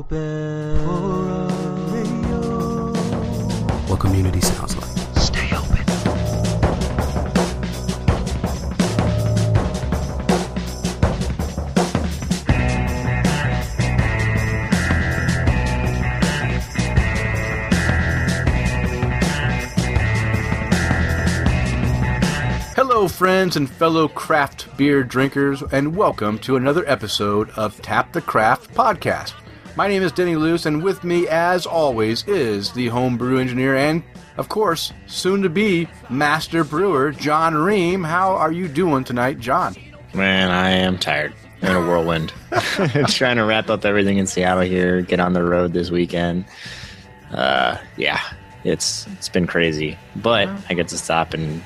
[0.00, 1.48] open for a
[1.92, 2.92] radio.
[3.86, 4.88] What community sounds like.
[5.18, 5.76] Stay open.
[22.74, 28.22] Hello, friends and fellow craft beer drinkers, and welcome to another episode of Tap the
[28.22, 29.34] Craft podcast.
[29.76, 34.02] My name is Denny Luce, and with me, as always, is the homebrew engineer and,
[34.36, 38.02] of course, soon to be master brewer, John Ream.
[38.04, 39.74] How are you doing tonight, John?
[40.12, 41.32] Man, I am tired.
[41.62, 42.32] I'm in a whirlwind.
[43.08, 46.44] Trying to wrap up everything in Seattle here, get on the road this weekend.
[47.30, 48.20] Uh, yeah,
[48.64, 51.62] it's it's been crazy, but I get to stop and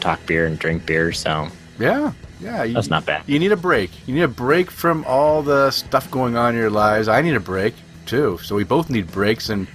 [0.00, 2.64] talk beer and drink beer, so Yeah, yeah.
[2.64, 3.22] You, that's not bad.
[3.26, 3.90] You need a break.
[4.06, 7.08] You need a break from all the stuff going on in your lives.
[7.08, 7.74] I need a break
[8.06, 8.38] too.
[8.42, 9.48] So we both need breaks.
[9.48, 9.66] And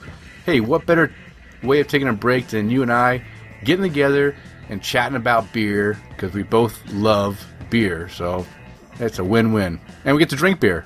[0.46, 1.14] hey, what better
[1.62, 3.24] way of taking a break than you and I
[3.64, 4.36] getting together
[4.70, 8.10] and chatting about beer because we both love beer.
[8.10, 8.46] So
[9.00, 10.86] it's a win-win, and we get to drink beer.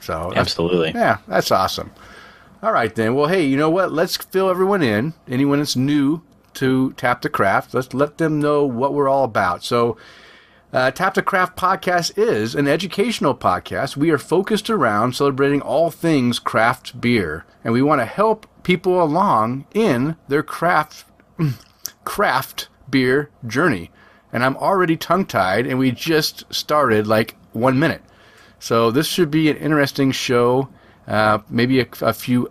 [0.00, 0.92] So Absolutely.
[0.94, 1.90] yeah, that's awesome.
[2.62, 3.14] All right then.
[3.14, 3.92] Well, hey, you know what?
[3.92, 5.14] Let's fill everyone in.
[5.28, 6.22] Anyone that's new
[6.54, 9.64] to Tap the Craft, let's let them know what we're all about.
[9.64, 9.96] So,
[10.72, 13.96] uh, Tap the Craft podcast is an educational podcast.
[13.96, 19.02] We are focused around celebrating all things craft beer, and we want to help people
[19.02, 21.04] along in their craft
[22.04, 23.90] craft beer journey.
[24.32, 28.02] And I'm already tongue tied, and we just started like one minute.
[28.60, 30.68] So this should be an interesting show.
[31.08, 32.48] Uh, maybe a, a few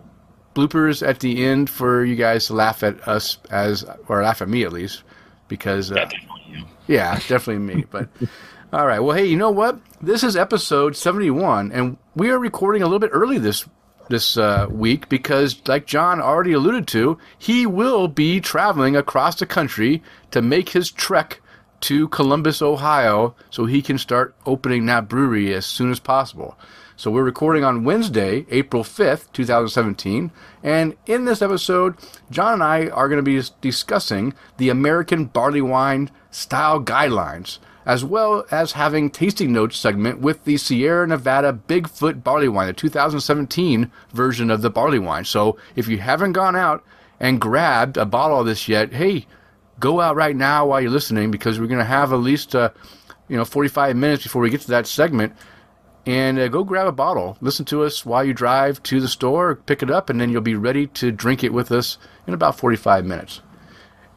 [0.54, 4.48] bloopers at the end for you guys to laugh at us as, or laugh at
[4.48, 5.04] me at least,
[5.48, 6.06] because uh,
[6.86, 7.84] yeah, definitely me.
[7.90, 8.08] But
[8.72, 9.80] all right, well, hey, you know what?
[10.00, 13.66] This is episode seventy-one, and we are recording a little bit early this
[14.08, 19.46] this uh, week because, like John already alluded to, he will be traveling across the
[19.46, 21.40] country to make his trek
[21.82, 26.58] to Columbus, Ohio, so he can start opening that brewery as soon as possible.
[26.96, 30.30] So we're recording on Wednesday, April 5th, 2017,
[30.62, 31.94] and in this episode,
[32.30, 38.04] John and I are going to be discussing the American barley wine style guidelines, as
[38.04, 43.90] well as having tasting notes segment with the Sierra Nevada Bigfoot barley wine, the 2017
[44.12, 45.24] version of the barley wine.
[45.24, 46.84] So if you haven't gone out
[47.18, 49.26] and grabbed a bottle of this yet, hey,
[49.80, 52.70] go out right now while you're listening because we're going to have at least uh,
[53.28, 55.32] you know 45 minutes before we get to that segment
[56.06, 59.56] and uh, go grab a bottle listen to us while you drive to the store
[59.56, 61.96] pick it up and then you'll be ready to drink it with us
[62.26, 63.40] in about 45 minutes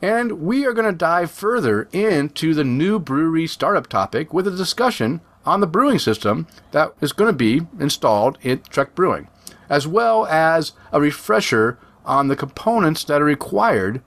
[0.04, 4.52] and we are going to dive further into the new brewery startup topic with a
[4.52, 9.30] discussion on the brewing system that is going to be installed in Trek Brewing,
[9.70, 14.02] as well as a refresher on the components that are required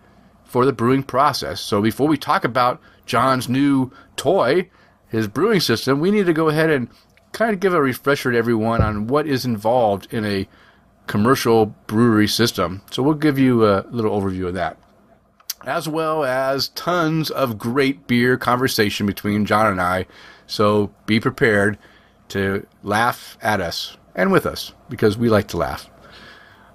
[0.44, 1.62] for the brewing process.
[1.62, 4.68] So before we talk about John's new toy,
[5.08, 6.90] his brewing system, we need to go ahead and
[7.32, 10.46] kind of give a refresher to everyone on what is involved in a
[11.06, 12.82] commercial brewery system.
[12.90, 14.76] So we'll give you a little overview of that.
[15.66, 20.06] As well as tons of great beer conversation between John and I.
[20.46, 21.76] So be prepared
[22.28, 25.90] to laugh at us and with us because we like to laugh.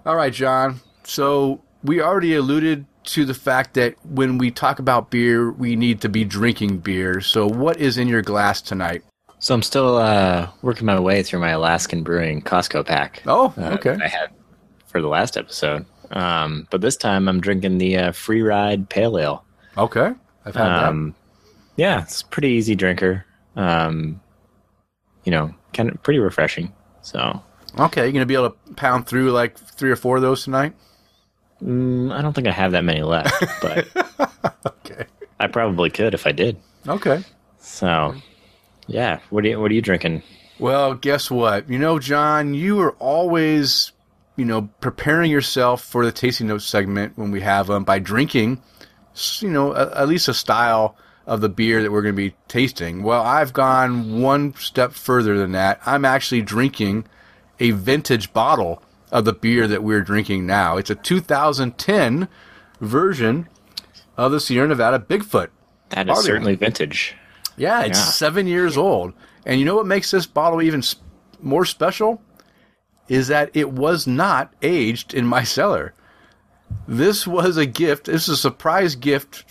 [0.05, 0.81] All right, John.
[1.03, 6.01] So we already alluded to the fact that when we talk about beer, we need
[6.01, 7.21] to be drinking beer.
[7.21, 9.03] So what is in your glass tonight?
[9.39, 13.23] So I'm still uh, working my way through my Alaskan Brewing Costco pack.
[13.25, 13.91] Oh, uh, okay.
[13.91, 14.29] that I had
[14.85, 15.85] for the last episode.
[16.11, 19.45] Um, but this time I'm drinking the uh, Free Ride Pale Ale.
[19.77, 20.11] Okay.
[20.45, 21.15] I've had Um,
[21.77, 23.25] yeah, it's a pretty easy drinker.
[23.55, 24.19] Um,
[25.23, 26.73] you know, kind of pretty refreshing.
[27.01, 27.41] So.
[27.79, 28.03] Okay.
[28.03, 30.73] You're going to be able to pound through like three or four of those tonight?
[31.63, 33.87] mm, I don't think I have that many left, but
[34.65, 35.05] Okay.
[35.39, 36.57] I probably could if I did.
[36.87, 37.23] Okay.
[37.59, 38.15] So,
[38.87, 39.19] yeah.
[39.29, 40.23] What are you What are you drinking?
[40.59, 41.69] Well, guess what?
[41.69, 43.91] You know, John, you are always,
[44.41, 48.59] you know, preparing yourself for the tasting notes segment when we have them by drinking,
[49.39, 50.97] you know, a, at least a style
[51.27, 53.03] of the beer that we're going to be tasting.
[53.03, 55.79] Well, I've gone one step further than that.
[55.85, 57.05] I'm actually drinking
[57.59, 60.77] a vintage bottle of the beer that we're drinking now.
[60.77, 62.27] It's a 2010
[62.79, 63.47] version
[64.17, 65.49] of the Sierra Nevada Bigfoot.
[65.89, 67.15] That is certainly vintage.
[67.57, 68.05] Yeah, it's Yeah.
[68.05, 69.13] seven years old.
[69.45, 70.81] And you know what makes this bottle even
[71.43, 72.23] more special?
[73.11, 75.93] Is that it was not aged in my cellar.
[76.87, 78.05] This was a gift.
[78.05, 79.43] This is a surprise gift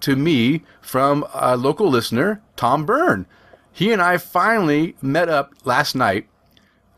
[0.00, 3.26] to me from a local listener, Tom Byrne.
[3.72, 6.28] He and I finally met up last night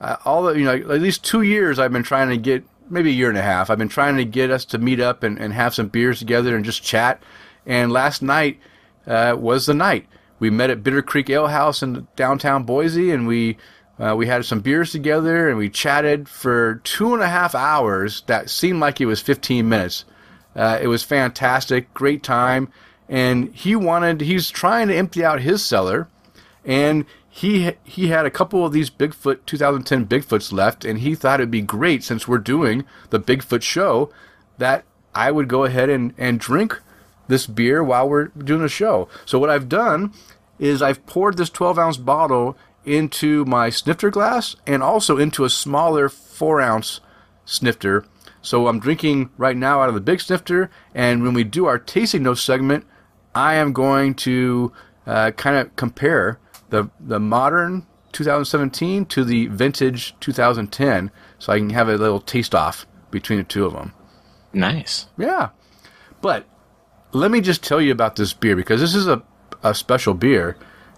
[0.00, 3.10] uh, all the you know at least two years I've been trying to get maybe
[3.10, 3.70] a year and a half.
[3.70, 6.54] I've been trying to get us to meet up and, and have some beers together
[6.54, 7.20] and just chat.
[7.64, 8.60] And last night
[9.06, 10.06] uh, was the night.
[10.38, 13.56] We met at Bitter Creek Ale House in downtown Boise, and we
[13.98, 18.22] uh, we had some beers together and we chatted for two and a half hours.
[18.26, 20.04] That seemed like it was 15 minutes.
[20.54, 22.68] Uh, it was fantastic, great time.
[23.08, 26.08] And he wanted, he's trying to empty out his cellar,
[26.64, 31.38] and he he had a couple of these Bigfoot 2010 Bigfoots left, and he thought
[31.38, 34.10] it'd be great since we're doing the Bigfoot show
[34.58, 34.84] that
[35.14, 36.80] I would go ahead and, and drink
[37.28, 39.08] this beer while we're doing the show.
[39.24, 40.12] So what I've done
[40.58, 42.56] is I've poured this 12 ounce bottle
[42.86, 47.00] into my snifter glass and also into a smaller four ounce
[47.44, 48.04] snifter.
[48.42, 51.78] So I'm drinking right now out of the big snifter, and when we do our
[51.78, 52.86] tasting notes segment,
[53.34, 54.72] I am going to
[55.06, 56.38] uh, kind of compare
[56.70, 62.54] the the modern 2017 to the vintage 2010, so I can have a little taste
[62.54, 63.92] off between the two of them.
[64.52, 65.06] Nice.
[65.18, 65.50] Yeah,
[66.22, 66.46] but
[67.12, 69.22] let me just tell you about this beer because this is a
[69.62, 70.56] a special beer,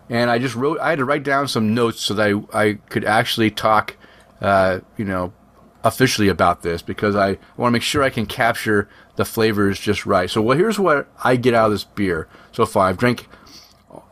[0.08, 0.78] and I just wrote.
[0.80, 3.96] I had to write down some notes so that I, I could actually talk,
[4.40, 5.32] uh, you know,
[5.84, 10.06] officially about this because I want to make sure I can capture the flavors just
[10.06, 10.30] right.
[10.30, 12.88] So, well, here's what I get out of this beer so far.
[12.88, 13.28] I've drank.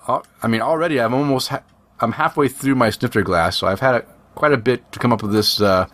[0.09, 1.49] I mean, already I'm almost.
[1.49, 1.63] Ha-
[1.99, 4.01] I'm halfway through my snifter glass, so I've had a,
[4.35, 5.61] quite a bit to come up with this.
[5.61, 5.87] Uh,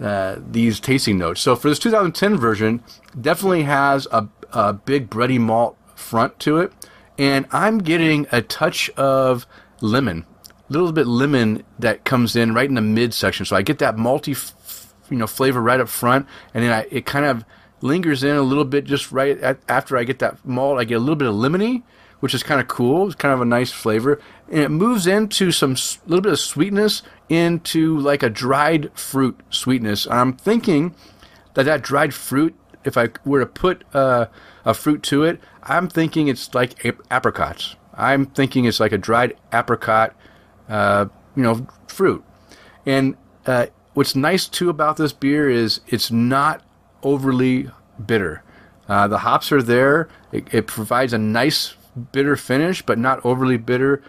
[0.00, 1.42] uh, these tasting notes.
[1.42, 2.82] So for this 2010 version,
[3.20, 6.72] definitely has a, a big bready malt front to it,
[7.20, 9.46] and I'm getting a touch of
[9.82, 13.44] lemon, a little bit lemon that comes in right in the midsection.
[13.44, 14.34] So I get that multi,
[15.10, 17.44] you know, flavor right up front, and then I, it kind of
[17.82, 20.78] lingers in a little bit just right at, after I get that malt.
[20.78, 21.82] I get a little bit of lemony,
[22.20, 23.08] which is kind of cool.
[23.08, 24.18] It's kind of a nice flavor,
[24.48, 25.76] and it moves into some
[26.06, 30.06] little bit of sweetness into like a dried fruit sweetness.
[30.06, 30.94] I'm thinking
[31.52, 34.28] that that dried fruit, if I were to put uh,
[34.64, 37.76] a fruit to it, I'm thinking it's like ap- apricots.
[37.94, 40.14] I'm thinking it's like a dried apricot,
[40.68, 42.24] uh, you know, fruit.
[42.86, 43.16] And
[43.46, 46.62] uh, what's nice too about this beer is it's not
[47.02, 47.70] overly
[48.04, 48.42] bitter.
[48.88, 50.08] Uh, the hops are there.
[50.32, 51.74] It, it provides a nice
[52.12, 54.02] bitter finish, but not overly bitter.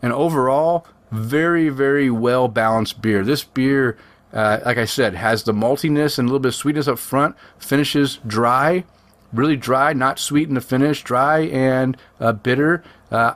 [0.00, 3.24] And overall, very, very well balanced beer.
[3.24, 3.98] This beer,
[4.32, 7.36] uh, like I said, has the maltiness and a little bit of sweetness up front,
[7.58, 8.84] finishes dry,
[9.32, 13.34] really dry, not sweet in the finish, dry and uh, bitter, uh,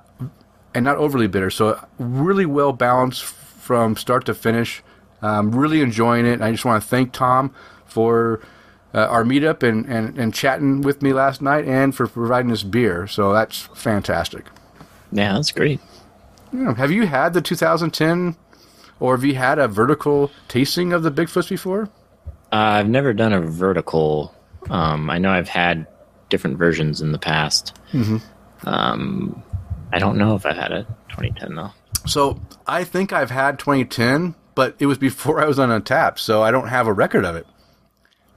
[0.75, 1.50] and not overly bitter.
[1.50, 4.82] So, really well balanced from start to finish.
[5.22, 6.40] I'm really enjoying it.
[6.40, 7.54] I just want to thank Tom
[7.87, 8.40] for
[8.94, 12.62] uh, our meetup and, and, and chatting with me last night and for providing this
[12.62, 13.06] beer.
[13.06, 14.46] So, that's fantastic.
[15.12, 15.81] Yeah, that's great.
[16.52, 16.75] Yeah.
[16.75, 18.37] Have you had the 2010
[19.00, 21.90] or have you had a vertical tasting of the Bigfoots before?
[22.52, 24.34] Uh, I've never done a vertical.
[24.70, 25.86] Um, I know I've had
[26.28, 27.76] different versions in the past.
[28.64, 29.42] Um,
[29.92, 31.70] I don't know if I've had a 2010 though.
[32.06, 36.18] So I think I've had 2010, but it was before I was on a tap,
[36.18, 37.46] so I don't have a record of it.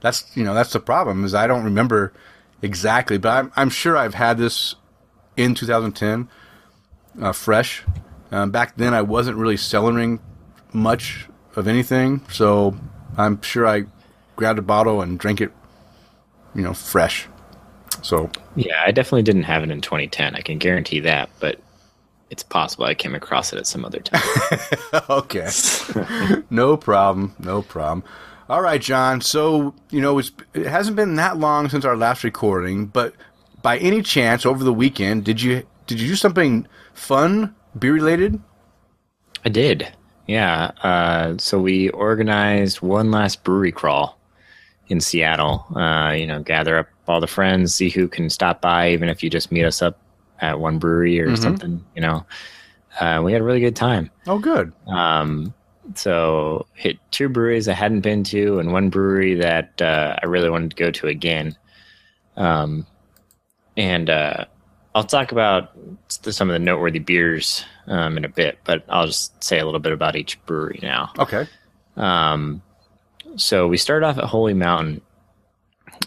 [0.00, 2.12] That's you know that's the problem is I don't remember
[2.62, 4.76] exactly, but I'm I'm sure I've had this
[5.36, 6.28] in 2010,
[7.20, 7.82] uh, fresh.
[8.32, 10.20] Um, back then I wasn't really cellaring
[10.72, 12.76] much of anything, so
[13.18, 13.84] I'm sure I
[14.36, 15.52] grabbed a bottle and drank it,
[16.54, 17.28] you know, fresh.
[18.02, 20.34] So Yeah, I definitely didn't have it in 2010.
[20.34, 21.60] I can guarantee that, but
[22.30, 24.22] it's possible I came across it at some other time.
[25.10, 25.48] okay.
[26.50, 27.34] no problem.
[27.38, 28.04] No problem.
[28.48, 29.20] All right, John.
[29.20, 33.14] So, you know, it's, it hasn't been that long since our last recording, but
[33.62, 38.40] by any chance over the weekend, did you did you do something fun beer related?
[39.44, 39.92] I did.
[40.26, 40.70] Yeah.
[40.82, 44.19] Uh, so we organized one last brewery crawl
[44.90, 45.66] in Seattle.
[45.74, 49.22] Uh, you know, gather up all the friends, see who can stop by, even if
[49.22, 49.98] you just meet us up
[50.40, 51.84] at one brewery or something.
[51.94, 52.26] You know,
[53.00, 54.10] uh, we had a really good time.
[54.26, 54.72] Oh, good.
[54.86, 55.54] Um,
[55.94, 60.50] so hit two breweries I hadn't been to, and one brewery that uh, I really
[60.50, 61.56] wanted to go to again.
[62.36, 62.86] Um,
[63.76, 64.44] and uh,
[64.94, 65.72] I'll talk about
[66.08, 69.80] some of the noteworthy beers um, in a bit, but I'll just say a little
[69.80, 71.12] bit about each brewery now.
[71.18, 71.46] Okay.
[71.96, 72.62] Um,
[73.36, 75.00] so we started off at Holy Mountain,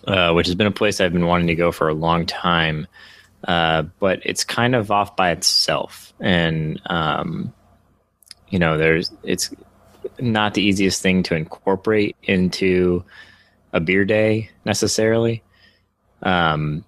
[0.08, 2.88] uh, which has been a place I've been wanting to go for a long time,
[3.48, 7.54] uh, but it's kind of off by itself, and um,
[8.50, 9.54] you know, there's it's
[10.20, 13.04] not the easiest thing to incorporate into
[13.72, 15.42] a beer day necessarily.
[16.22, 16.84] Um,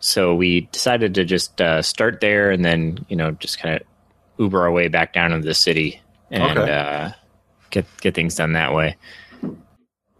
[0.00, 3.82] so we decided to just uh, start there, and then you know, just kind of
[4.38, 6.00] Uber our way back down into the city,
[6.30, 6.72] and Okay.
[6.72, 7.10] uh,
[7.70, 8.96] get get things done that way.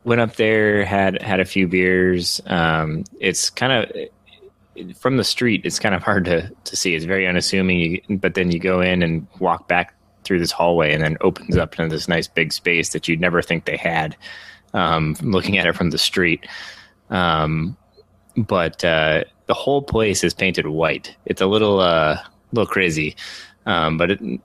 [0.06, 2.40] Went up there, had had a few beers.
[2.46, 5.62] Um, it's kind of from the street.
[5.64, 6.94] It's kind of hard to to see.
[6.94, 8.00] It's very unassuming.
[8.08, 11.76] But then you go in and walk back through this hallway, and then opens up
[11.78, 14.16] into this nice big space that you'd never think they had.
[14.74, 16.46] Um, looking at it from the street,
[17.10, 17.76] um,
[18.36, 21.16] but uh, the whole place is painted white.
[21.24, 22.18] It's a little uh,
[22.52, 23.16] little crazy,
[23.66, 24.40] um, but it,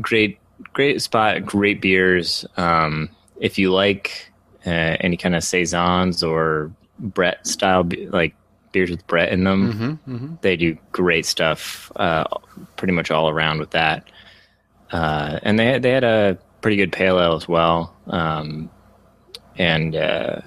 [0.00, 0.38] great
[0.72, 2.46] great spot, great beers.
[2.56, 4.31] Um, if you like
[4.66, 8.34] uh, any kind of saisons or Brett style, like
[8.72, 10.34] beers with Brett in them, Mm-hmm, mm-hmm.
[10.40, 11.90] they do great stuff.
[11.96, 12.24] Uh,
[12.76, 14.08] pretty much all around with that,
[14.90, 17.94] uh, and they they had a pretty good pale ale as well.
[18.06, 18.70] Um,
[19.58, 20.40] and uh,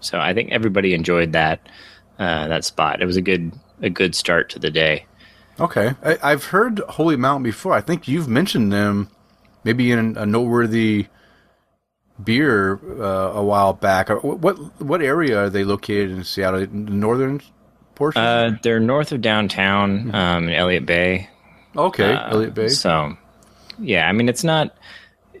[0.00, 1.60] so I think everybody enjoyed that
[2.18, 3.02] uh, that spot.
[3.02, 5.06] It was a good a good start to the day.
[5.60, 7.72] Okay, I, I've heard Holy Mountain before.
[7.72, 9.10] I think you've mentioned them,
[9.64, 11.06] maybe in a noteworthy
[12.22, 14.08] beer uh, a while back.
[14.08, 16.60] What what area are they located in Seattle?
[16.60, 17.40] The northern
[17.94, 18.22] portion.
[18.22, 21.28] Uh, they're north of downtown um, in Elliott Bay.
[21.76, 22.68] okay, Uh, Elliott Bay.
[22.68, 23.16] So,
[23.78, 24.76] yeah, I mean, it's not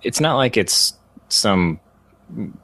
[0.02, 0.94] it's not like it's
[1.28, 1.80] some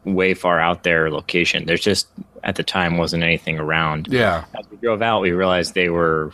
[0.05, 1.65] way far out there location.
[1.67, 2.09] There's just
[2.43, 4.09] at the time wasn't anything around.
[4.11, 4.45] Yeah.
[4.59, 6.33] As we drove out, we realized they were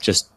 [0.00, 0.30] just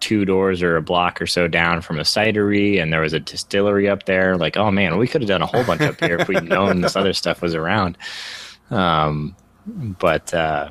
[0.00, 3.20] two doors or a block or so down from a cidery, and there was a
[3.20, 4.36] distillery up there.
[4.36, 6.80] Like, oh man, we could have done a whole bunch up here if we'd known
[6.80, 7.96] this other stuff was around.
[8.70, 9.34] Um,
[9.66, 10.70] but uh,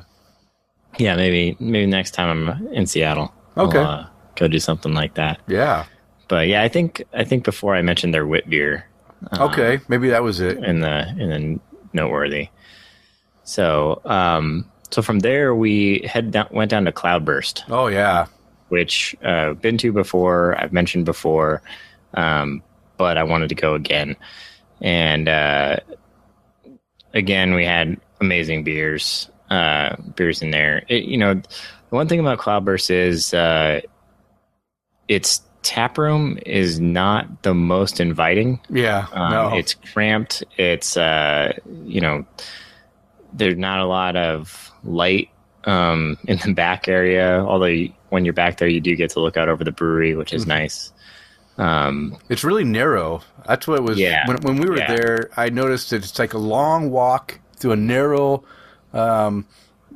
[0.98, 3.78] yeah, maybe maybe next time I'm in Seattle, Okay.
[3.78, 4.04] Uh,
[4.36, 5.40] go do something like that.
[5.48, 5.86] Yeah.
[6.28, 8.86] But yeah, I think I think before I mentioned their wit beer
[9.38, 9.80] Okay.
[9.88, 10.58] Maybe that was it.
[10.58, 11.60] in the in the
[11.92, 12.48] noteworthy.
[13.44, 18.26] So um, so from there we head down, went down to Cloudburst, Oh yeah.
[18.68, 20.60] Which uh, been to before.
[20.60, 21.62] I've mentioned before,
[22.14, 22.62] um,
[22.96, 24.16] but I wanted to go again.
[24.80, 25.76] And uh,
[27.14, 30.84] again, we had amazing beers, uh, beers in there.
[30.88, 33.80] It, you know, the one thing about Cloudburst is uh,
[35.08, 38.60] its tap room is not the most inviting.
[38.70, 39.06] Yeah.
[39.12, 39.56] Um, no.
[39.56, 40.44] It's cramped.
[40.56, 41.52] It's uh,
[41.84, 42.26] you know,
[43.32, 45.30] there's not a lot of light
[45.64, 47.40] um, in the back area.
[47.40, 50.28] Although when you're back there, you do get to look out over the brewery, which
[50.30, 50.36] Mm-hmm.
[50.36, 50.92] is nice.
[51.58, 53.20] Um, It's really narrow.
[53.46, 53.98] That's what it was.
[53.98, 54.26] Yeah.
[54.28, 54.94] When, when we were Yeah.
[54.96, 58.44] there, I noticed that it's like a long walk through a narrow,
[58.92, 59.46] um,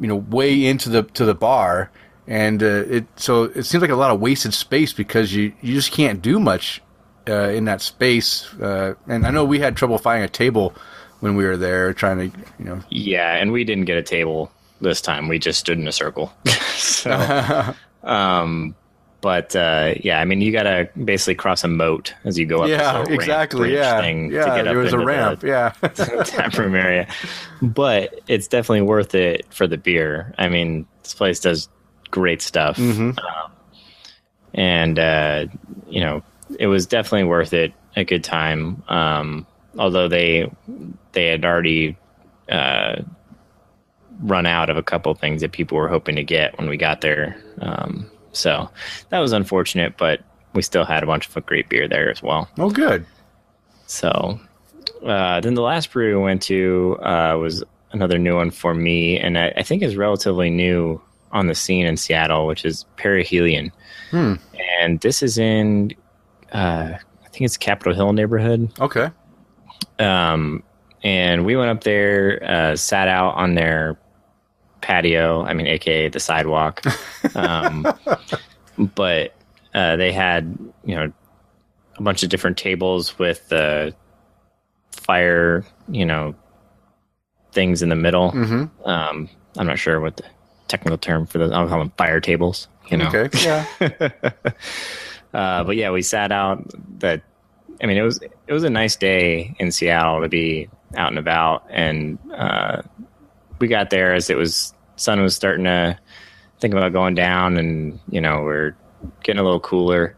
[0.01, 1.91] you know, way into the to the bar,
[2.27, 5.75] and uh, it so it seems like a lot of wasted space because you you
[5.75, 6.83] just can't do much
[7.29, 8.53] uh, in that space.
[8.55, 10.75] Uh, and I know we had trouble finding a table
[11.21, 12.81] when we were there, trying to you know.
[12.91, 14.51] yeah, and we didn't get a table
[14.81, 15.29] this time.
[15.29, 16.33] We just stood in a circle.
[16.75, 17.11] so,
[18.03, 18.75] um,
[19.21, 22.63] but uh, yeah, I mean, you got to basically cross a moat as you go
[22.65, 22.69] up.
[22.69, 23.61] yeah, ramp exactly.
[23.71, 24.57] bridge Yeah, to yeah.
[24.57, 25.43] get There was a into the- ramp.
[25.45, 25.71] Yeah.
[26.25, 27.07] tap room area.
[27.63, 30.35] But it's definitely worth it for the beer.
[30.39, 31.69] I mean, this place does
[32.11, 32.77] great stuff.
[32.79, 33.17] Mhm.
[33.19, 33.53] Um,
[34.55, 35.47] and, uh,
[35.89, 36.23] you know,
[36.59, 37.73] it was definitely worth it.
[37.95, 38.83] A good time.
[38.89, 39.47] Um,
[39.79, 40.51] although they,
[41.13, 41.97] they had already,
[42.51, 43.03] uh,
[44.23, 47.01] run out of a couple things that people were hoping to get when we got
[47.01, 47.37] there.
[47.61, 48.69] Um, so
[49.11, 50.23] that was unfortunate, but
[50.55, 52.49] we still had a bunch of great beer there as well.
[52.59, 53.05] oh, good.
[53.87, 54.41] So
[55.05, 57.63] uh, then the last brewery we went to uh, was
[57.93, 61.01] another new one for me, and I, I think is relatively new
[61.33, 63.73] on the scene in Seattle, which is Perihelion.
[64.11, 64.35] Hmm.
[64.81, 65.93] And this is in,
[66.53, 68.71] uh, I think it's Capitol Hill neighborhood.
[68.81, 69.11] Okay.
[69.99, 70.63] Um,
[71.03, 73.99] and we went up there, uh, sat out on their
[74.83, 75.43] patio.
[75.45, 76.83] I mean, aka the sidewalk.
[77.35, 77.87] Um,
[78.79, 79.35] but
[79.75, 81.13] uh, they had you know
[81.97, 83.95] a bunch of different tables with the
[84.91, 86.35] fire, you know,
[87.53, 88.33] things in the middle.
[88.33, 88.89] Mm-hmm.
[88.89, 90.25] Um, I'm not sure what the
[90.69, 91.53] technical term for those.
[91.53, 92.69] I'll call them fire tables.
[92.89, 93.09] You know.
[93.09, 93.29] Okay.
[93.43, 94.31] Yeah.
[95.33, 96.63] Uh, but yeah, we sat out.
[96.99, 97.23] That
[97.83, 101.19] I mean, it was it was a nice day in Seattle to be out and
[101.19, 102.83] about, and uh,
[103.63, 105.97] we got there as it was sun was starting to
[106.59, 108.75] think about going down, and you know we're
[109.23, 110.17] getting a little cooler,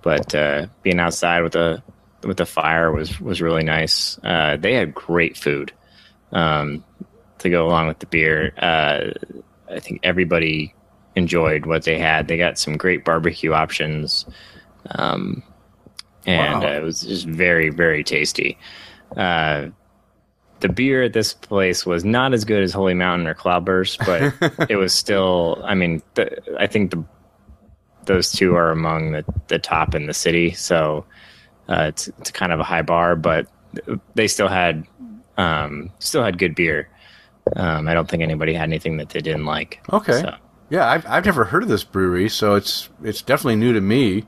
[0.00, 1.82] but uh, being outside with the
[2.22, 4.16] with the fire was was really nice.
[4.22, 5.72] Uh, they had great food
[6.30, 6.84] um,
[7.38, 8.52] to go along with the beer.
[8.56, 9.10] Uh,
[9.68, 10.72] I think everybody
[11.16, 12.28] enjoyed what they had.
[12.28, 14.24] They got some great barbecue options,
[14.92, 15.42] um,
[16.26, 16.68] and Wow.
[16.68, 18.56] uh, it was just very, very tasty.
[20.64, 24.32] The beer at this place was not as good as Holy Mountain or Cloudburst, but
[24.70, 25.60] it was still.
[25.62, 27.04] I mean, the, I think the
[28.06, 31.04] those two are among the, the top in the city, so
[31.68, 33.46] uh, it's it's kind of a high bar, but
[34.14, 34.86] they still had
[35.36, 36.88] um, still had good beer.
[37.56, 39.82] Um, I don't think anybody had anything that they didn't like.
[39.92, 40.22] Okay.
[40.22, 40.34] So,
[40.70, 44.24] Yeah, I've, I've never heard of this brewery, so it's it's definitely new to me,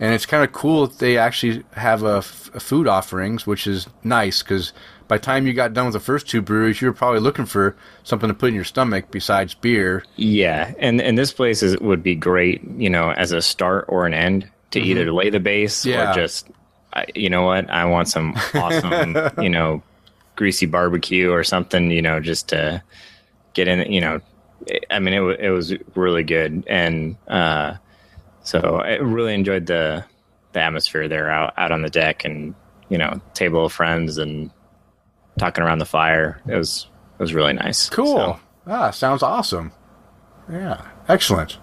[0.00, 3.68] and it's kind of cool that they actually have a, f- a food offerings, which
[3.68, 4.72] is nice because
[5.08, 7.46] by the time you got done with the first two breweries, you were probably looking
[7.46, 10.04] for something to put in your stomach besides beer.
[10.16, 14.06] yeah, and and this place is would be great, you know, as a start or
[14.06, 15.90] an end to either lay the base Mm-hmm.
[15.90, 16.10] Yeah.
[16.10, 16.48] or just,
[16.92, 19.82] I, you know what, I want some awesome, you know,
[20.34, 22.82] greasy barbecue or something, you know, just to
[23.54, 24.20] get in, you know.
[24.90, 27.74] I mean, it it was really good, and uh,
[28.42, 30.04] so I really enjoyed the
[30.52, 32.54] the atmosphere there out out on the deck, and
[32.88, 34.50] you know, table of friends and
[35.38, 36.40] talking around the fire.
[36.46, 36.86] It was
[37.18, 37.88] it was really nice.
[37.90, 38.16] Cool.
[38.16, 39.70] So, Ah, sounds awesome.
[40.50, 41.58] Yeah, excellent.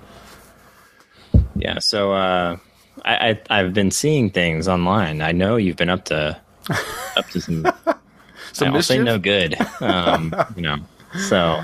[1.55, 1.79] yeah.
[1.79, 2.57] So uh,
[3.05, 5.21] I, I I've been seeing things online.
[5.21, 6.39] I know you've been up to
[7.17, 7.67] up to some.
[8.53, 9.55] Some I'll say no good.
[9.81, 10.77] Um, you know.
[11.27, 11.61] So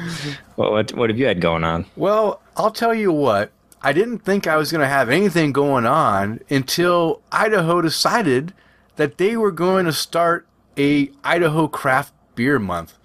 [0.55, 1.85] what, what what have you had going on?
[1.95, 3.51] Well, I'll tell you what.
[3.81, 8.53] I didn't think I was going to have anything going on until Idaho decided
[8.97, 10.45] that they were going to start
[10.77, 12.97] a Idaho craft beer month.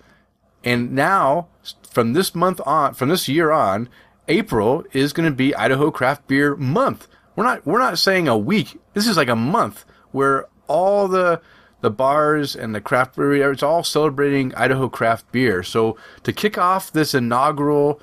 [0.63, 1.49] And now
[1.89, 3.89] from this month on, from this year on,
[4.29, 7.07] April is going to be Idaho craft beer month.
[7.37, 8.79] We're not we're not saying a week.
[8.95, 11.41] This is like a month where all the
[11.81, 15.63] the bars and the craft brewery it's all celebrating Idaho craft beer.
[15.63, 18.01] So to kick off this inaugural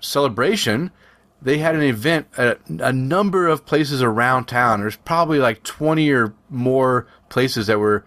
[0.00, 0.90] celebration,
[1.40, 4.80] they had an event at a number of places around town.
[4.80, 8.04] There's probably like 20 or more places that were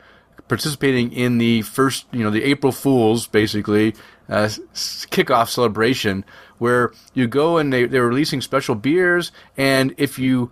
[0.48, 3.96] participating in the first, you know, the April Fools, basically,
[4.30, 6.26] uh, kickoff celebration,
[6.58, 10.52] where you go and they, they're releasing special beers, and if you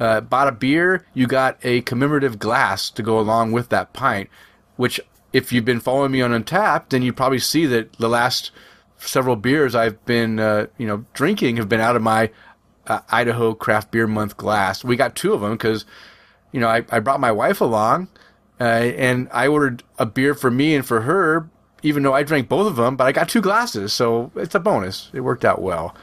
[0.00, 4.28] uh, bought a beer, you got a commemorative glass to go along with that pint,
[4.76, 5.00] which
[5.32, 8.50] if you've been following me on Untappd, then you probably see that the last
[8.98, 12.30] several beers I've been, uh, you know, drinking have been out of my
[12.86, 14.84] uh, Idaho Craft Beer Month glass.
[14.84, 15.84] We got two of them because,
[16.52, 18.08] you know, I, I brought my wife along,
[18.62, 21.50] uh, and I ordered a beer for me and for her,
[21.82, 24.60] even though I drank both of them, but I got two glasses, so it's a
[24.60, 25.10] bonus.
[25.12, 25.96] It worked out well.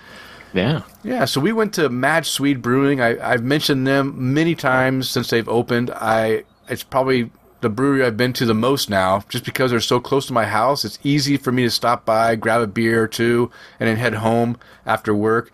[0.54, 0.82] Yeah.
[1.02, 3.00] Yeah, so we went to Mad Swede Brewing.
[3.00, 5.90] I, I've mentioned them many times since they've opened.
[5.92, 10.02] I it's probably the brewery I've been to the most now, just because they're so
[10.02, 10.84] close to my house.
[10.84, 14.16] It's easy for me to stop by, grab a beer or two, and then head
[14.16, 15.50] home after work.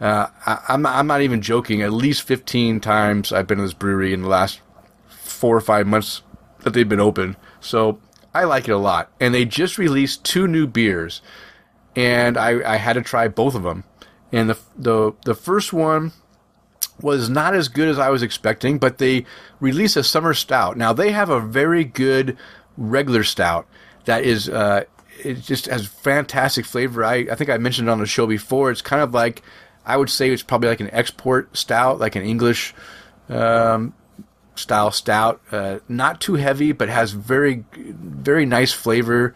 [0.00, 1.80] Uh, I, I'm I'm not even joking.
[1.80, 4.60] At least 15 times I've been to this brewery in the last
[5.06, 6.22] four or five months
[6.62, 7.36] that they've been open.
[7.60, 7.98] So
[8.34, 9.10] I like it a lot.
[9.20, 11.22] And they just released two new beers,
[11.96, 13.84] and I, I had to try both of them.
[14.32, 16.12] And the the the first one
[17.00, 19.24] was not as good as I was expecting, but they
[19.58, 20.76] released a summer stout.
[20.76, 22.36] Now they have a very good
[22.76, 23.66] regular stout
[24.04, 24.84] that is uh,
[25.24, 27.04] it just has fantastic flavor.
[27.04, 28.70] I, I think I mentioned it on the show before.
[28.70, 29.42] It's kind of like
[29.84, 32.74] I would say it's probably like an export stout, like an English
[33.28, 33.94] um,
[34.60, 35.40] style stout.
[35.50, 39.34] Uh, not too heavy, but has very very nice flavor.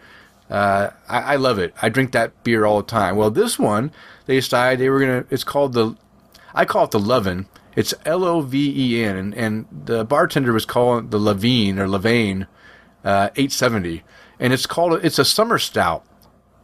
[0.49, 1.73] Uh, I, I love it.
[1.81, 3.15] I drink that beer all the time.
[3.15, 3.91] Well, this one
[4.25, 5.25] they decided they were gonna.
[5.29, 5.95] It's called the.
[6.53, 7.47] I call it the Lovin.
[7.75, 11.87] It's L O V E N, and, and the bartender was calling the Levine or
[11.87, 12.47] Levain,
[13.03, 14.03] uh, 870,
[14.39, 15.03] and it's called.
[15.03, 16.05] It's a summer stout.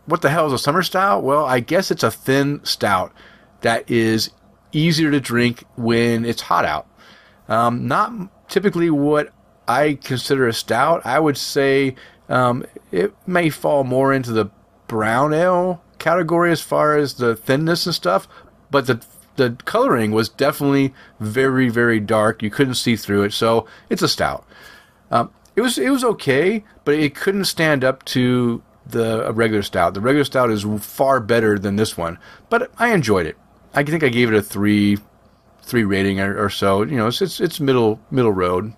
[0.05, 1.23] What the hell is a summer stout?
[1.23, 3.13] Well, I guess it's a thin stout
[3.61, 4.31] that is
[4.71, 6.87] easier to drink when it's hot out.
[7.47, 8.13] Um, not
[8.51, 9.33] typically what
[9.67, 11.03] I consider a stout.
[11.05, 11.95] I would say
[12.29, 14.51] um, it may fall more into the
[14.87, 18.27] brown ale category as far as the thinness and stuff,
[18.69, 19.03] but the
[19.37, 22.43] the coloring was definitely very very dark.
[22.43, 24.45] You couldn't see through it, so it's a stout.
[25.09, 29.93] Um, it was it was okay, but it couldn't stand up to the regular stout.
[29.93, 33.37] The regular stout is far better than this one, but I enjoyed it.
[33.73, 34.97] I think I gave it a three
[35.61, 36.83] three rating or, or so.
[36.83, 38.73] You know, it's, it's it's middle middle road.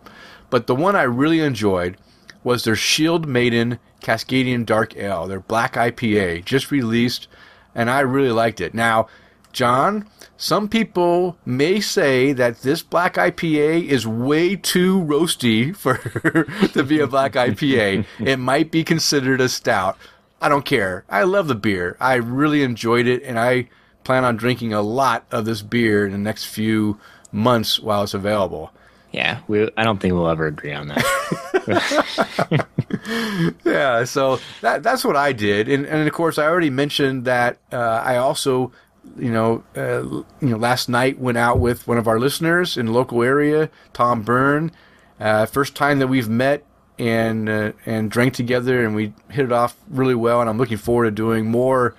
[0.50, 1.98] But the one I really enjoyed
[2.44, 7.28] was their Shield Maiden Cascadian Dark Ale, their black IPA, just released,
[7.74, 8.74] and I really liked it.
[8.74, 9.08] Now,
[9.54, 15.98] John, some people may say that this black IPA is way too roasty for
[16.74, 18.06] to be a black IPA.
[18.20, 19.98] it might be considered a stout.
[20.42, 21.06] I don't care.
[21.08, 21.96] I love the beer.
[22.00, 23.70] I really enjoyed it, and I
[24.04, 27.00] plan on drinking a lot of this beer in the next few
[27.32, 28.72] months while it's available.
[29.12, 29.42] Yeah.
[29.48, 29.70] We.
[29.78, 32.68] I don't think we'll ever agree on that.
[33.66, 37.58] Yeah, so that that's what I did, and and of course I already mentioned that
[37.72, 38.72] uh, I also,
[39.18, 42.86] you know, uh, you know, last night went out with one of our listeners in
[42.88, 44.72] the local area, Tom Byrne.
[45.20, 46.64] Uh, first time that we've met
[46.98, 50.40] and uh, and drank together, and we hit it off really well.
[50.40, 51.96] And I'm looking forward to doing more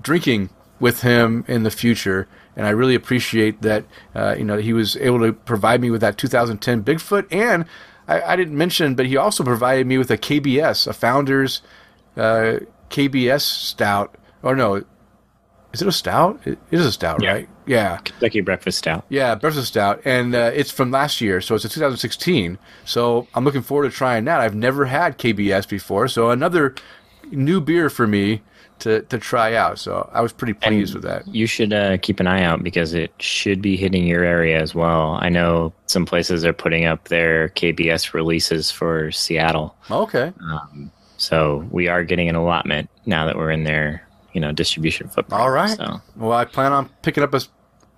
[0.00, 0.50] drinking
[0.82, 2.28] with him in the future.
[2.56, 3.84] And I really appreciate that.
[4.14, 7.64] Uh, you know, he was able to provide me with that 2010 Bigfoot, and
[8.06, 11.62] I, I didn't mention, but he also provided me with a KBS, a Founders
[12.16, 12.58] uh,
[12.90, 14.16] KBS Stout.
[14.42, 14.82] Or no,
[15.72, 16.40] is it a stout?
[16.44, 17.32] It is a stout, Yeah.
[17.32, 17.48] right?
[17.64, 17.96] Yeah.
[17.98, 19.04] Kentucky Breakfast Stout.
[19.08, 22.58] Yeah, breakfast stout, and uh, it's from last year, so it's a 2016.
[22.84, 24.40] So I'm looking forward to trying that.
[24.40, 26.74] I've never had KBS before, so another
[27.30, 28.42] new beer for me
[28.82, 29.78] to, to try out.
[29.78, 31.26] So I was pretty pleased with that.
[31.26, 34.74] You should uh, keep an eye out because it should be hitting your area as
[34.74, 35.18] well.
[35.20, 40.32] I know some places are putting up their KBS releases for Seattle, Okay,
[41.16, 45.40] so we are getting an allotment now that we're in their you know distribution footprint.
[45.40, 45.76] all right.
[45.76, 47.40] So Well, I plan on picking up a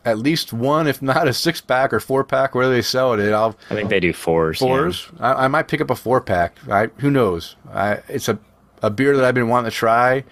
[0.05, 3.33] at least one, if not a six pack or four pack, where they sell it.
[3.33, 4.61] I'll I think they do fours.
[4.61, 4.67] yeah.
[4.67, 5.09] fours.
[5.19, 6.59] I, I might pick up a four pack.
[6.71, 7.57] I, who knows?
[7.73, 8.39] I, it's a
[8.83, 10.25] a beer that I've been wanting to try.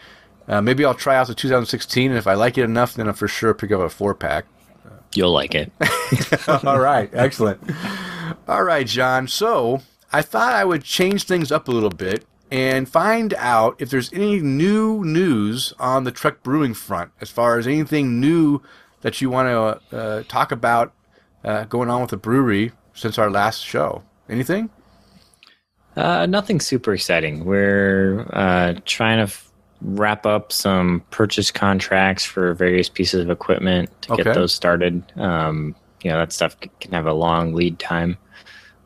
[0.53, 3.15] Uh, maybe I'll try out the 2016, and if I like it enough, then I'll
[3.15, 4.45] for sure pick up a four pack.
[5.15, 5.73] You'll like it.
[6.65, 7.63] All right, excellent.
[8.47, 9.29] All right, John.
[9.29, 9.81] So
[10.13, 14.13] I thought I would change things up a little bit and find out if there's
[14.13, 18.61] any new news on the Trek Brewing front, as far as anything new
[19.01, 20.93] that you want to uh, talk about
[21.45, 24.03] uh, going on with the brewery since our last show.
[24.29, 24.69] Anything?
[25.97, 27.47] Uh, nothing super exciting.
[27.47, 29.52] We're uh, trying to f-
[29.85, 34.23] wrap up some purchase contracts for various pieces of equipment to Okay.
[34.23, 35.03] get those started.
[35.17, 38.17] Um, you know, that stuff can have a long lead time.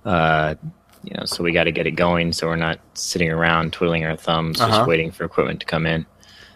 [0.05, 0.55] Uh,
[1.03, 4.05] you know, so we got to get it going so we're not sitting around twiddling
[4.05, 4.79] our thumbs Uh-huh.
[4.79, 6.05] just waiting for equipment to come in.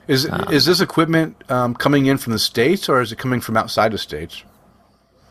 [0.09, 3.57] Is is this equipment um, coming in from the states or is it coming from
[3.57, 4.43] outside the states?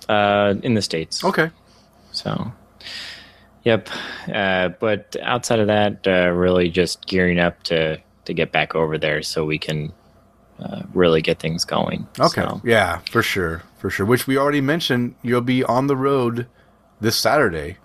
[0.07, 1.23] Uh, in the States.
[1.23, 1.51] Okay.
[2.11, 2.51] So,
[3.63, 3.89] yep.
[4.33, 7.97] Uh, but outside of that, uh, really just gearing up to
[8.29, 9.91] to get back over there so we can
[10.59, 12.07] uh, really get things going.
[12.19, 12.41] Okay.
[12.41, 14.05] So, Yeah, for sure, for sure.
[14.05, 15.15] Which we already mentioned.
[15.21, 16.47] You'll be on the road
[17.01, 17.77] this Saturday,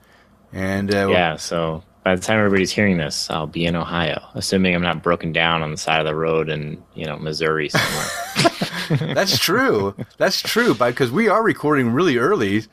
[0.52, 1.36] and uh, yeah.
[1.36, 5.32] So by the time everybody's hearing this, I'll be in Ohio, assuming I'm not broken
[5.32, 9.14] down on the side of the road in you know Missouri somewhere.
[9.14, 9.94] that's true.
[10.18, 10.74] that's true.
[10.74, 12.64] Because we are recording really early.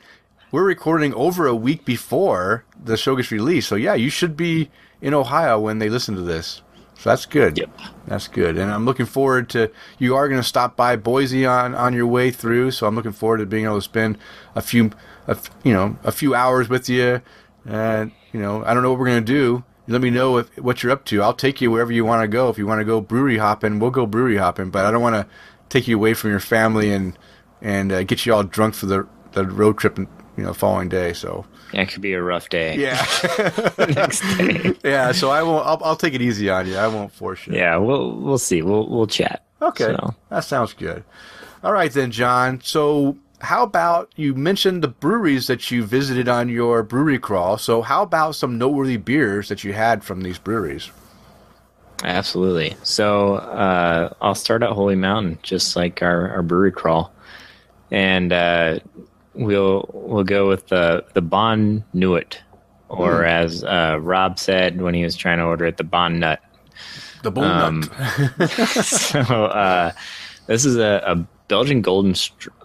[0.50, 3.68] We're recording over a week before the show gets released.
[3.68, 6.60] So yeah, you should be in Ohio when they listen to this.
[7.02, 7.58] So that's good.
[7.58, 7.70] Yep.
[8.06, 8.56] That's good.
[8.56, 12.06] And I'm looking forward to you are going to stop by Boise on on your
[12.06, 12.70] way through.
[12.70, 14.18] So I'm looking forward to being able to spend
[14.54, 14.92] a few,
[15.26, 17.20] a, you know, a few hours with you.
[17.66, 19.64] And you know, I don't know what we're going to do.
[19.88, 21.20] Let me know if, what you're up to.
[21.22, 22.48] I'll take you wherever you want to go.
[22.48, 24.70] If you want to go brewery hopping, we'll go brewery hopping.
[24.70, 25.26] But I don't want to
[25.70, 27.18] take you away from your family and
[27.60, 30.88] and uh, get you all drunk for the the road trip, and you know, following
[30.88, 31.14] day.
[31.14, 32.76] So yeah, it could be a rough day.
[32.76, 32.96] yeah,
[33.78, 34.74] Next day.
[34.84, 35.12] yeah.
[35.12, 35.66] So I won't.
[35.66, 36.76] I'll, I'll take it easy on you.
[36.76, 37.54] I won't force you.
[37.54, 38.62] Yeah, we'll we'll see.
[38.62, 39.44] We'll we'll chat.
[39.60, 41.04] Okay, So, that sounds good.
[41.62, 42.60] All right then, John.
[42.64, 47.58] So how about you mentioned the breweries that you visited on your brewery crawl?
[47.58, 50.90] So how about some noteworthy beers that you had from these breweries?
[52.04, 52.76] Absolutely.
[52.82, 57.12] So uh, I'll start at Holy Mountain, just like our, our brewery crawl,
[57.92, 58.80] and uh,
[59.34, 62.40] we'll we'll go with the the Bon Nuit,
[62.88, 66.40] or as uh, Rob said when he was trying to order it, the Bon Nut.
[67.22, 67.82] The bull Um,
[68.82, 69.92] so uh,
[70.46, 71.16] this is a, a
[71.48, 72.14] Belgian Golden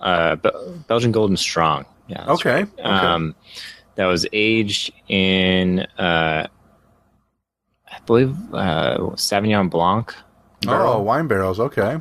[0.01, 0.49] uh, Be-
[0.87, 1.85] Belgian Golden Strong.
[2.07, 2.25] Yeah.
[2.27, 2.63] Okay.
[2.63, 3.03] right.
[3.13, 3.35] Um,
[3.95, 6.47] that was aged in uh,
[7.91, 10.13] I believe uh, Sauvignon Blanc.
[10.67, 11.59] Oh, wine barrels.
[11.59, 11.99] Okay.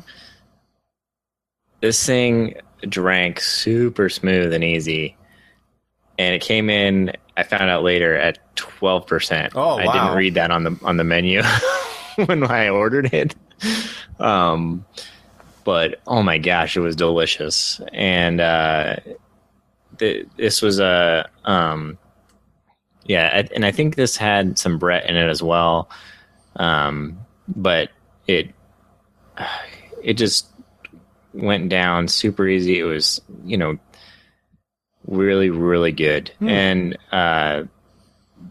[1.81, 5.15] This thing drank super smooth and easy,
[6.17, 7.13] and it came in.
[7.35, 9.53] I found out later at twelve percent.
[9.55, 11.41] Oh, I didn't read that on the on the menu
[12.25, 13.35] when I ordered it.
[14.19, 14.85] Um,
[15.63, 18.97] but oh my gosh, it was delicious, and uh,
[19.97, 21.97] th- this was a um,
[23.05, 25.89] yeah, and I think this had some Brett in it as well.
[26.55, 27.89] Um, but
[28.27, 28.53] it
[30.03, 30.47] it just
[31.37, 32.79] went down super easy.
[32.79, 33.77] It was, you know,
[35.05, 36.31] really, really good.
[36.41, 37.63] And uh,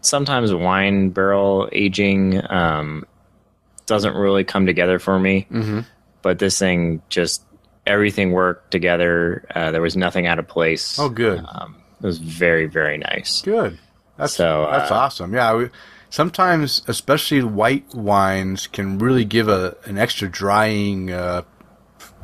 [0.01, 3.05] sometimes wine barrel aging um,
[3.85, 5.47] doesn't really come together for me.
[5.51, 5.85] Mhm.
[6.21, 7.43] But this thing just
[7.85, 9.45] everything worked together.
[9.53, 10.99] Uh, there was nothing out of place.
[10.99, 11.43] Oh, good.
[11.47, 13.41] Um, it was very, very nice.
[13.41, 13.77] Good.
[14.17, 15.33] That's So, that's uh, awesome.
[15.33, 15.53] Yeah.
[15.55, 15.69] We,
[16.09, 21.43] sometimes, especially white wines, can really give a an extra drying uh,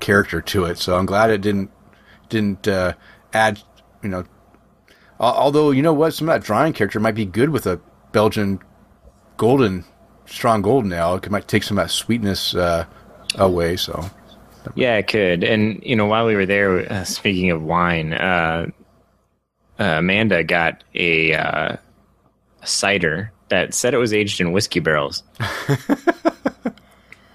[0.03, 0.77] character to it.
[0.77, 1.71] So I'm glad it didn't
[2.29, 2.93] didn't uh,
[3.33, 3.63] add.
[4.03, 4.25] You know,
[5.19, 7.79] although you know what, some of that drying character might be good with a
[8.11, 8.59] Belgian
[9.37, 9.85] golden,
[10.25, 11.15] strong golden ale.
[11.15, 12.85] It might take some of that sweetness uh,
[13.35, 13.77] away.
[13.77, 14.05] So
[14.75, 15.43] Yeah, it could.
[15.43, 18.67] And you know, while we were there, uh, speaking of wine, uh,
[19.79, 21.77] uh, Amanda got a, uh,
[22.61, 25.23] a cider that said it was aged in whiskey barrels.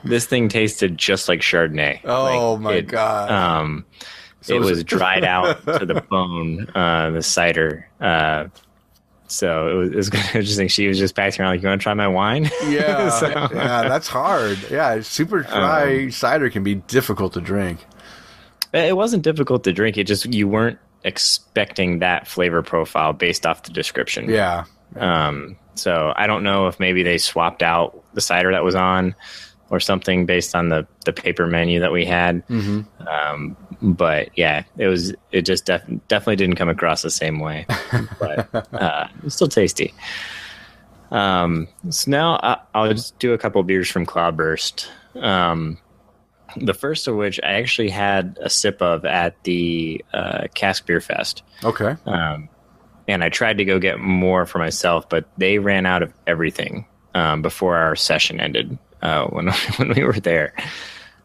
[0.09, 2.01] this thing tasted just like Chardonnay.
[2.05, 3.31] Oh, Like, my it, God.
[3.31, 3.85] Um,
[4.41, 6.69] So it was dried out to the bone.
[6.75, 7.89] Uh, the cider.
[8.01, 8.47] Uh,
[9.27, 10.69] so it was, it was kind of interesting.
[10.69, 13.87] She was just passing around like, "You want to try my wine?" yeah, So- yeah,
[13.89, 14.59] that's hard.
[14.71, 17.85] Yeah, super dry Um, cider can be difficult to drink.
[18.73, 19.99] It wasn't difficult to drink.
[19.99, 24.29] It just you weren't expecting that flavor profile based off the description.
[24.31, 24.65] Yeah,
[24.97, 29.15] Um, so I don't know if maybe they swapped out the cider that was on
[29.71, 32.43] or something based on the, the paper menu that we had.
[32.49, 37.39] hmm Um, but yeah, it was it just def- definitely didn't come across the same
[37.39, 37.67] way,
[38.19, 39.95] but uh, it's still tasty.
[41.11, 44.91] Um, so now I, I'll just do a couple beers from Cloudburst.
[45.15, 45.79] Um,
[46.57, 51.01] the first of which I actually had a sip of at the uh, Cask Beer
[51.01, 51.43] Fest.
[51.63, 51.97] Okay.
[52.07, 52.49] Um,
[53.07, 56.87] and I tried to go get more for myself, but they ran out of everything
[57.15, 60.53] um, before our session ended uh, when when we were there.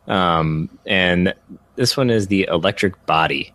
[0.08, 1.34] Um, and
[1.76, 3.54] this one is the Electric Body,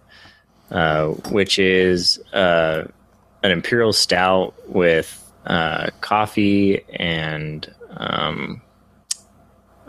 [0.70, 2.84] uh, which is uh,
[3.42, 8.60] an imperial stout with uh, coffee and um,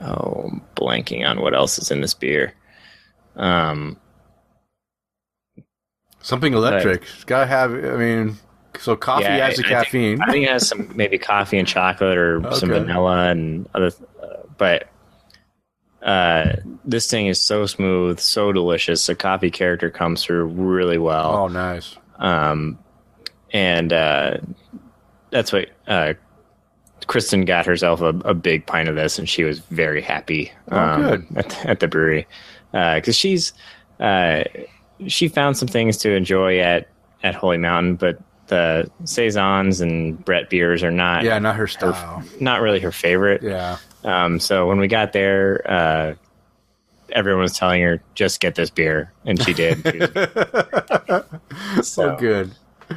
[0.02, 2.54] oh, I'm blanking on what else is in this beer.
[3.36, 3.98] Um,
[6.22, 7.04] Something electric.
[7.04, 7.72] It's got to have.
[7.74, 8.38] I mean,
[8.78, 10.22] so coffee Yeah, has the I- I think- caffeine.
[10.22, 13.92] I think it has some maybe coffee and chocolate or some vanilla and other,
[14.60, 14.88] but
[16.04, 19.08] uh, this thing is so smooth, so delicious.
[19.08, 21.98] The coffee character comes through really well, oh, nice.
[22.20, 22.78] um,
[23.52, 24.38] and uh,
[25.32, 26.14] that's what uh,
[27.08, 30.52] Kristen got herself a, a big pint of this, and she was very happy.
[30.72, 31.38] Oh, um, good.
[31.38, 32.28] at, at the brewery
[32.72, 33.54] because she's
[34.00, 34.44] uh,
[35.08, 36.88] she found some things to enjoy at
[37.24, 42.24] at Holy Mountain, but the saisons and Brett beers are not Yeah, not her her,
[42.40, 43.42] not really her favorite.
[43.44, 43.78] Yeah.
[44.04, 46.14] Um, so when we got there, uh,
[47.12, 49.82] everyone was telling her just get this beer, and she did.
[49.92, 51.24] She was-
[51.88, 52.52] So good.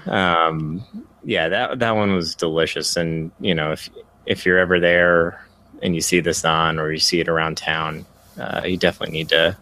[0.07, 0.85] um,
[1.25, 3.89] yeah, that that one was delicious, and you know if
[4.27, 5.45] if you're ever there
[5.83, 8.07] and you see this on or you see it around town,
[8.39, 9.57] uh, you definitely need to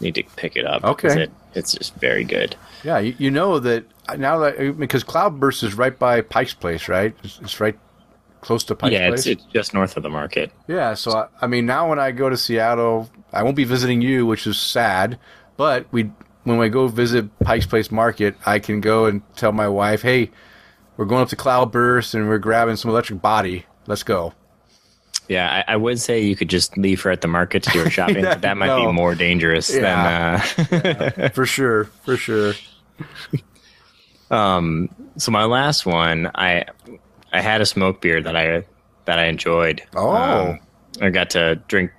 [0.00, 0.82] need to pick it up.
[0.84, 2.56] Okay, It, it's just very good.
[2.82, 3.84] Yeah, you, you know that
[4.18, 7.14] now that because Cloudburst is right by Pike's Place, right?
[7.22, 7.78] It's, it's right
[8.40, 9.26] close to Pike's yeah, Place.
[9.26, 10.50] it's, it's just north of the market.
[10.68, 14.00] Yeah, so I, I mean, now when I go to Seattle, I won't be visiting
[14.00, 15.18] you, which is sad.
[15.56, 16.10] But we,
[16.44, 20.30] when we go visit Pike's Place Market, I can go and tell my wife, "Hey,
[20.96, 23.66] we're going up to Cloudburst and we're grabbing some electric body.
[23.86, 24.32] Let's go."
[25.28, 27.84] Yeah, I, I would say you could just leave her at the market to do
[27.84, 28.86] her shopping, but that might No.
[28.86, 30.42] be more dangerous Yeah.
[30.56, 31.12] than.
[31.16, 32.54] Uh, For sure, for sure.
[34.30, 36.66] Um, so my last one, I
[37.32, 38.64] I had a smoke beer that I
[39.04, 39.82] that I enjoyed.
[39.94, 40.10] Oh.
[40.10, 40.60] Um,
[41.00, 41.92] I got to drink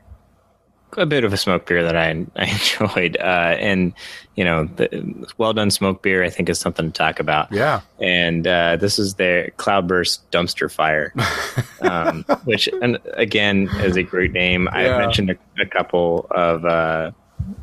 [0.97, 3.93] a bit of a smoke beer that I I enjoyed, uh, and
[4.35, 7.51] you know, the well done smoke beer I think is something to talk about.
[7.51, 7.81] Yeah.
[7.99, 11.13] And uh, this is their Cloudburst Dumpster Fire,
[11.81, 14.67] um, which and again is a great name.
[14.71, 14.77] Yeah.
[14.77, 17.11] I've mentioned a, a couple of uh,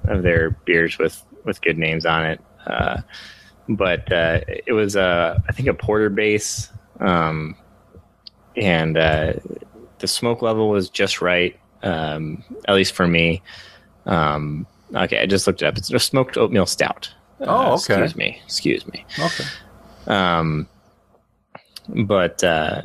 [0.04, 3.00] of their beers with with good names on it, uh,
[3.68, 7.56] but uh, it was uh, I think a porter base, um,
[8.56, 9.34] and uh,
[9.98, 13.42] the smoke level was just right, um, at least for me.
[14.06, 15.76] Um, okay, I just looked it up.
[15.76, 17.12] It's a smoked oatmeal stout.
[17.40, 17.74] Uh, Oh, okay.
[18.02, 18.40] Excuse me.
[18.44, 19.06] Excuse me.
[19.18, 19.44] Okay.
[20.06, 20.68] Um,
[21.88, 22.82] but uh,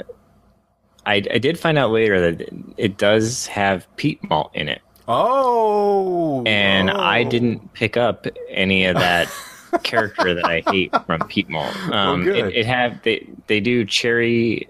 [1.05, 6.43] I, I did find out later that it does have peat malt in it, Oh.
[6.45, 7.29] and I oh.
[7.29, 9.27] didn't pick up any of that
[9.79, 11.75] character that I hate from peat malt.
[11.91, 12.37] Um, good.
[12.37, 14.67] it, it have they they do cherry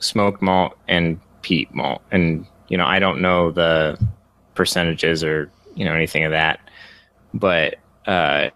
[0.00, 3.98] smoked malt and peat malt, and you know I don't know the
[4.54, 6.60] percentages or you know anything of that,
[7.34, 8.50] but uh,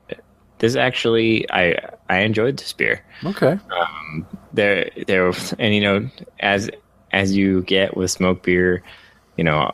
[0.58, 1.76] this actually I
[2.08, 3.58] I enjoyed this beer Okay.
[3.70, 6.70] Um, there there and you know as
[7.12, 8.82] as you get with smoke beer
[9.36, 9.72] you know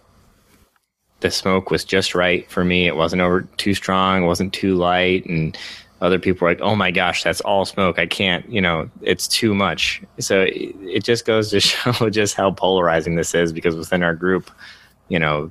[1.21, 4.75] the smoke was just right for me it wasn't over too strong it wasn't too
[4.75, 5.57] light and
[6.01, 9.27] other people were like oh my gosh that's all smoke i can't you know it's
[9.27, 13.75] too much so it, it just goes to show just how polarizing this is because
[13.75, 14.51] within our group
[15.09, 15.51] you know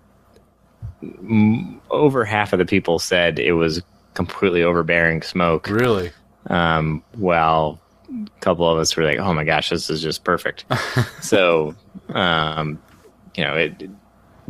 [1.03, 3.81] m- over half of the people said it was
[4.13, 6.11] completely overbearing smoke Really.
[6.47, 7.79] um, while
[8.09, 10.63] a couple of us were like, "Oh my gosh, this is just perfect."
[11.21, 11.75] so,
[12.09, 12.79] um,
[13.35, 13.89] you know, it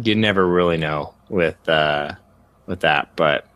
[0.03, 2.11] you never really know with uh,
[2.67, 3.47] with that, but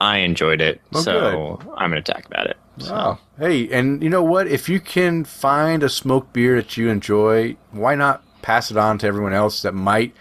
[0.00, 2.56] I enjoyed it, Oh, so I'm going to talk about it.
[2.78, 4.46] So, Oh, hey, and you know what?
[4.46, 8.96] If you can find a smoked beer that you enjoy, why not pass it on
[8.98, 10.14] to everyone else that might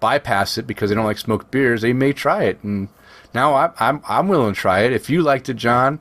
[0.00, 1.82] bypass it because they don't like smoked beers?
[1.82, 2.88] They may try it, and
[3.34, 4.92] now I, I'm I'm willing to try it.
[4.92, 6.00] If you liked it, John,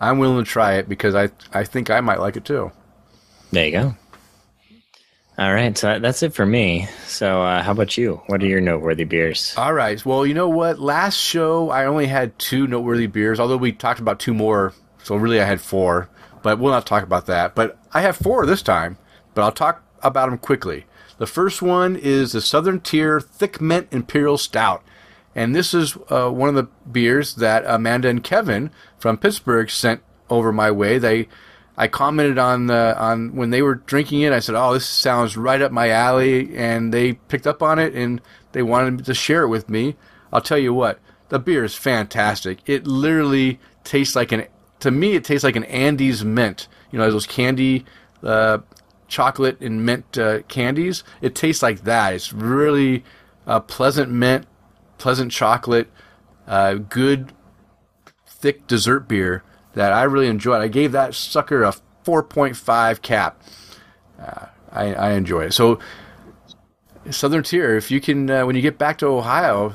[0.00, 2.72] I'm willing to try it because I I think I might like it too.
[3.52, 3.94] There you go.
[5.38, 6.88] All right, so that's it for me.
[7.06, 8.22] So, uh, how about you?
[8.26, 9.54] What are your noteworthy beers?
[9.58, 10.02] All right.
[10.04, 10.78] Well, you know what?
[10.78, 14.72] Last show I only had two noteworthy beers, although we talked about two more.
[15.02, 16.08] So really, I had four,
[16.42, 17.54] but we'll not talk about that.
[17.54, 18.96] But I have four this time,
[19.34, 20.86] but I'll talk about them quickly.
[21.18, 24.82] The first one is the Southern Tier Thick Mint Imperial Stout,
[25.34, 30.02] and this is uh, one of the beers that Amanda and Kevin from Pittsburgh sent
[30.30, 30.96] over my way.
[30.96, 31.28] They
[31.76, 34.32] I commented on the on when they were drinking it.
[34.32, 37.94] I said, "Oh, this sounds right up my alley," and they picked up on it
[37.94, 38.20] and
[38.52, 39.96] they wanted to share it with me.
[40.32, 42.58] I'll tell you what, the beer is fantastic.
[42.66, 44.46] It literally tastes like an
[44.80, 46.68] to me it tastes like an Andes mint.
[46.90, 47.84] You know, those candy
[48.22, 48.58] uh,
[49.08, 51.04] chocolate and mint uh, candies.
[51.20, 52.14] It tastes like that.
[52.14, 53.04] It's really
[53.46, 54.46] uh, pleasant mint,
[54.98, 55.90] pleasant chocolate,
[56.46, 57.32] uh, good
[58.26, 59.42] thick dessert beer
[59.76, 60.60] that I really enjoyed.
[60.60, 61.72] I gave that sucker a
[62.04, 63.40] 4.5 cap.
[64.20, 65.52] Uh, I, I enjoy it.
[65.52, 65.78] So,
[67.10, 69.74] Southern Tier, if you can, uh, when you get back to Ohio,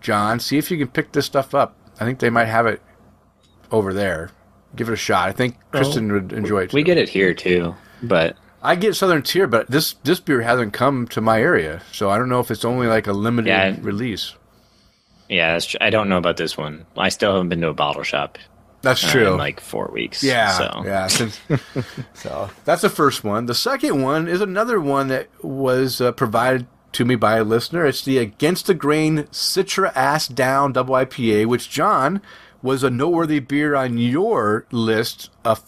[0.00, 1.76] John, see if you can pick this stuff up.
[2.00, 2.80] I think they might have it
[3.70, 4.30] over there.
[4.74, 5.28] Give it a shot.
[5.28, 6.72] I think Kristen would enjoy it.
[6.72, 10.72] We get it here too, but I get Southern Tier, but this this beer hasn't
[10.72, 13.76] come to my area, so I don't know if it's only like a limited Yeah.
[13.82, 14.34] release.
[15.28, 16.86] yeah, that's tr- I don't know about this one.
[16.96, 18.38] I still haven't been to a bottle shop
[18.82, 19.32] That's uh, true.
[19.32, 20.22] in like four weeks.
[20.22, 21.06] Yeah, so yeah.
[21.08, 21.40] Since,
[22.14, 23.46] so that's the first one.
[23.46, 27.86] The second one is another one that was uh, provided to me by a listener.
[27.86, 32.20] It's the Against the Grain Citra Ass Down Double IPA, which John
[32.62, 35.30] was a noteworthy beer on your list.
[35.44, 35.62] A f-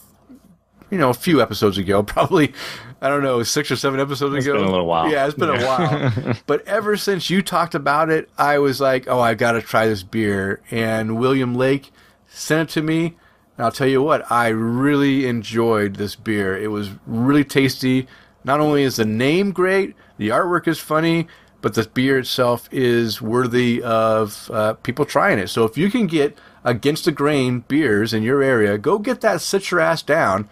[0.91, 2.53] you know, a few episodes ago, probably.
[3.01, 4.59] I don't know, six or seven episodes It's ago.
[4.59, 5.11] been a little while.
[5.11, 6.37] Yeah, it's been a while.
[6.47, 9.89] but ever since you talked about it, I was like, oh, I've got to try
[9.89, 10.63] this beer.
[10.71, 11.91] And William Lake
[12.33, 13.17] sent it to me.
[13.57, 16.57] And I'll tell you what, I really enjoyed this beer.
[16.57, 18.07] It was really tasty.
[18.45, 21.29] Not only is the name great, the artwork is funny,
[21.61, 25.49] but the beer itself is worthy of uh, people trying it.
[25.49, 29.39] So if you can get against the grain beers in your area, go get that
[29.39, 30.49] Citra Ass Down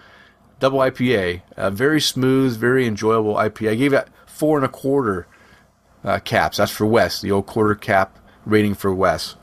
[0.61, 1.43] double IPA.
[1.73, 3.71] Very smooth, very enjoyable IPA.
[3.71, 5.27] I gave it four and a quarter
[6.05, 6.59] uh, caps.
[6.59, 9.37] That's for Wes, the old quarter cap rating for Wes.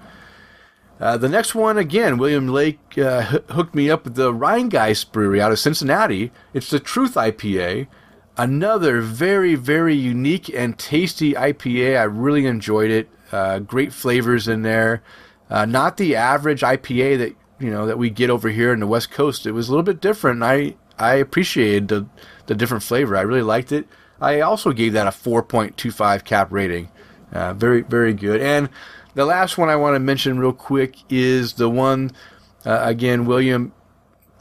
[1.00, 5.12] Uh, the next one, again, William Lake uh, h- hooked me up with the Rhinegeist
[5.12, 6.32] Brewery out of Cincinnati.
[6.54, 7.88] It's the Truth IPA.
[8.36, 12.00] Another very, very unique and tasty IPA.
[12.00, 13.10] I really enjoyed it.
[13.32, 15.04] Uh, great flavors in there.
[15.50, 18.88] Uh, not the average IPA that you know that we get over here in the
[18.88, 19.46] West Coast.
[19.46, 20.44] It was a little bit different.
[20.44, 22.08] I I appreciated the
[22.46, 23.18] the different flavor.
[23.18, 23.88] I really liked it.
[24.20, 26.90] I also gave that a 4.25 cap rating.
[27.32, 28.42] Uh, very very good.
[28.42, 28.70] And
[29.18, 32.12] the last one I want to mention real quick is the one
[32.64, 33.74] uh, again William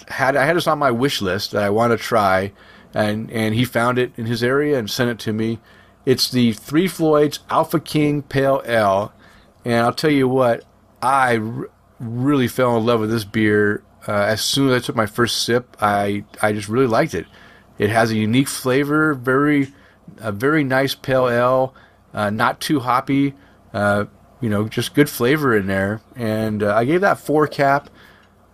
[0.09, 2.53] had I had this on my wish list that I want to try,
[2.93, 5.61] and and he found it in his area and sent it to me.
[6.05, 9.15] It's the Three Floyds Alpha King Pale Ale,
[9.65, 10.65] and I'll tell you what,
[11.01, 14.95] I r- really fell in love with this beer uh, as soon as I took
[14.95, 15.75] my first sip.
[15.81, 17.25] I I just really liked it.
[17.79, 19.69] It has a unique flavor, very
[20.19, 21.75] a very nice pale ale,
[22.13, 23.33] uh, not too hoppy.
[23.73, 24.05] Uh,
[24.41, 27.91] you know, just good flavor in there, and uh, I gave that four cap.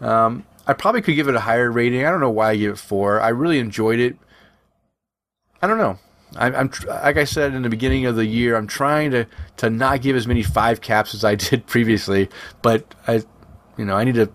[0.01, 2.05] Um, I probably could give it a higher rating.
[2.05, 3.21] I don't know why I gave it four.
[3.21, 4.17] I really enjoyed it.
[5.61, 5.99] I don't know.
[6.37, 8.57] I, I'm tr- like I said in the beginning of the year.
[8.57, 9.27] I'm trying to
[9.59, 12.29] to not give as many five caps as I did previously,
[12.63, 13.23] but I,
[13.77, 14.31] you know, I need to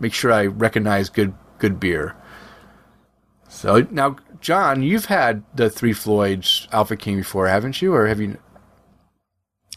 [0.00, 2.16] make sure I recognize good good beer.
[3.48, 8.20] So now, John, you've had the Three Floyds Alpha King before, haven't you, or have
[8.20, 8.38] you?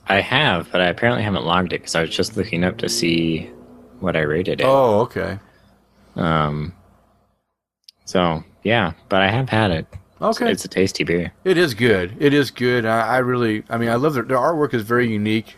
[0.07, 2.89] I have, but I apparently haven't logged it because I was just looking up to
[2.89, 3.49] see
[3.99, 4.65] what I rated it.
[4.65, 5.39] Oh, okay,
[6.15, 6.73] Um.
[8.05, 9.85] So yeah, but I have had it.
[10.21, 10.51] okay.
[10.51, 11.33] It's a tasty beer.
[11.45, 12.15] It is good.
[12.19, 12.85] It is good.
[12.85, 15.57] I, I really, I mean, I love their, their artwork is very unique.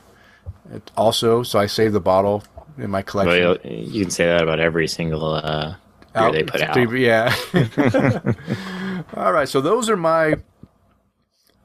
[0.72, 2.44] It also, so I saved the bottle
[2.78, 3.44] in my collection.
[3.44, 5.76] Well, you, can say that about every single uh,
[6.14, 6.92] beer they put out.
[6.98, 7.36] Yeah.
[9.16, 9.50] All right.
[9.50, 10.36] So those are my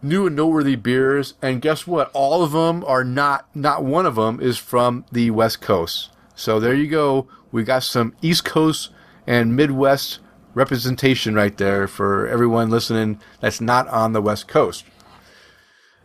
[0.02, 2.10] new and noteworthy beers, and guess what?
[2.12, 3.48] All of them are not.
[3.54, 6.10] Not one of them is from the West Coast.
[6.34, 7.26] So there you go.
[7.50, 8.90] We got some East Coast
[9.26, 10.20] and Midwest
[10.54, 14.84] representation right there for everyone listening that's not on the West Coast.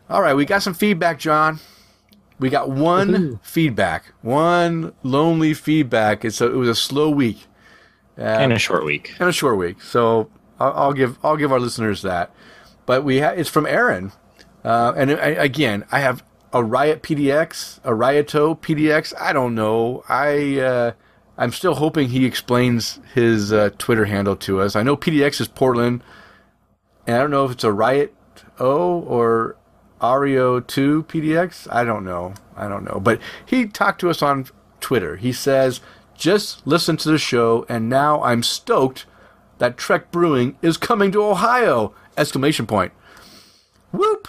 [0.10, 1.60] All right, we got some feedback, John.
[2.40, 6.26] We got one feedback, one lonely feedback.
[6.26, 7.46] It's a, it was a slow week
[8.18, 9.14] and a short week.
[9.20, 9.82] and a short week.
[9.82, 10.30] So
[10.60, 12.32] I'll, I'll give I'll give our listeners that.
[12.86, 14.12] But we ha- it's from Aaron,
[14.64, 19.14] uh, and I, again I have a Riot PDX, a Rioto PDX.
[19.20, 20.04] I don't know.
[20.08, 20.92] I uh,
[21.38, 24.76] I'm still hoping he explains his uh, Twitter handle to us.
[24.76, 26.04] I know PDX is Portland,
[27.08, 28.14] and I don't know if it's a Riot
[28.60, 29.56] O or
[30.00, 31.68] Ario 2 PDX.
[31.72, 32.34] I don't know.
[32.56, 33.00] I don't know.
[33.00, 34.48] But he talked to us on
[34.80, 35.16] Twitter.
[35.16, 35.80] He says,
[36.16, 39.06] just listen to the show, and now I'm stoked
[39.58, 41.94] that Trek Brewing is coming to Ohio!
[42.18, 42.92] Exclamation point.
[43.92, 44.28] Whoop!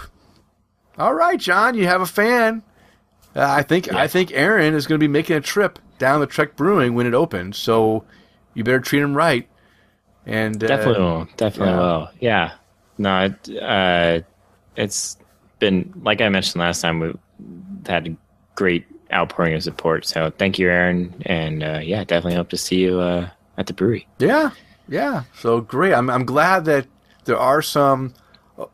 [0.99, 2.63] All right, John, you have a fan.
[3.35, 6.27] Uh, I think I think Aaron is going to be making a trip down the
[6.27, 8.05] Trek Brewing when it opens, so
[8.55, 9.49] you better treat him right.
[10.27, 11.29] And uh, Definitely will.
[11.37, 11.81] Definitely yeah.
[11.81, 12.09] will.
[12.21, 12.53] Yeah.
[12.97, 14.21] No, it, uh,
[14.77, 15.17] it's
[15.59, 17.01] been like I mentioned last time.
[17.01, 17.13] We
[17.87, 18.17] had a
[18.55, 20.07] great outpouring of support.
[20.07, 23.29] So thank you, Aaron, and uh, yeah, definitely hope to see you uh,
[23.59, 24.07] at the brewery.
[24.19, 24.51] Yeah,
[24.89, 25.25] yeah.
[25.37, 25.93] So great.
[25.93, 26.87] I'm I'm glad that
[27.25, 28.15] there are some,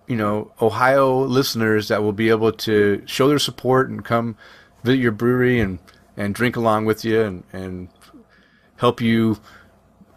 [0.07, 4.37] you know, Ohio listeners that will be able to show their support and come
[4.85, 5.79] visit your brewery and
[6.17, 7.89] and drink along with you and and
[8.77, 9.39] help you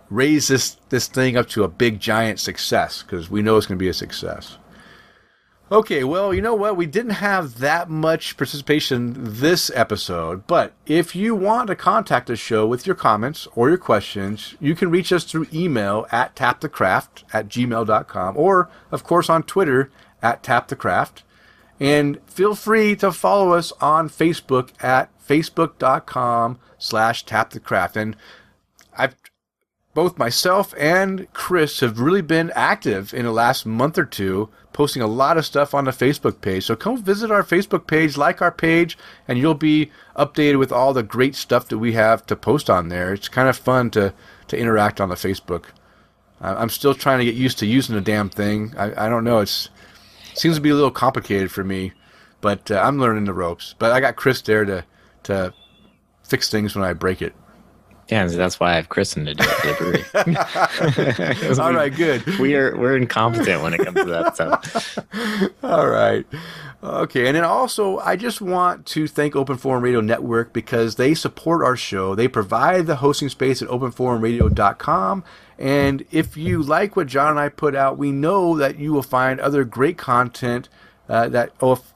[0.10, 3.78] raise this this thing up to a big giant success because we know it's going
[3.78, 4.58] to be a success.
[5.74, 6.78] Okay, well, you know what?
[6.78, 12.36] We didn't have that much participation this episode, but if you want to contact the
[12.36, 17.24] show with your comments or your questions, you can reach us through email at tapthecraft
[17.34, 19.90] at gmail.com or, of course, on Twitter
[20.22, 21.24] at tapthecraft.
[21.80, 27.96] And feel free to follow us on Facebook at facebook.com slash tapthecraft.
[27.96, 28.16] And
[29.94, 35.02] both myself and Chris have really been active in the last month or two, posting
[35.02, 36.66] a lot of stuff on the Facebook page.
[36.66, 40.94] So come visit our Facebook page, like our page, and you'll be updated with all
[40.94, 43.14] the great stuff that we have to post on there.
[43.14, 44.14] It's kind of fun to,
[44.48, 45.66] to interact on the Facebook.
[46.42, 48.74] I'm still trying to get used to using the damn thing.
[48.78, 49.40] I, I don't know.
[49.40, 49.70] It's
[50.32, 51.94] it seems to be a little complicated for me,
[52.42, 53.76] but uh, I'm learning the ropes.
[53.80, 54.84] But I got Chris there to
[55.24, 55.54] to
[56.24, 57.34] fix things when I break it.
[58.14, 61.58] Yeah, so that's why I have Kristen to do it for the brewery.
[61.60, 62.24] All right, good.
[62.38, 65.00] we are we're incompetent when it comes to that stuff.
[65.64, 66.24] All right.
[66.84, 67.26] Okay.
[67.26, 71.64] And then also, I just want to thank Open Forum Radio Network because they support
[71.64, 72.14] our show.
[72.14, 75.24] They provide the hosting space at openforumradio.com.
[75.58, 79.02] And if you like what John and I put out, we know that you will
[79.02, 80.70] find other great content
[81.10, 81.92] uh, that, OF,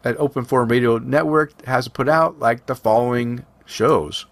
[0.00, 4.24] that Open Forum Radio Network has put out, like the following shows.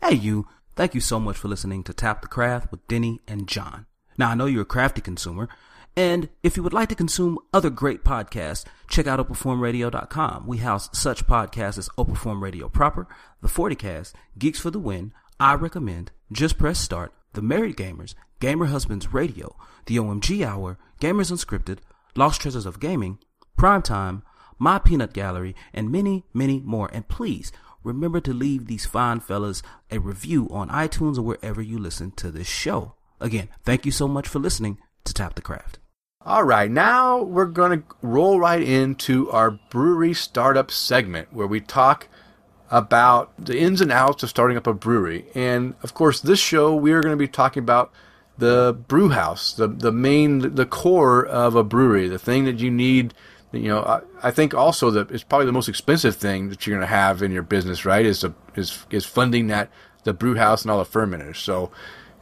[0.00, 0.46] Hey, you.
[0.76, 3.86] Thank you so much for listening to Tap the Craft with Denny and John.
[4.18, 5.48] Now, I know you're a crafty consumer,
[5.96, 10.48] and if you would like to consume other great podcasts, check out OpenForumRadio.com.
[10.48, 13.06] We house such podcasts as Open Forum Radio Proper,
[13.40, 18.66] The 40Cast, Geeks for the Win, I Recommend, Just Press Start, The Married Gamers, Gamer
[18.66, 19.54] Husbands Radio,
[19.86, 21.78] The OMG Hour, Gamers Unscripted,
[22.16, 23.18] Lost Treasures of Gaming,
[23.56, 24.22] Primetime,
[24.58, 26.90] My Peanut Gallery, and many, many more.
[26.92, 27.52] And please,
[27.84, 32.30] remember to leave these fine fellas a review on iTunes or wherever you listen to
[32.30, 32.94] this show.
[33.20, 35.78] Again, thank you so much for listening to Tap the Craft.
[36.26, 41.60] All right, now we're going to roll right into our brewery startup segment where we
[41.60, 42.08] talk
[42.70, 45.26] about the ins and outs of starting up a brewery.
[45.34, 47.92] And of course, this show we are going to be talking about
[48.38, 52.70] the brew house, the the main the core of a brewery, the thing that you
[52.70, 53.14] need.
[53.54, 56.76] You know, I, I think also that it's probably the most expensive thing that you're
[56.76, 58.04] going to have in your business, right?
[58.04, 58.24] Is
[58.56, 59.70] is is funding that
[60.04, 61.36] the brew house and all the fermenters.
[61.36, 61.70] So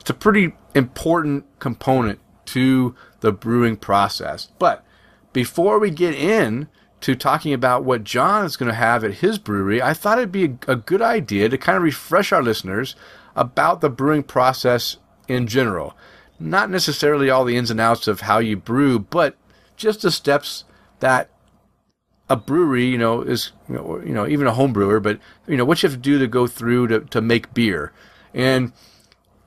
[0.01, 4.49] it's a pretty important component to the brewing process.
[4.59, 4.85] But
[5.33, 6.69] before we get in
[7.01, 10.33] to talking about what John is going to have at his brewery, I thought it'd
[10.33, 12.95] be a, a good idea to kind of refresh our listeners
[13.35, 15.97] about the brewing process in general.
[16.39, 19.37] Not necessarily all the ins and outs of how you brew, but
[19.77, 20.65] just the steps
[21.03, 21.29] that
[22.31, 25.21] a brewery, you know, is you know, or, you know even a home brewer, but
[25.47, 27.93] you know what you have to do to go through to, to make beer.
[28.33, 28.73] And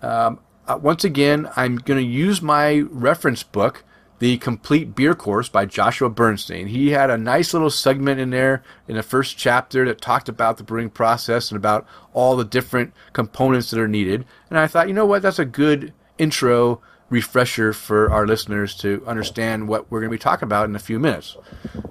[0.03, 3.83] um, uh, once again, I'm going to use my reference book,
[4.19, 6.67] The Complete Beer Course by Joshua Bernstein.
[6.67, 10.57] He had a nice little segment in there in the first chapter that talked about
[10.57, 14.25] the brewing process and about all the different components that are needed.
[14.49, 19.03] And I thought, you know what, that's a good intro refresher for our listeners to
[19.05, 21.37] understand what we're going to be talking about in a few minutes.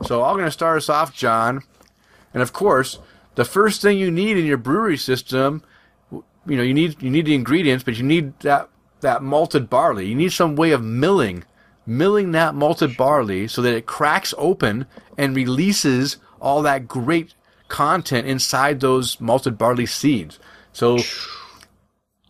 [0.04, 1.62] So I'm going to start us off, John.
[2.32, 2.98] And of course,
[3.36, 5.62] the first thing you need in your brewery system
[6.46, 8.68] you know you need you need the ingredients, but you need that
[9.00, 10.06] that malted barley.
[10.06, 11.44] You need some way of milling,
[11.86, 14.86] milling that malted barley so that it cracks open
[15.18, 17.34] and releases all that great
[17.68, 20.38] content inside those malted barley seeds.
[20.72, 20.98] So,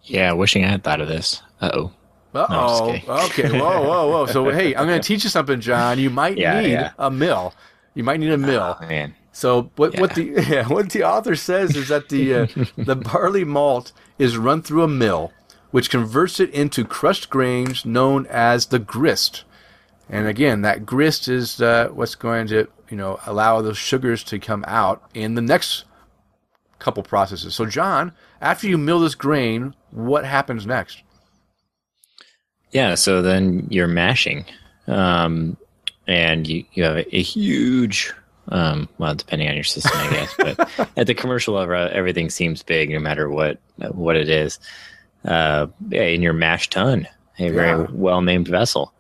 [0.03, 1.43] Yeah, wishing I had thought of this.
[1.61, 1.93] Uh oh.
[2.35, 3.11] Uh No, oh, kidding.
[3.11, 4.27] okay, whoa, whoa, whoa.
[4.27, 5.99] So, hey, I'm going to teach you something, John.
[5.99, 6.93] You might Yeah, need yeah.
[6.99, 7.55] a mill.
[7.95, 8.77] You might need a mill.
[8.81, 9.15] Oh, man.
[9.33, 13.45] So what what the yeah, what the author says is that the uh, the barley
[13.45, 15.33] malt is run through a mill,
[15.73, 19.43] which converts it into crushed grains known as the grist.
[20.09, 24.39] And again, that grist is uh, what's going to you know allow those sugars to
[24.39, 25.85] come out in the next
[26.79, 27.55] couple processes.
[27.57, 31.03] So John, after you mill this grain, what happens next?
[32.75, 34.45] Yeah, so then you're mashing,
[34.89, 35.57] um,
[36.09, 38.13] and you, you have a, a huge,
[38.49, 42.63] um, well, depending on your system, I guess, but at the commercial level, everything seems
[42.65, 43.59] big no matter what
[43.93, 44.59] what it is.
[45.25, 47.07] Uh, yeah, in your mash tun,
[47.39, 47.51] a Yeah.
[47.53, 48.93] very well named vessel,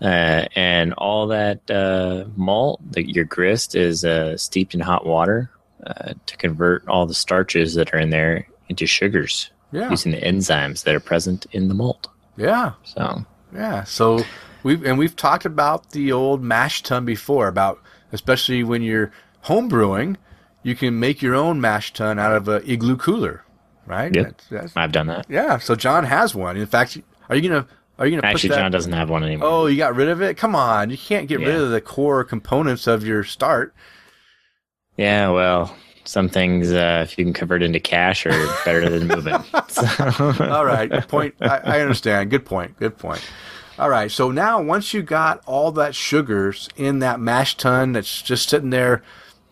[0.00, 5.50] uh, and all that uh, malt, the, your grist, is uh, steeped in hot water
[5.86, 10.20] uh, to convert all the starches that are in there into sugars Yeah, using the
[10.20, 12.08] enzymes that are present in the malt.
[12.36, 12.72] Yeah.
[12.84, 13.24] So.
[13.54, 14.20] Yeah, so
[14.62, 17.78] we've and we've talked about the old mash tun before about
[18.12, 19.12] especially when you're
[19.42, 20.16] home brewing,
[20.62, 23.44] you can make your own mash tun out of a igloo cooler,
[23.86, 24.14] right?
[24.14, 24.24] Yep.
[24.24, 25.26] That's- that's- I've done that.
[25.28, 26.56] yeah, so John has one.
[26.56, 26.96] In fact,
[27.28, 27.66] are you gonna
[27.98, 28.58] are you gonna Actually, that?
[28.60, 29.48] John doesn't have one anymore.
[29.50, 30.38] Oh, you got rid of it?
[30.38, 33.74] Come on, you can't get rid of the core components of your start.
[34.96, 39.34] Yeah, well, some things, uh, if you can convert into cash, are better than moving.
[39.68, 39.86] So,
[40.50, 41.34] All right, good point.
[41.40, 42.30] I, I understand.
[42.30, 42.76] Good point.
[42.78, 43.22] Good point.
[43.78, 48.20] All right, so now once you got all that sugars in that mash tun that's
[48.20, 49.02] just sitting there,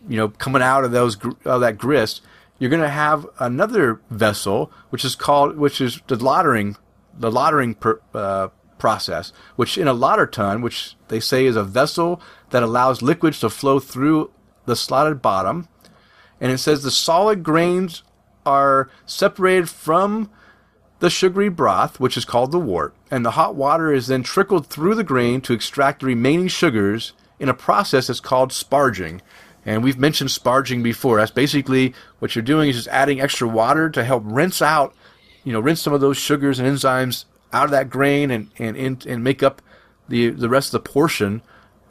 [0.07, 2.21] you know, coming out of those of that grist,
[2.59, 6.77] you're going to have another vessel, which is called, which is the lautering,
[7.17, 11.63] the lautering per, uh, process, which in a lauter tun, which they say is a
[11.63, 12.21] vessel
[12.51, 14.29] that allows liquids to flow through
[14.65, 15.67] the slotted bottom,
[16.41, 18.03] and it says the solid grains
[18.45, 20.29] are separated from
[20.99, 24.67] the sugary broth, which is called the wort, and the hot water is then trickled
[24.67, 29.21] through the grain to extract the remaining sugars in a process that's called sparging.
[29.65, 31.17] And we've mentioned sparging before.
[31.17, 34.95] That's basically what you're doing is just adding extra water to help rinse out,
[35.43, 39.05] you know, rinse some of those sugars and enzymes out of that grain and and
[39.05, 39.61] and, make up
[40.07, 41.41] the the rest of the portion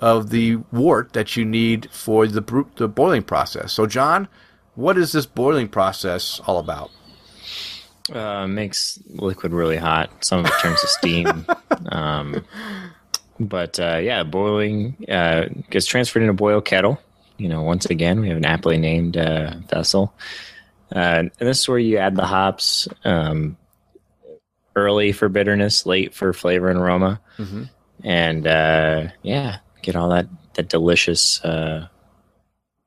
[0.00, 3.72] of the wort that you need for the bre- the boiling process.
[3.72, 4.28] So, John,
[4.74, 6.90] what is this boiling process all about?
[8.12, 10.24] uh, makes liquid really hot.
[10.24, 11.46] Some of it turns to steam.
[11.92, 12.44] um,
[13.38, 17.00] but uh, yeah, boiling uh, gets transferred in a boil kettle.
[17.38, 20.12] You know, once again, we have an aptly named uh, vessel.
[20.94, 23.56] Uh, and this is where you add the hops um,
[24.76, 27.20] early for bitterness, late for flavor and aroma.
[28.04, 31.86] And uh, yeah, get all that, that delicious uh,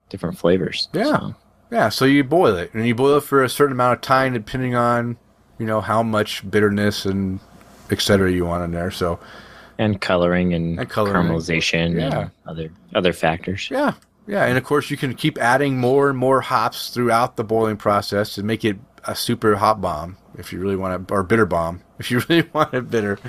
[0.10, 0.88] different flavors.
[0.94, 1.04] Yeah.
[1.20, 1.36] So,
[1.72, 4.34] Yeah, so you boil it, and you boil it for a certain amount of time,
[4.34, 5.18] depending on,
[5.60, 7.40] you know, how much bitterness and
[7.90, 8.92] et cetera you want in there.
[8.92, 9.20] So,
[9.80, 11.16] and coloring and, And coloring.
[11.28, 12.20] caramelization Yeah.
[12.22, 13.70] and other other factors.
[13.72, 13.94] yeah,
[14.28, 17.78] yeah, and of course you can keep adding more and more hops throughout the boiling
[17.78, 21.46] process to make it a super hop bomb if you really want to, or bitter
[21.48, 23.18] bomb if you really want it bitter.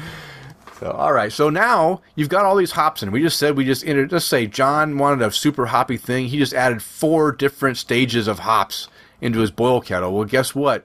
[0.92, 3.10] All right, so now you've got all these hops in.
[3.10, 4.12] We just said we just entered.
[4.12, 6.26] Let's say John wanted a super hoppy thing.
[6.26, 8.88] He just added four different stages of hops
[9.20, 10.12] into his boil kettle.
[10.12, 10.84] Well, guess what?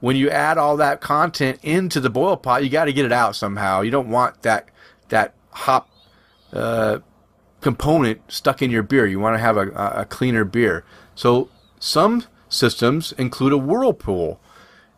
[0.00, 3.12] when you add all that content into the boil pot, you got to get it
[3.12, 3.80] out somehow.
[3.80, 4.68] You don't want that
[5.08, 5.88] that hop
[6.52, 6.98] uh,
[7.60, 9.06] component stuck in your beer.
[9.06, 10.84] You want to have a, a cleaner beer.
[11.14, 11.48] So
[11.80, 14.40] some systems include a whirlpool,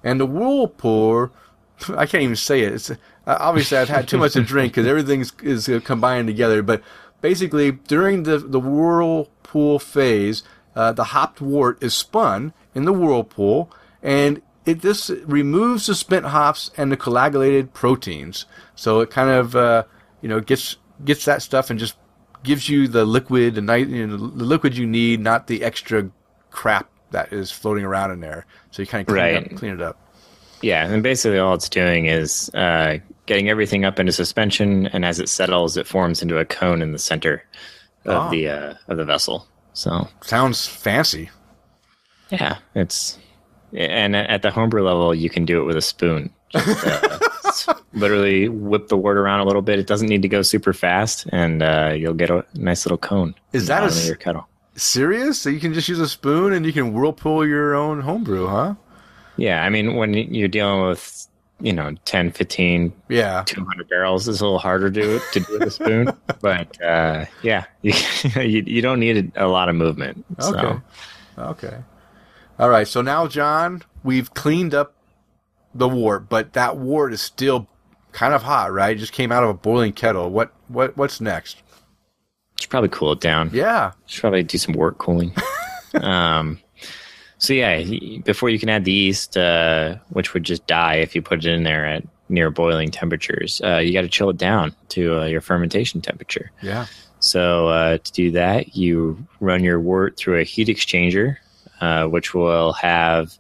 [0.05, 1.31] and the whirlpool,
[1.89, 2.72] I can't even say it.
[2.72, 2.93] It's
[3.31, 6.62] uh, obviously I've had too much to drink because everything's is uh, combined together.
[6.62, 6.83] But
[7.20, 10.43] basically, during the the whirlpool phase,
[10.74, 13.70] uh, the hopped wort is spun in the whirlpool,
[14.03, 18.47] and it this removes the spent hops and the coagulated proteins.
[18.74, 19.85] So it kind of uh,
[20.22, 21.95] you know gets gets that stuff and just
[22.43, 26.11] gives you the liquid, the, night, you know, the liquid you need, not the extra
[26.51, 28.47] crap that is floating around in there.
[28.70, 29.99] So you kind of clean, it, up, clean it up.
[30.62, 32.99] Yeah, and basically all it's doing is uh,
[33.31, 36.91] getting everything up into suspension, and as it settles, it forms into a cone in
[36.91, 37.45] the center
[38.05, 38.28] of Ah.
[38.28, 39.47] the uh, of the vessel.
[39.72, 41.31] So Sounds fancy.
[42.31, 43.18] yeah, it's
[43.72, 46.31] and at the homebrew level, you can do it with a spoon.
[46.51, 49.78] Just, uh, literally whip the wort around a little bit.
[49.78, 53.37] It doesn't need to go super fast, and uh, you'll get a nice little cone.
[53.53, 54.49] Is that a bottom of s- your kettle?
[54.74, 55.41] Serious?
[55.41, 58.74] So you can just use a spoon and you can whirlpool your own homebrew, huh?
[59.37, 61.26] Yeah, I mean, when you're dealing with
[61.61, 63.43] you know 10 15 Yeah.
[63.47, 67.27] 200 barrels is a little harder to do, to do with a spoon but uh,
[67.43, 67.93] yeah you,
[68.37, 70.81] you, you don't need a, lot of movement so Okay.
[71.39, 71.77] Okay.
[72.59, 72.87] All right.
[72.87, 74.95] So now, John, we've cleaned up
[75.75, 77.67] the wort, but that wort is still
[78.13, 78.95] kind of hot, right?
[78.95, 80.29] It just came out of a boiling kettle.
[80.31, 81.63] What what what's next?
[82.61, 83.93] should probably cool it down Yeah.
[84.05, 85.33] should probably do some work cooling
[86.03, 86.59] um,
[87.41, 87.82] so yeah
[88.24, 91.53] before you can add the yeast uh, which would just die if you put it
[91.53, 95.24] in there at near boiling temperatures uh, you got to chill it down to uh,
[95.24, 96.86] your fermentation temperature Yeah.
[97.20, 101.36] So uh, to do that, you run your wort through a heat exchanger,
[101.80, 103.38] uh, which will have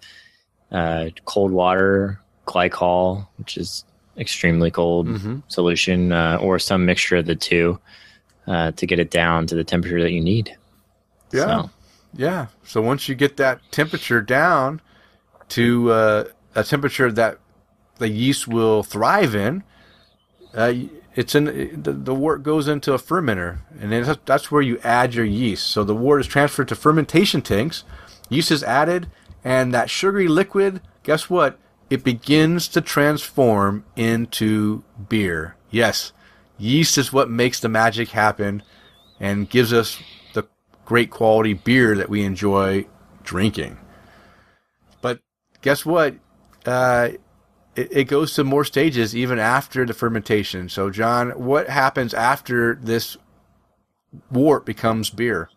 [0.70, 3.84] uh, cold water, glycol, which is
[4.18, 5.08] extremely cold
[5.48, 7.80] solution, uh, or some mixture of the two
[8.46, 10.54] uh, to get it down to the temperature that you need.
[11.32, 11.62] Yeah.
[11.62, 11.70] So,
[12.14, 12.46] Yeah.
[12.64, 14.80] So once you get that temperature down
[15.50, 17.38] to uh, a temperature that
[17.98, 19.62] the yeast will thrive in,
[20.54, 20.72] uh,
[21.14, 23.92] it's in the, the wort goes into a fermenter, and
[24.24, 25.66] that's, where you add your yeast.
[25.66, 27.84] So the wort is transferred to fermentation tanks.
[28.28, 29.08] Yeast is added,
[29.44, 31.58] and that sugary liquid, guess what?
[31.88, 35.56] It begins to transform into beer.
[35.70, 36.12] Yes,
[36.58, 38.62] yeast is what makes the magic happen
[39.18, 39.98] and gives us
[40.90, 42.84] great quality beer that we enjoy
[43.22, 43.78] drinking.
[45.00, 45.20] But
[45.62, 46.16] guess what?
[46.66, 47.10] Uh,
[47.76, 50.68] it, goes to more stages even after the fermentation.
[50.68, 53.16] So, John, what happens after this
[54.32, 55.48] wort becomes beer?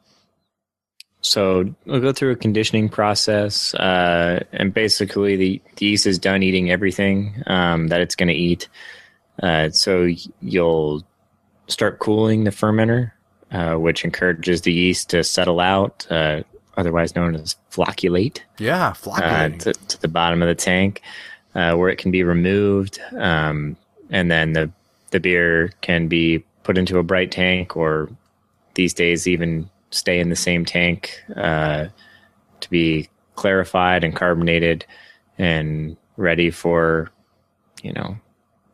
[1.21, 6.43] so we'll go through a conditioning process, uh, and basically the, the yeast is done
[6.43, 8.67] eating everything um, that it's going to eat.
[9.41, 10.09] Uh, so
[10.41, 11.01] you'll
[11.67, 13.13] start cooling the fermenter,
[13.54, 16.43] uh, which encourages the yeast to settle out, uh,
[16.76, 19.60] otherwise known as flocculate, Yeah, uh, flocculating.
[19.60, 21.01] to, to the bottom of the tank,
[21.56, 23.78] uh, where it can be removed, um,
[24.10, 24.70] and then the
[25.12, 28.10] the beer can be put into a bright tank, or
[28.74, 31.86] these days even stay in the same tank uh,
[32.60, 34.86] to be clarified and carbonated
[35.38, 37.10] and ready for
[37.84, 38.18] you know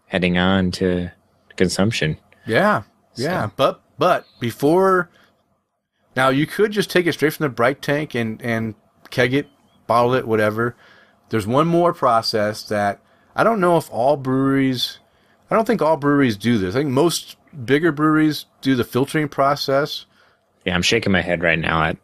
[0.07, 1.09] heading on to
[1.57, 2.17] consumption.
[2.45, 2.83] Yeah,
[3.15, 5.09] yeah, So- but but before
[6.15, 8.75] now, you could just take it straight from the bright tank and and
[9.09, 9.47] keg it,
[9.87, 10.75] bottle it, whatever.
[11.29, 12.99] There's one more process that
[13.35, 14.99] I don't know if all breweries.
[15.51, 16.75] I don't think all breweries do this.
[16.75, 20.05] I think most bigger breweries do the filtering process.
[20.65, 21.97] Yeah, I'm shaking my head right now at.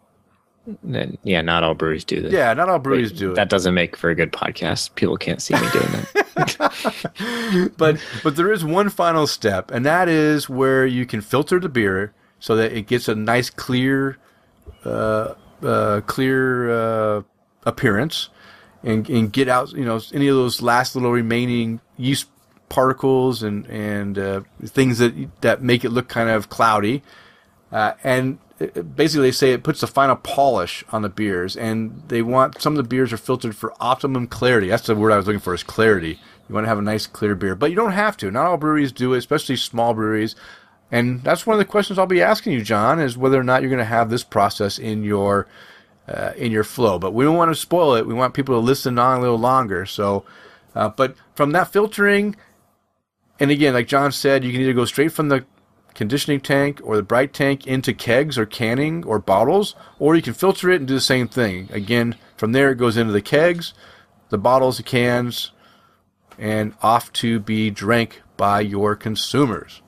[1.24, 2.34] Yeah, not all breweries do this.
[2.34, 3.36] Yeah, not all breweries do it.
[3.36, 4.96] That doesn't make for a good podcast.
[4.96, 6.25] People can't see me doing that.
[7.78, 11.70] but but there is one final step, and that is where you can filter the
[11.70, 14.18] beer so that it gets a nice clear,
[14.84, 15.34] uh,
[15.64, 17.22] uh, clear uh,
[17.66, 18.30] appearance,
[18.84, 22.28] and and get out you know any of those last little remaining yeast
[22.68, 27.02] particles and and uh, things that that make it look kind of cloudy,
[27.72, 32.22] uh, and basically they say it puts the final polish on the beers, and they
[32.22, 34.68] want some of the beers are filtered for optimum clarity.
[34.68, 36.20] That's the word I was looking for is clarity.
[36.48, 38.32] You want to have a nice clear beer, but you don't have to.
[38.32, 40.36] Not all breweries do it, especially small breweries.
[40.92, 43.62] And that's one of the questions I'll be asking you, John, is whether or not
[43.62, 45.48] you're going to have this process in your
[46.08, 47.00] uh, in your flow.
[47.00, 48.06] But we don't want to spoil it.
[48.06, 49.86] We want people to listen on a little longer.
[49.88, 50.24] So,
[50.76, 52.36] uh, but from that filtering,
[53.40, 55.46] and again, like John said, you can either go straight from the
[55.96, 60.34] conditioning tank or the bright tank into kegs or canning or bottles, or you can
[60.34, 61.68] filter it and do the same thing.
[61.72, 63.74] Again, from there it goes into the kegs,
[64.30, 65.52] the bottles, the cans,
[66.38, 69.82] and off to be drank by your consumers.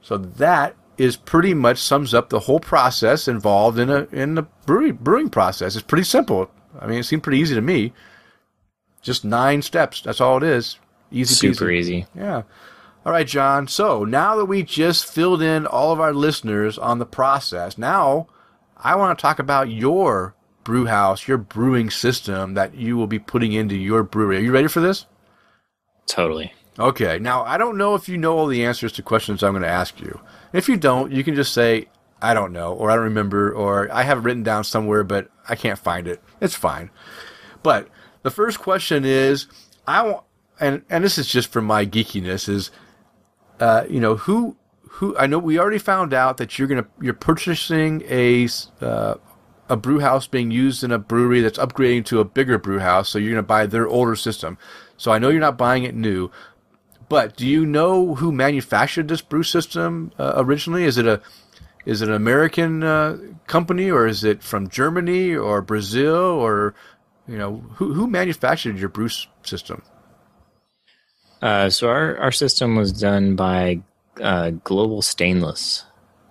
[0.00, 4.42] So that is pretty much sums up the whole process involved in a in the
[4.66, 5.76] brewing brewing process.
[5.76, 6.50] It's pretty simple.
[6.80, 7.92] I mean, it seemed pretty easy to me.
[9.02, 10.00] Just nine steps.
[10.00, 10.78] That's all it is.
[11.12, 11.78] Easy Super peasy.
[11.78, 12.06] easy.
[12.16, 12.42] Yeah.
[13.08, 13.68] All right, John.
[13.68, 18.26] So now that we just filled in all of our listeners on the process, now
[18.76, 23.18] I want to talk about your brew house, your brewing system that you will be
[23.18, 24.36] putting into your brewery.
[24.36, 25.06] Are you ready for this?
[26.04, 26.52] Totally.
[26.78, 27.18] Okay.
[27.18, 29.68] Now, I don't know if you know all the answers to questions I'm going to
[29.68, 30.20] ask you.
[30.52, 31.88] If you don't, you can just say,
[32.20, 35.30] I don't know, or I don't remember, or I have it written down somewhere, but
[35.48, 36.22] I can't find it.
[36.42, 36.90] It's fine.
[37.62, 37.88] But
[38.22, 39.46] the first question is,
[39.86, 40.24] I want,
[40.60, 42.70] and, and this is just for my geekiness, is,
[43.60, 44.56] uh, you know, who,
[44.88, 48.48] who, I know we already found out that you're to, you're purchasing a,
[48.80, 49.14] uh,
[49.68, 53.08] a brew house being used in a brewery that's upgrading to a bigger brew house,
[53.08, 54.58] so you're to buy their older system.
[54.96, 56.30] So I know you're not buying it new,
[57.08, 60.84] but do you know who manufactured this brew system uh, originally?
[60.84, 61.20] Is it a
[61.86, 66.74] is it an American uh, company or is it from Germany or Brazil or
[67.26, 69.08] you know who who manufactured your brew
[69.42, 69.82] system?
[71.42, 73.80] Uh, so our, our system was done by
[74.20, 75.84] uh, Global Stainless,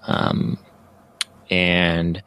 [0.05, 0.58] um,
[1.49, 2.22] and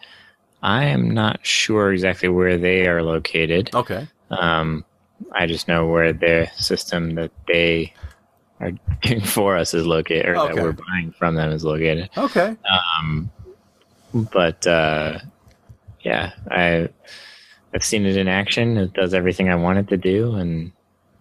[0.62, 3.70] I am not sure exactly where they are located.
[3.74, 4.09] Okay.
[4.31, 4.85] Um,
[5.33, 7.93] I just know where their system that they
[8.61, 8.72] are
[9.03, 10.55] doing for us is located, or Okay.
[10.55, 12.09] that we're buying from them is located.
[12.16, 12.57] Okay.
[12.99, 13.31] Um,
[14.14, 15.18] but uh,
[16.01, 16.89] yeah, I
[17.74, 18.78] I've seen it in action.
[18.78, 20.72] It does everything I want it to do, and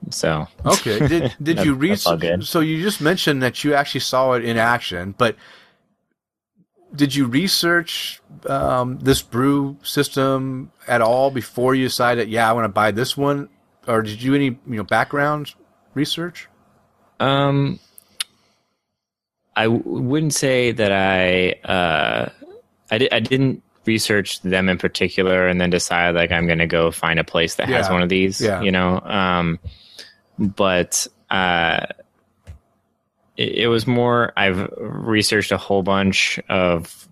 [0.09, 0.99] so Okay.
[1.07, 2.45] Did did you That- that's all research?
[2.45, 5.35] So you just mentioned that you actually saw it in action, but
[6.95, 12.29] did you research um, this brew system at all before you decided?
[12.29, 13.49] Yeah, I want to buy this one,
[13.87, 15.53] or did you any you know background
[15.93, 16.47] research?
[17.19, 17.79] Um,
[19.55, 22.29] I w- wouldn't say that I uh,
[22.89, 26.67] I, di- I didn't research them in particular and then decide like I'm going to
[26.67, 28.39] go find a place that has one of these.
[28.41, 28.61] Yeah.
[28.61, 29.59] You know, um,
[30.39, 31.85] but uh,
[33.37, 37.07] it, it was more I've researched a whole bunch of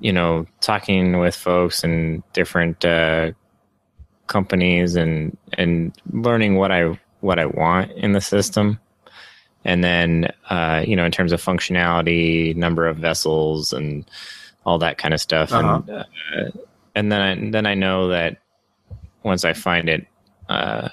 [0.00, 3.32] you know talking with folks and different uh,
[4.26, 8.80] companies and and learning what I what I want in the system.
[9.64, 14.08] And then uh, you know in terms of functionality number of vessels and
[14.64, 15.52] all that kind of stuff.
[15.52, 16.04] And uh,
[16.94, 18.38] and then I, then I know that
[19.22, 20.06] once I find it
[20.48, 20.88] uh,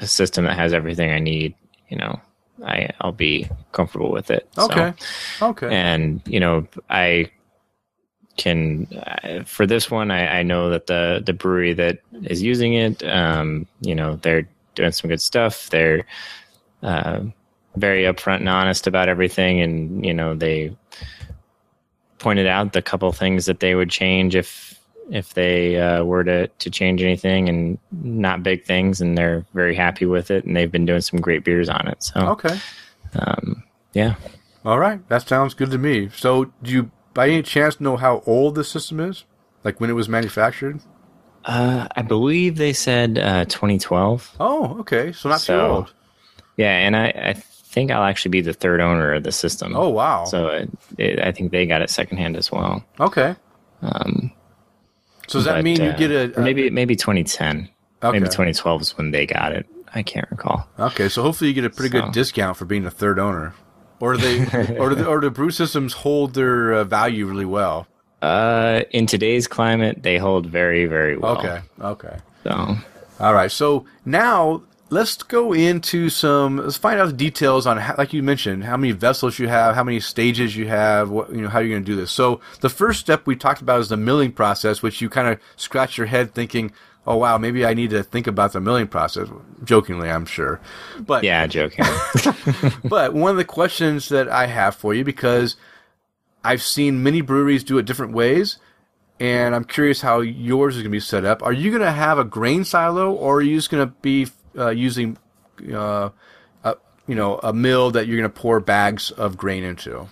[0.00, 1.54] a system that has everything I need
[1.88, 2.20] you know
[2.64, 4.94] I I'll be comfortable with it So- Okay.
[5.42, 5.68] Okay.
[5.74, 7.30] and you know I
[8.36, 12.74] can uh, for this one I, I know that the the brewery that is using
[12.74, 16.06] it um, you know they're doing some good stuff they're
[16.82, 17.20] uh,
[17.76, 20.76] very upfront and honest about everything and you know they
[22.18, 24.77] pointed out the couple things that they would change if
[25.10, 29.74] if they uh, were to to change anything and not big things and they're very
[29.74, 32.58] happy with it and they've been doing some great beers on it so okay.
[33.14, 33.62] um,
[33.94, 34.14] yeah
[34.64, 35.00] All right.
[35.08, 36.10] That sounds good to me.
[36.14, 39.24] So, do you by any chance know how old the system is?
[39.64, 40.80] Like when it was manufactured?
[41.44, 44.36] Uh, I believe they said uh, 2012.
[44.38, 45.12] Oh, okay.
[45.12, 45.94] So not too old.
[46.56, 49.74] Yeah, and I, I think I'll actually be the third owner of the system.
[49.74, 50.24] Oh, wow.
[50.26, 52.84] So it, it, I think they got it secondhand as well.
[53.00, 53.36] okay.
[53.80, 54.32] Um,
[55.28, 57.68] So does that but, mean you uh, get a, or maybe maybe 2010?
[58.02, 58.12] Okay.
[58.18, 59.66] Maybe 2012 is when they got it.
[59.94, 60.68] I can't recall.
[60.78, 63.54] Okay, so hopefully you get a pretty So- good discount for being a third owner,
[64.00, 67.44] or do they, or do the, or do brew systems hold their uh, value really
[67.44, 67.86] well?
[68.20, 71.38] Uh, in today's climate, they hold very very well.
[71.38, 72.76] Okay, okay, So
[73.20, 73.50] all right.
[73.50, 76.58] So now let's go into some.
[76.58, 79.74] Let's find out the details on, how, like you mentioned, how many vessels you have,
[79.74, 82.10] how many stages you have, what you know, how you're going to do this.
[82.10, 85.40] So the first step we talked about is the milling process, which you kind of
[85.56, 86.72] scratch your head thinking.
[87.06, 89.28] Oh wow, maybe I need to think about the milling process.
[89.64, 90.60] Jokingly, I'm sure,
[91.00, 91.84] but yeah, joking.
[92.84, 95.56] But one of the questions that I have for you, because
[96.44, 98.58] I've seen many breweries do it different ways,
[99.20, 101.42] and I'm curious how yours is going to be set up.
[101.42, 104.26] Are you going to have a grain silo, or are you just going to be
[104.58, 105.16] uh, using,
[105.72, 106.10] uh,
[106.64, 110.08] a, you know, a mill that you're going to pour bags of grain into?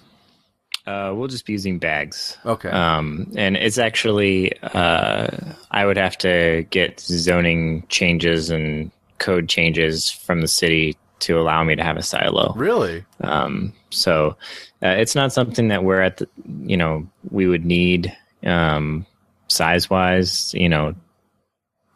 [0.86, 2.38] Uh, we'll just be using bags.
[2.46, 2.68] Okay.
[2.68, 5.26] Um, and it's actually, uh,
[5.72, 11.64] I would have to get zoning changes and code changes from the city to allow
[11.64, 12.52] me to have a silo.
[12.54, 13.04] Really?
[13.22, 14.36] Um, so
[14.82, 16.28] uh, it's not something that we're at the,
[16.62, 19.06] you know, we would need um,
[19.48, 20.94] size wise, you know,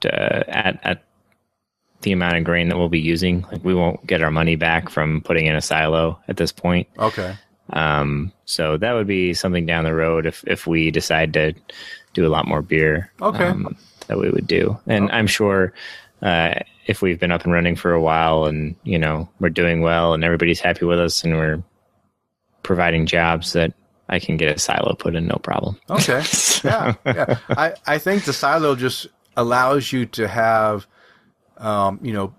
[0.01, 0.11] to,
[0.49, 1.05] at, at
[2.03, 3.43] the amount of grain that we'll be using.
[3.53, 6.89] Like we won't get our money back from putting in a silo at this point.
[6.99, 7.37] Okay.
[7.73, 11.55] Um, so that would be something down the road if, if we decide to
[12.15, 13.13] do a lot more beer.
[13.21, 13.45] Okay.
[13.45, 13.77] Um,
[14.07, 14.79] that we would do.
[14.87, 15.73] And I'm sure,
[16.21, 16.55] uh,
[16.87, 20.15] if we've been up and running for a while and, you know, we're doing well
[20.15, 21.63] and everybody's happy with us and we're
[22.65, 23.73] providing jobs that
[24.09, 25.79] I can get a silo put in, no problem.
[25.89, 26.23] Okay.
[26.65, 27.39] yeah, yeah.
[27.51, 30.87] I, I think the silo just allows you to have,
[31.61, 32.35] um, you know,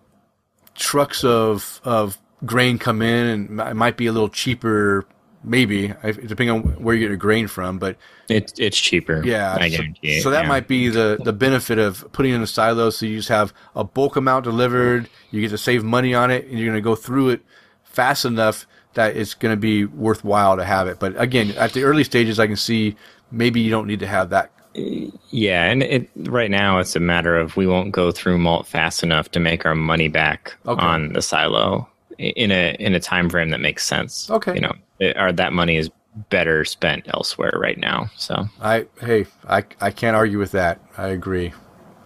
[0.76, 5.06] trucks of of grain come in, and it might be a little cheaper,
[5.44, 7.78] maybe depending on where you get your grain from.
[7.78, 7.98] But
[8.30, 9.22] It's, it's cheaper.
[9.24, 10.20] yeah, I so, guarantee.
[10.22, 10.50] so that yeah.
[10.50, 12.90] might be the the benefit of putting in a silo.
[12.90, 15.10] So you just have a bulk amount delivered.
[15.30, 17.42] You get to save money on it, and you're going to go through it
[17.84, 21.00] fast enough that it's going to be worthwhile to have it.
[21.00, 22.96] But again, at the early stages, I can see
[23.32, 27.36] maybe you don't need to have that Yeah, and it right now it's a matter
[27.38, 30.82] of we won't go through malt fast enough to make our money back Okay.
[30.82, 34.30] on the silo in a in a time frame that makes sense.
[34.30, 34.56] Okay.
[34.56, 35.90] you know, it, or that money is
[36.30, 38.10] better spent elsewhere right now.
[38.18, 40.80] So I hey, I I can't argue with that.
[40.98, 41.54] I agree.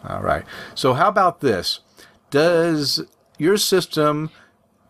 [0.08, 0.44] All right.
[0.76, 1.80] So how about this?
[2.32, 3.04] Does
[3.38, 4.30] your system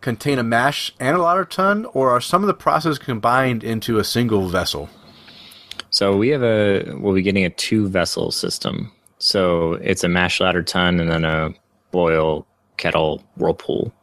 [0.00, 3.98] contain a mash and a lauter tun, or are some of the processes combined into
[3.98, 4.88] a single vessel?
[5.96, 8.92] So we have a we'll be getting a two vessel system.
[9.18, 11.54] So it's a mash lauter tun and then a
[11.90, 13.94] boil kettle whirlpool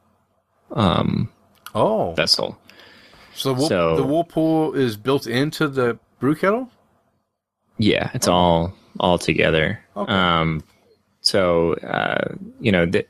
[0.72, 1.30] um,
[1.76, 2.58] Oh, vessel.
[3.36, 6.72] so, the whirl- so- the whirlpool is built into the brew kettle.
[7.78, 9.80] Yeah, it's all all together.
[9.96, 10.12] Okay.
[10.12, 10.64] Um,
[11.22, 13.06] so uh, you know, the,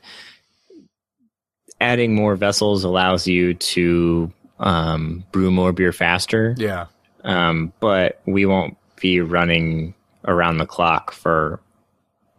[1.80, 6.54] adding more vessels allows you to um, brew more beer faster.
[6.58, 6.86] Yeah.
[7.24, 9.94] Um, but we won't be running
[10.26, 11.60] around the clock for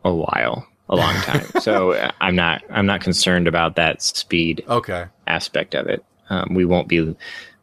[0.03, 1.45] a while, a long time.
[1.61, 5.05] so uh, I'm not I'm not concerned about that speed Okay.
[5.27, 6.03] aspect of it.
[6.29, 7.15] Um, we won't be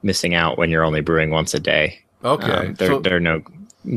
[0.02, 2.00] missing out when you're only brewing once a day.
[2.24, 2.50] Okay.
[2.52, 3.42] Um, there, so, there are no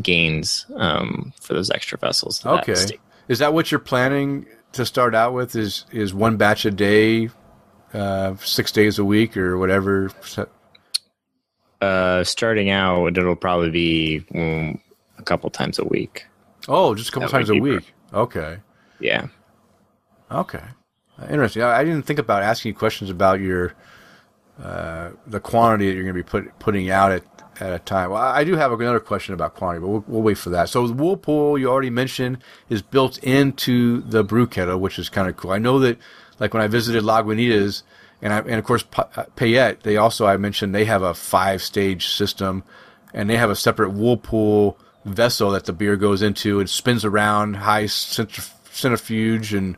[0.02, 2.44] gains um, for those extra vessels.
[2.46, 2.74] okay.
[2.76, 3.00] state.
[3.28, 5.56] Is that what you're planning to start out with?
[5.56, 7.30] Is is one batch a day,
[7.94, 10.10] uh, six days a week, or whatever?
[11.86, 14.80] Uh, starting out, it'll probably be mm,
[15.20, 16.26] a couple times a week.
[16.68, 17.94] Oh, just a couple That times a week.
[18.12, 18.58] Okay.
[19.00, 19.28] Yeah.
[20.32, 20.64] Okay.
[21.30, 21.62] Interesting.
[21.62, 23.74] I, I didn't think about asking you questions about your
[24.62, 27.24] uh, the quantity that you're going to be put, putting out at,
[27.60, 28.10] at a time.
[28.10, 30.70] Well, I I do have another question about quantity, but we'll, we'll wait for that.
[30.70, 35.28] So the whirlpool you already mentioned is built into the brew kettle, which is kind
[35.30, 35.52] of cool.
[35.52, 35.98] I know that,
[36.40, 37.84] like when I visited Lagunitas,
[38.26, 41.62] and I, and of course uh, Payette, they also I mentioned they have a five
[41.62, 42.64] stage system,
[43.14, 47.58] and they have a separate whirlpool vessel that the beer goes into and spins around
[47.58, 49.78] high centrif- centrifuge and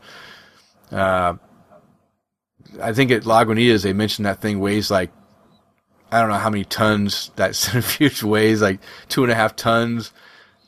[2.81, 5.11] I think at Lagunitas they mentioned that thing weighs like
[6.09, 8.79] I don't know how many tons that centrifuge weighs, like
[9.09, 10.13] two and a half tons.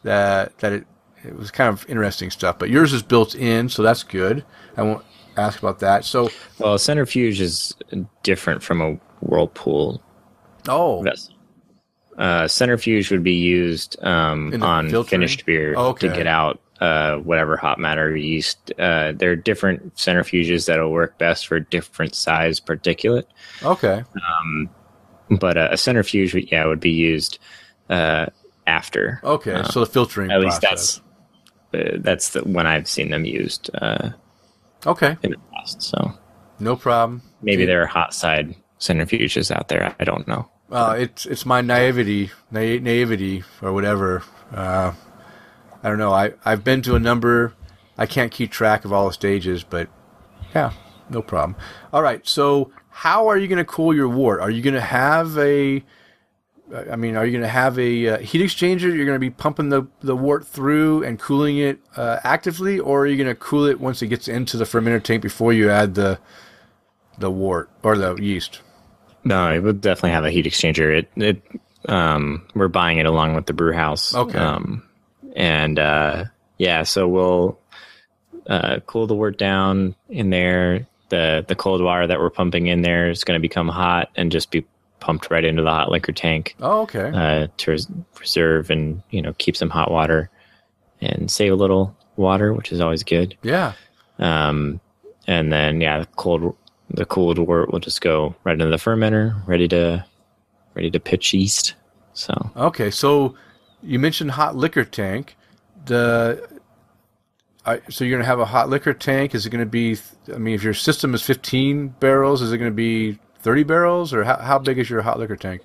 [0.04, 0.88] That that it
[1.24, 2.60] it was kind of interesting stuff.
[2.60, 4.44] But yours is built in, so that's good.
[4.76, 5.06] I won't
[5.42, 6.06] ask about that.
[6.06, 7.76] So Well, a centrifuge is
[8.24, 10.02] different from a whirlpool
[10.68, 11.34] oh vessel.
[12.18, 15.10] Uh, centrifuge would be used um, on filtering?
[15.22, 16.10] finished beer Okay.
[16.10, 18.72] to get out uh, whatever hot matter yeast.
[18.78, 23.26] Uh, there are different centrifuges that will work best for different size particulate,
[23.64, 24.04] okay
[25.30, 27.40] but uh, a centrifuge, yeah, would be used
[27.90, 28.26] uh,
[28.66, 29.20] after.
[29.24, 29.64] okay.
[29.72, 31.02] so the filtering At least that's
[31.74, 34.10] uh, that's the, when I've seen them used uh,
[34.86, 35.18] okay.
[35.24, 35.82] in the past.
[35.82, 36.14] So
[36.60, 37.22] No problem.
[37.42, 39.96] maybe there are hot side centrifuges out there.
[40.00, 40.50] I don't know.
[40.72, 44.24] Uh, it's it's my naivety, na- naivety or whatever.
[44.54, 44.94] Uh,
[45.84, 46.14] I don't know.
[46.14, 47.54] I I've been to a number.
[47.98, 49.90] I can't keep track of all the stages, but
[50.56, 50.72] yeah,
[51.10, 51.56] no problem.
[51.92, 52.26] All right.
[52.28, 54.42] So how are you going to cool your wort?
[54.42, 55.84] Are you going to have a
[56.92, 58.82] I mean, are you going to have a uh, heat exchanger?
[58.82, 63.02] You're going to be pumping the, the wort through and cooling it uh, actively, or
[63.02, 65.70] are you going to cool it once it gets into the fermenter tank before you
[65.70, 66.20] add the
[67.18, 68.62] the wort or the yeast?
[69.24, 71.00] No, it would definitely have a heat exchanger.
[71.00, 71.42] It it
[71.90, 74.16] um we're buying it along with the brew house.
[74.16, 74.38] Okay.
[74.38, 74.84] Um
[75.36, 76.26] and uh
[76.58, 77.60] yeah, so we'll
[78.48, 80.88] uh cool the wort down in there.
[81.10, 84.32] The the cold water that we're pumping in there is going to become hot and
[84.32, 84.66] just be
[85.00, 87.12] pumped right into the hot liquor tank Oh, okay.
[87.14, 90.30] uh to res- preserve and, you know, keep some hot water
[91.02, 93.38] and save a little water, which is always good.
[93.42, 93.74] yeah.
[94.20, 94.82] Um,
[95.28, 96.56] and then yeah, the cold
[96.90, 100.04] the cooled wort will just go right into the fermenter, ready to
[100.74, 101.76] ready to pitch yeast.
[102.14, 103.36] So Okay, so
[103.82, 105.38] you mentioned hot liquor tank.
[105.86, 106.48] The
[107.66, 109.36] I, so you're going to have a hot liquor tank.
[109.36, 109.98] Is it going to be?
[110.34, 114.14] I mean, if your system is 15 barrels, is it going to be 30 barrels,
[114.14, 115.62] or how, how big is your hot liquor tank?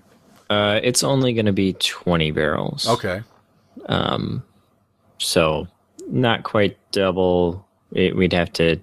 [0.51, 2.87] uh, it's only going to be twenty barrels.
[2.89, 3.23] Okay,
[3.87, 4.43] Um,
[5.19, 5.67] so
[6.09, 7.67] not quite double.
[7.93, 8.79] It, we'd have to,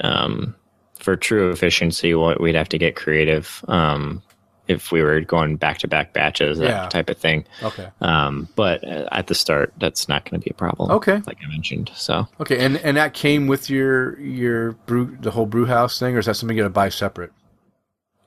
[0.00, 0.54] um,
[0.98, 3.64] for true efficiency, what we'd have to get creative.
[3.68, 4.22] Um,
[4.68, 6.88] if we were going back to back batches, that Yeah.
[6.88, 7.44] type of thing.
[7.62, 10.90] okay, Um, but uh, at the start, that's not going to be a problem.
[10.92, 11.20] Okay.
[11.26, 11.90] like I mentioned.
[11.94, 12.64] So okay.
[12.64, 16.26] And and that came with your your brew the whole brew house thing, or is
[16.26, 17.32] that something you got to buy separate?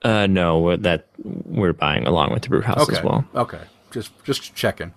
[0.04, 2.98] Uh, no, we're- that we're buying along with the brew house Okay.
[2.98, 3.26] as well.
[3.36, 3.62] Okay.
[3.92, 4.94] Just just checking.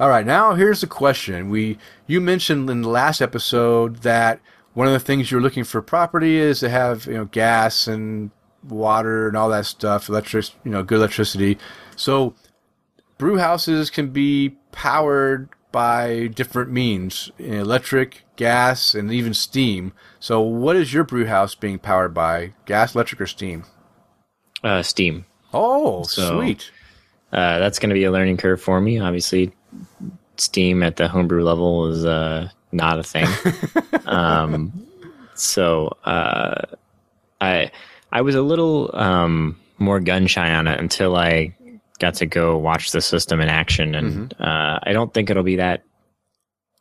[0.00, 0.26] All right.
[0.26, 1.48] Now here's the question.
[1.50, 4.40] We you mentioned in the last episode that
[4.74, 8.30] one of the things you're looking for property is to have you know gas and
[8.68, 11.58] water and all that stuff, electric, you know, good electricity.
[11.96, 12.34] So
[13.18, 19.92] brew houses can be powered by different means, electric, gas, and even steam.
[20.20, 22.52] So what is your brew house being powered by?
[22.64, 23.64] Gas, electric, or steam?
[24.64, 25.24] Uh, Steam.
[25.52, 26.70] Oh, So- sweet.
[27.32, 29.00] Uh, that's going to be a learning curve for me.
[29.00, 29.52] Obviously,
[30.36, 33.26] Steam at the homebrew level is uh, not a thing.
[34.06, 34.86] um,
[35.34, 36.62] so uh,
[37.40, 37.72] I
[38.12, 41.56] I was a little um, more gun shy on it until I
[41.98, 45.56] got to go watch the system in action, and uh, I don't think it'll be
[45.56, 45.82] that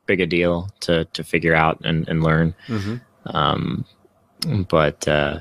[0.05, 2.53] big a deal to to figure out and, and learn.
[2.67, 3.35] Mm-hmm.
[3.35, 3.85] Um,
[4.69, 5.39] but uh,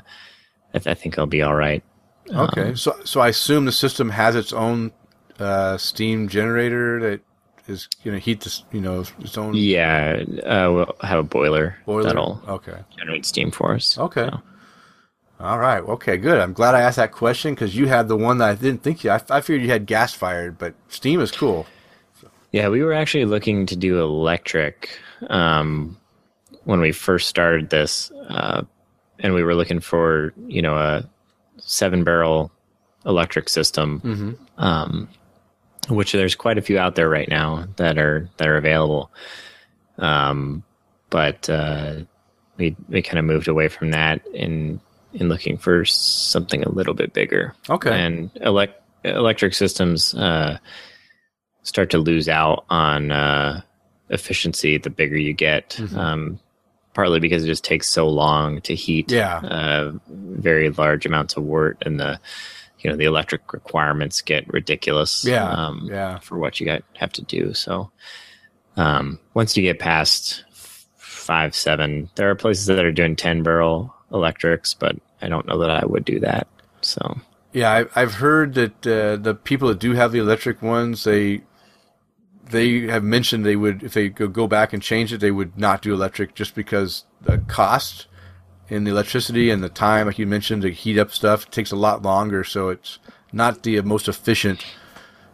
[0.73, 1.85] I, th- I think I'll be all right.
[2.33, 4.93] Okay, Um, so so I assume the system has its own
[5.39, 7.21] uh, steam generator that
[7.69, 11.77] is going to heat this, you know, its own Yeah, uh, we'll have a boiler,
[11.85, 12.03] boiler.
[12.05, 12.79] that'll Okay.
[12.99, 13.99] generate steam for us.
[13.99, 14.29] Okay.
[14.31, 14.43] So,
[15.41, 15.83] All right.
[15.83, 16.17] Okay.
[16.17, 16.39] Good.
[16.41, 19.05] I'm glad I asked that question because you had the one that I didn't think
[19.05, 19.11] you.
[19.11, 21.67] I, I figured you had gas fired, but steam is cool.
[22.53, 25.97] Yeah, we were actually looking to do electric um,
[26.65, 28.63] when we first started this, uh,
[29.21, 31.09] and we were looking for you know a
[31.65, 32.53] seven barrel
[33.05, 34.01] electric system,
[34.59, 35.09] um,
[35.89, 39.11] which there's quite a few out there right now that are that are available.
[39.99, 40.63] Um,
[41.11, 42.03] but uh,
[42.57, 44.81] we we kind of moved away from that in
[45.13, 47.55] in looking for something a little bit bigger.
[47.69, 47.91] Okay.
[47.91, 50.15] and elec- electric systems.
[50.15, 50.59] Uh,
[51.63, 53.61] start to lose out on uh,
[54.11, 55.71] efficiency the bigger you get.
[55.71, 55.99] Mm-hmm.
[55.99, 56.41] Um,
[56.95, 59.39] partly because it just takes so long to heat Yeah.
[59.39, 62.21] uh, very large amounts of wort, and the
[62.81, 65.25] you know the electric requirements get ridiculous.
[65.25, 66.19] Yeah, um, yeah.
[66.19, 67.55] for what you got have to do.
[67.55, 67.91] So
[68.77, 70.45] um, once you get past
[70.97, 75.59] five, seven, there are places that are doing ten barrel electrics, but I don't know
[75.59, 76.47] that I would do that.
[76.81, 77.21] So
[77.53, 81.43] Yeah, I, I've heard that uh, the people that do have the electric ones, they
[82.51, 85.59] they have mentioned they would if they go go back and change it, they would
[85.59, 88.07] not do electric just because the cost
[88.71, 91.77] and the electricity and the time, like you mentioned, to heat up stuff takes a
[91.77, 92.43] lot longer.
[92.45, 92.99] So it's
[93.33, 94.65] not the most efficient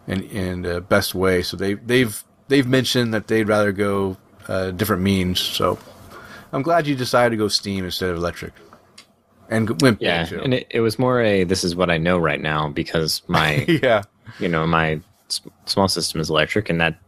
[0.07, 1.43] and and uh, best way.
[1.43, 4.17] So they they've they've mentioned that they'd rather go
[4.49, 5.41] uh, different means.
[5.41, 5.79] So
[6.53, 8.53] I'm glad you decided to go steam instead of electric.
[9.51, 10.41] And went yeah, too.
[10.43, 13.65] and it, it was more a this is what I know right now because my
[13.83, 14.03] yeah.
[14.39, 15.01] you know my
[15.67, 16.99] small system is electric and that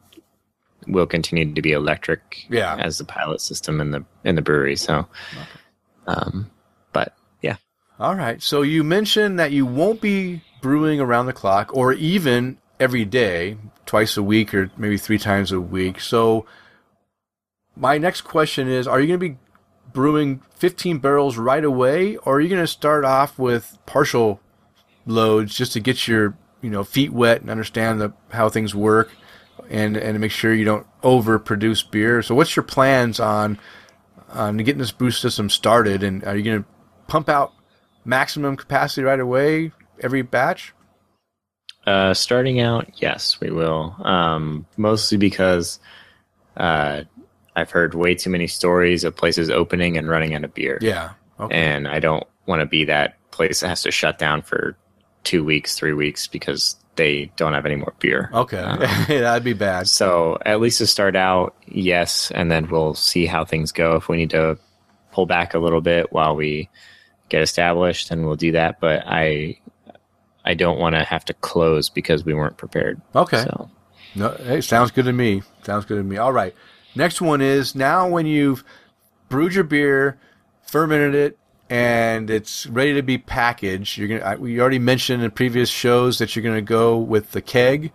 [0.87, 2.77] will continue to be electric Yeah.
[2.77, 5.07] as the pilot system in the in the brewery so
[6.07, 6.51] um
[6.93, 7.57] but yeah
[7.99, 8.43] All right.
[8.43, 13.57] So you mentioned that you won't be brewing around the clock or even every day,
[13.85, 16.01] twice a week or maybe three times a week.
[16.01, 16.47] So
[17.77, 19.39] my next question is are you going to be
[19.93, 24.41] brewing 15 barrels right away or are you going to start off with partial
[25.07, 29.11] loads just to get your, you know, feet wet and understand the, how things work
[29.69, 32.23] and and make sure you don't overproduce beer.
[32.23, 33.59] So what's your plans on
[34.31, 36.69] on getting this brew system started and are you going to
[37.09, 37.53] pump out
[38.05, 40.73] maximum capacity right away every batch?
[41.87, 45.81] uh starting out yes we will um mostly because
[46.59, 47.01] uh
[47.57, 51.13] i've heard way too many stories of places opening and running out of beer Yeah.
[51.41, 51.55] Okay.
[51.57, 54.77] and I don't want to be that place that has to shut down for
[55.25, 58.31] two weeks, three weeks because they don't have any more beer.
[58.33, 58.59] okay.
[58.59, 59.89] Um, That'd be bad.
[59.89, 63.97] So at least to start out, yes, and then we'll see how things go.
[63.97, 64.59] If we need to
[65.13, 66.69] pull back a little bit while we
[67.29, 68.81] get established, and we'll do that.
[68.81, 69.59] But I,
[70.45, 73.01] I don't want to have to close because we weren't prepared.
[73.15, 73.45] Okay.
[73.45, 73.71] So
[74.15, 75.43] No, hey, sounds good to me.
[75.63, 76.17] Sounds good to me.
[76.17, 76.55] All right.
[76.97, 78.65] Next one is now when you've
[79.29, 80.19] brewed your beer,
[80.67, 81.39] fermented it,
[81.71, 83.97] and it's ready to be packaged.
[83.97, 84.37] You're gonna.
[84.39, 87.93] We already mentioned in previous shows that you're gonna go with the keg,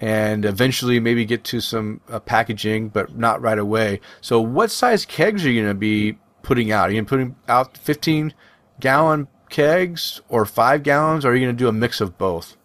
[0.00, 4.00] and eventually maybe get to some uh, packaging, but not right away.
[4.22, 6.88] So, what size kegs are you gonna be putting out?
[6.88, 8.32] Are you gonna putting out 15
[8.80, 12.56] gallon kegs or five gallons, or are you gonna do a mix of both?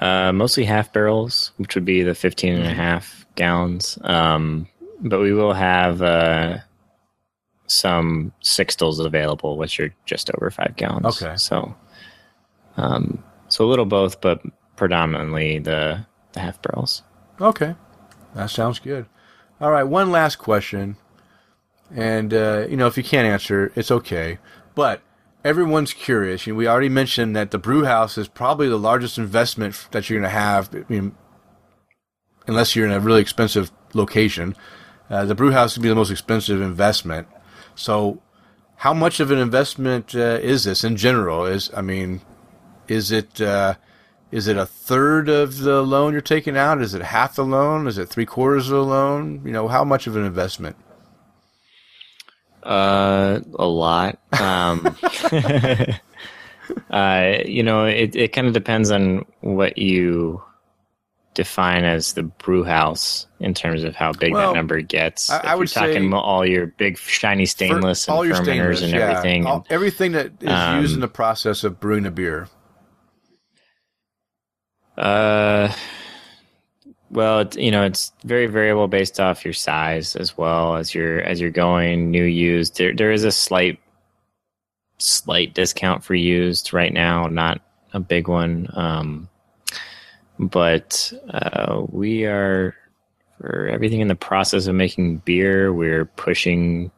[0.00, 3.98] Uh, mostly half barrels, which would be the 15 and a half gallons.
[4.04, 4.68] Um,
[5.00, 6.58] but we will have uh,
[7.68, 11.22] some sixtels available, which are just over five gallons.
[11.22, 11.36] Okay.
[11.36, 11.76] So,
[12.76, 14.42] um, so a little both, but
[14.76, 17.02] predominantly the the half barrels.
[17.40, 17.74] Okay,
[18.34, 19.06] that sounds good.
[19.60, 20.96] All right, one last question,
[21.94, 24.38] and uh, you know if you can't answer, it's okay.
[24.74, 25.02] But
[25.44, 26.46] everyone's curious.
[26.46, 30.08] You know, we already mentioned that the brew house is probably the largest investment that
[30.08, 30.74] you're going to have.
[30.74, 31.14] I mean,
[32.46, 34.56] unless you're in a really expensive location,
[35.10, 37.28] uh, the brew house would be the most expensive investment.
[37.78, 38.20] So,
[38.76, 41.46] how much of an investment uh, is this in general?
[41.46, 42.20] Is I mean,
[42.88, 43.74] is it uh,
[44.32, 46.82] is it a third of the loan you're taking out?
[46.82, 47.86] Is it half the loan?
[47.86, 49.42] Is it three quarters of the loan?
[49.44, 50.76] You know, how much of an investment?
[52.64, 54.18] Uh, a lot.
[54.32, 54.96] Um,
[56.90, 60.42] uh, you know, it, it kind of depends on what you
[61.38, 65.30] define as the brew house in terms of how big Well, that number gets.
[65.30, 68.28] I- If I would you're talking say- all your big shiny stainless For- all and
[68.28, 68.98] your fermenters and yeah.
[69.10, 69.46] everything.
[69.46, 72.48] All- everything that is Um, used in the process of brewing a beer.
[74.96, 75.72] Uh,
[77.10, 81.20] well, it, you know, it's very variable based off your size as well as your
[81.20, 82.76] as you're going new used.
[82.78, 83.78] There there is a slight
[84.98, 87.60] slight discount for used right now, not
[87.92, 88.68] a big one.
[88.74, 89.28] Um,
[90.38, 92.74] but uh, we are
[93.38, 95.72] for everything in the process of making beer.
[95.72, 96.90] We're pushing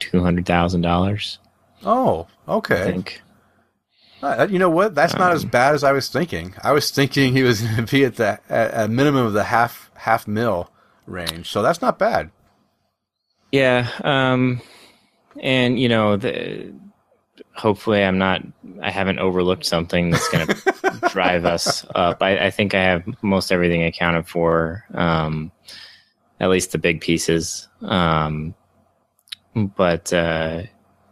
[0.00, 1.38] two hundred thousand dollars.
[1.84, 2.82] Oh, okay.
[2.82, 3.22] I think.
[4.22, 4.94] Uh, you know what?
[4.94, 6.54] That's not Um, as bad as I was thinking.
[6.62, 9.44] I was thinking he was going to be at the at a minimum of the
[9.44, 10.70] half half mil
[11.06, 11.50] range.
[11.50, 12.30] So that's not bad.
[13.52, 14.60] Yeah, um,
[15.40, 16.72] and you know, the,
[17.54, 18.42] hopefully, I'm not.
[18.82, 22.22] I haven't overlooked something that's going to drive us up.
[22.22, 25.50] I, I think I have most everything accounted for, um,
[26.40, 27.68] at least the big pieces.
[27.82, 28.54] Um,
[29.54, 30.62] but uh,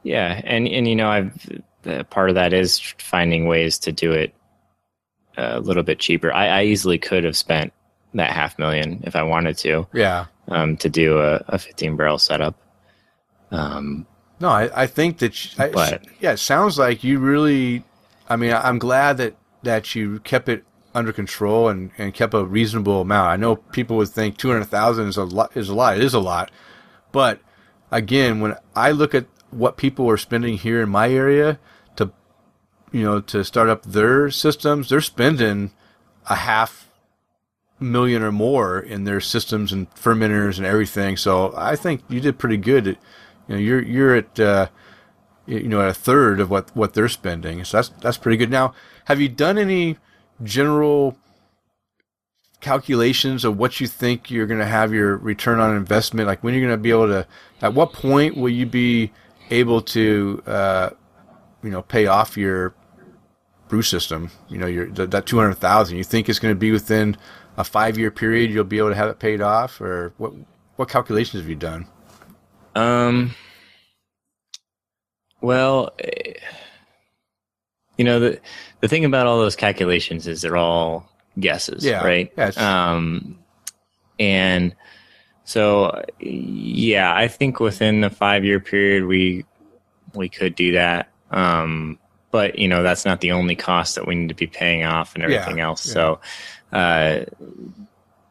[0.02, 1.60] yeah, and and you know, I've
[2.10, 4.34] part of that is finding ways to do it
[5.36, 6.32] a little bit cheaper.
[6.32, 7.72] I, I easily could have spent
[8.14, 10.26] that half million if I wanted to Yeah.
[10.48, 12.54] um, to do a, a 15 barrel setup.
[13.50, 14.06] Um,
[14.42, 17.84] No, I, I think that you, I, But- yeah, it sounds like you really.
[18.28, 20.64] I mean, I'm glad that that you kept it
[20.94, 23.28] under control and, and kept a reasonable amount.
[23.28, 25.56] I know people would think two hundred thousand is a lot.
[25.56, 25.96] Is a lot.
[25.96, 26.50] It is a lot,
[27.12, 27.40] but
[27.92, 31.60] again, when I look at what people are spending here in my area
[31.96, 32.10] to,
[32.90, 35.70] you know, to start up their systems, they're spending
[36.28, 36.88] a half
[37.78, 41.16] million or more in their systems and fermenters and everything.
[41.16, 42.88] So I think you did pretty good.
[42.88, 42.96] At,
[43.48, 44.68] you know, you're you're at uh,
[45.46, 47.64] you know at a third of what what they're spending.
[47.64, 48.50] So that's that's pretty good.
[48.50, 48.74] Now,
[49.06, 49.98] have you done any
[50.42, 51.16] general
[52.60, 56.26] calculations of what you think you're going to have your return on investment?
[56.26, 57.26] Like when you're going to be able to?
[57.60, 59.12] At what point will you be
[59.50, 60.90] able to uh,
[61.62, 62.74] you know pay off your
[63.68, 64.30] brew system?
[64.48, 65.98] You know, your that, two hundred thousand.
[65.98, 67.16] You think it's going to be within
[67.56, 68.50] a five year period?
[68.50, 70.32] You'll be able to have it paid off, or what?
[70.76, 71.86] What calculations have you done?
[72.74, 73.32] Um,
[75.40, 76.34] well, eh,
[77.98, 78.40] you know the
[78.80, 81.08] the thing about all those calculations is they're all
[81.38, 82.32] guesses, Yeah, right?
[82.36, 83.38] yeah, Um,
[84.18, 84.74] and
[85.44, 89.44] so yeah, I think within the five year period we
[90.14, 91.10] we could do that.
[91.30, 91.98] Um,
[92.30, 95.14] but you know that's not the only cost that we need to be paying off
[95.14, 95.86] and Yeah, everything else.
[95.86, 95.92] yeah.
[95.92, 96.20] So
[96.72, 97.24] uh,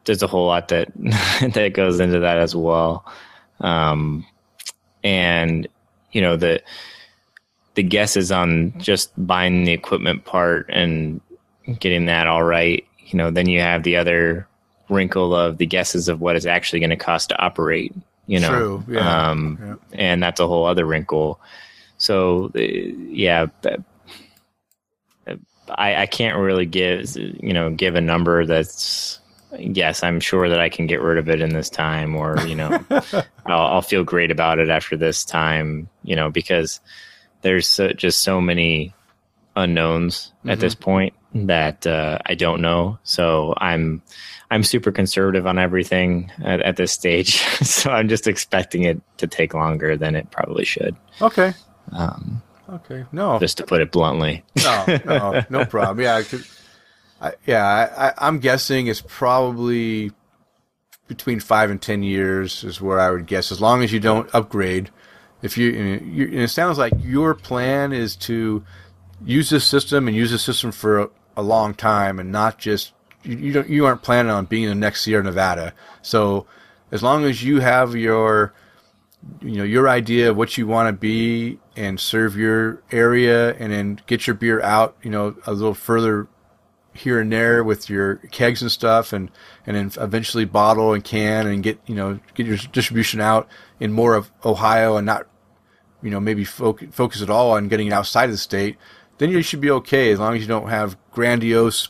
[0.04, 0.88] there's a whole lot that
[1.54, 3.04] that goes into that as well.
[3.60, 4.26] Um,
[5.04, 5.66] and
[6.12, 6.62] you know the
[7.74, 11.20] the guesses on just buying the equipment part and
[11.78, 12.84] getting that all right.
[13.06, 14.46] You know, then you have the other
[14.88, 17.94] wrinkle of the guesses of what it's actually going to cost to operate.
[18.26, 19.98] You know, True, yeah, um, yeah.
[19.98, 21.40] and that's a whole other wrinkle.
[21.98, 23.80] So, uh, yeah, but
[25.68, 29.18] I, I can't really give you know give a number that's
[29.58, 32.54] yes i'm sure that i can get rid of it in this time or you
[32.54, 32.82] know
[33.46, 36.80] I'll, I'll feel great about it after this time you know because
[37.42, 38.94] there's so, just so many
[39.56, 44.02] unknowns at this point that uh, i don't know so i'm
[44.50, 49.26] i'm super conservative on everything at, at this stage so i'm just expecting it to
[49.26, 51.52] take longer than it probably should Okay.
[51.92, 52.42] um,
[52.72, 53.04] Okay.
[53.12, 53.38] No.
[53.38, 56.00] just to put it bluntly no, no, no problem.
[56.00, 56.22] Yeah,
[57.22, 58.12] I, yeah.
[58.18, 60.10] I, I'm guessing it's probably
[61.06, 64.28] between five and ten years is where I would guess, as long as you don't
[64.34, 64.90] upgrade.
[65.40, 68.64] If you, you it sounds like your plan is to
[69.24, 72.92] use this system and use the system for a, a long time, and not just
[73.22, 75.74] you, you don't you aren't planning on being the next Sierra Nevada.
[76.02, 76.46] So
[76.90, 78.52] as long as you have your
[79.40, 83.72] you know your idea of what you want to be and serve your area and
[83.72, 86.26] then get your beer out you know a little further
[86.94, 89.30] here and there with your kegs and stuff and
[89.66, 93.48] and then eventually bottle and can and get you know get your distribution out
[93.80, 95.26] in more of Ohio and not
[96.02, 98.76] you know maybe focus focus at all on getting it outside of the state
[99.18, 101.88] then you should be okay as long as you don't have grandiose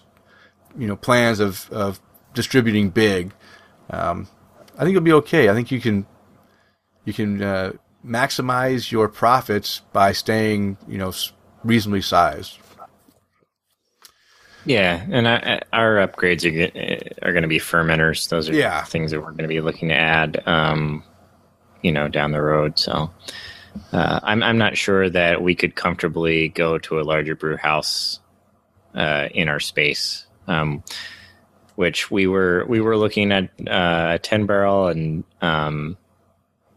[0.78, 2.00] you know plans of of
[2.34, 3.32] distributing big
[3.90, 4.28] um,
[4.78, 6.06] I think you'll be okay I think you can
[7.04, 7.72] you can uh,
[8.04, 11.12] maximize your profits by staying, you know,
[11.64, 12.58] reasonably sized.
[14.64, 18.28] Yeah, and I, our upgrades are are going to be fermenters.
[18.28, 18.84] Those are Yeah.
[18.84, 21.02] things that we're going to be looking to add, um,
[21.82, 22.78] you know, down the road.
[22.78, 23.10] So
[23.92, 28.20] uh, I'm I'm not sure that we could comfortably go to a larger brew house
[28.94, 30.26] uh, in our space.
[30.46, 30.82] Um,
[31.76, 35.96] which we were we were looking at uh, a ten barrel and um,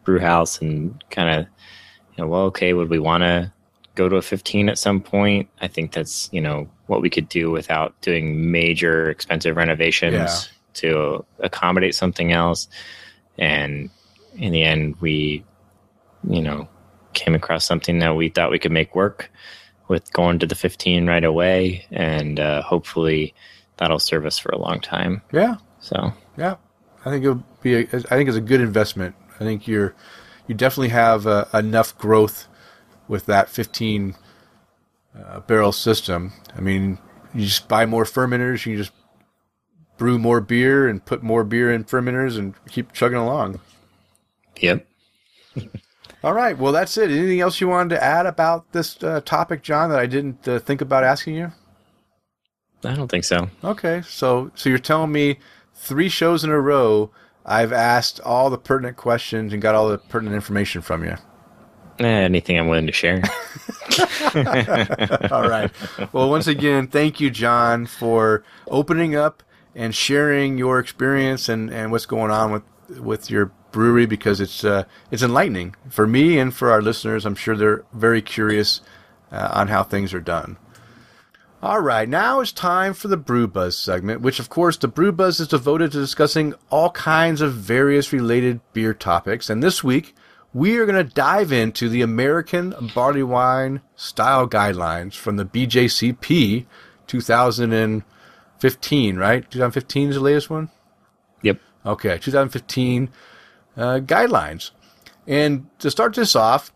[0.05, 1.45] brew house and kind of
[2.15, 3.51] you know well okay would we want to
[3.95, 7.27] go to a 15 at some point i think that's you know what we could
[7.29, 10.37] do without doing major expensive renovations Yeah.
[10.75, 12.67] to accommodate something else
[13.37, 13.89] and
[14.35, 15.43] in the end we
[16.29, 16.67] you know
[17.13, 19.31] came across something that we thought we could make work
[19.87, 23.33] with going to the 15 right away and uh, hopefully
[23.77, 26.55] that'll serve us for a long time Yeah, so yeah.
[27.05, 27.75] I think it'll be.
[27.75, 27.85] A, I
[28.17, 29.13] think it's a good investment.
[29.35, 29.93] I think you're,
[30.47, 32.47] you definitely have uh, enough growth
[33.07, 34.15] with that 15
[35.17, 36.33] uh, barrel system.
[36.55, 36.97] I mean,
[37.33, 38.65] you just buy more fermenters.
[38.65, 38.91] You just
[39.97, 43.59] brew more beer and put more beer in fermenters and keep chugging along.
[44.57, 44.85] yep
[46.23, 46.57] All right.
[46.57, 47.11] Well, that's it.
[47.11, 50.57] Anything else you wanted to add about this uh, topic, John, that I didn't uh,
[50.59, 51.51] think about asking you?
[52.83, 54.01] i don't think so Okay.
[54.07, 55.39] So, so you're telling me
[55.73, 57.11] three shows in a row,
[57.45, 61.15] I've asked all the pertinent questions and got all the pertinent information from you.
[61.99, 63.21] Eh, anything i'm willing to share
[65.31, 65.71] All right.
[66.11, 69.43] Well, once again, thank you, John, for opening up
[69.73, 72.63] and sharing your experience and, and what's going on with
[72.99, 77.25] with your brewery because it's uh, it's enlightening for me and for our listeners.
[77.25, 78.81] I'm sure they're very curious
[79.31, 80.57] uh, on how things are done.
[81.63, 85.11] All right, now it's time for the Brew Buzz segment, which, of course, the Brew
[85.11, 89.49] Buzz is devoted to discussing all kinds of various related beer topics.
[89.49, 90.13] And this week,
[90.55, 96.65] we are going to dive into the American Barley Wine Style Guidelines from the BJCP
[97.07, 99.51] 2015, right?
[99.51, 100.69] 2015 is the latest one?
[101.41, 103.09] yep Okay, 2015
[103.75, 104.71] uh, guidelines.
[105.27, 106.71] And to start this off,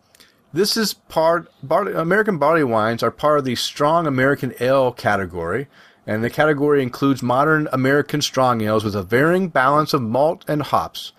[0.52, 5.68] this is part barley, American barley wines are part of the strong American ale category,
[6.06, 10.64] and the category includes modern American strong ales with a varying balance of malt and
[10.64, 11.14] hops.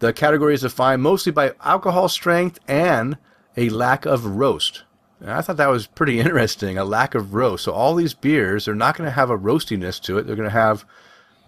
[0.00, 3.16] The category is defined mostly by alcohol strength and
[3.56, 4.84] a lack of roast.
[5.20, 7.64] And I thought that was pretty interesting, a lack of roast.
[7.64, 10.26] So all these beers, they're not going to have a roastiness to it.
[10.26, 10.84] They're going to have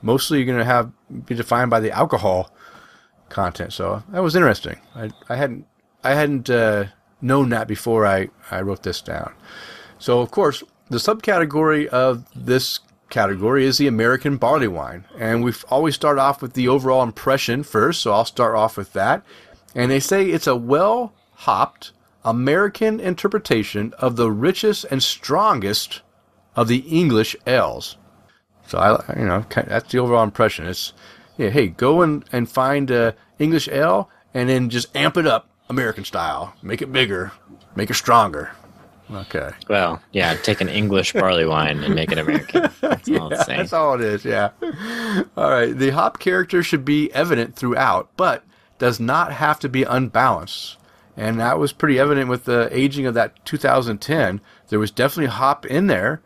[0.02, 0.92] mostly going to have
[1.26, 2.52] be defined by the alcohol
[3.28, 3.72] content.
[3.72, 4.80] So that was interesting.
[4.94, 5.66] I, I hadn't
[6.04, 6.86] I hadn't uh,
[7.20, 9.32] known that before I, I wrote this down.
[9.98, 12.80] So of course the subcategory of this
[13.10, 17.62] category is the American barley wine, and we've always start off with the overall impression
[17.62, 18.02] first.
[18.02, 19.24] So I'll start off with that.
[19.74, 21.92] And they say it's a well hopped
[22.24, 26.02] American interpretation of the richest and strongest
[26.56, 27.96] of the English ales.
[28.66, 30.66] So I, you know, that's the overall impression.
[30.66, 30.92] It's,
[31.36, 35.48] yeah, hey, go and, and find uh, English ale and then just amp it up
[35.68, 36.54] American style.
[36.62, 37.32] Make it bigger,
[37.76, 38.50] make it stronger.
[39.12, 39.50] Okay.
[39.68, 43.58] well yeah take an english barley wine and make it american that's all it's saying
[43.60, 44.50] That's all it is, yeah.
[45.36, 45.76] All right.
[45.76, 48.42] The hop character should be evident throughout, but
[48.78, 50.76] does not have to be unbalanced.
[51.16, 54.40] And that was pretty evident with the aging of that 2010.
[54.68, 56.20] There was definitely hop in there,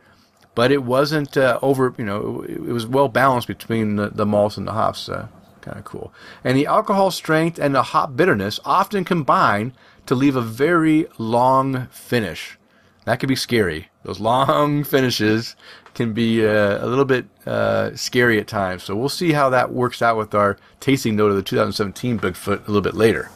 [0.55, 4.27] but it wasn't uh, over, you know, it, it was well balanced between the, the
[4.27, 5.09] malts and the hops.
[5.09, 5.28] Uh,
[5.61, 6.12] kind of cool.
[6.43, 9.74] And the alcohol strength and the hop bitterness often combine
[10.07, 12.59] to leave a very long finish.
[13.05, 13.89] That could be scary.
[14.02, 15.56] Those long finishes
[15.94, 18.85] can be uh, a little bit uh, scary at times.
[18.85, 22.66] So we'll see how that works out with our tasting note of the 2017 Bigfoot
[22.66, 23.31] a little bit later.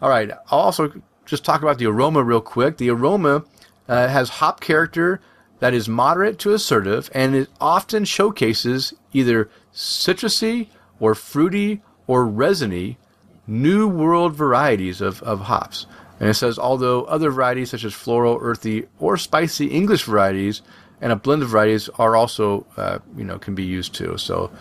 [0.00, 0.30] All right.
[0.50, 0.92] I'll also
[1.26, 2.76] just talk about the aroma real quick.
[2.76, 3.44] The aroma
[3.88, 5.20] uh, has hop character
[5.60, 12.98] that is moderate to assertive, and it often showcases either citrusy or fruity or resiny
[13.46, 15.86] new world varieties of, of hops.
[16.22, 20.62] And it says, although other varieties such as floral, earthy, or spicy English varieties
[21.00, 24.16] and a blend of varieties are also, uh, you know, can be used too.
[24.16, 24.52] So,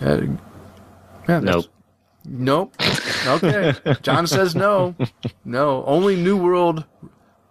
[0.00, 0.20] uh,
[1.28, 1.66] yeah, nope
[2.28, 2.74] Nope.
[3.26, 3.74] Okay.
[4.02, 4.94] John says no.
[5.44, 5.84] No.
[5.84, 6.84] Only New World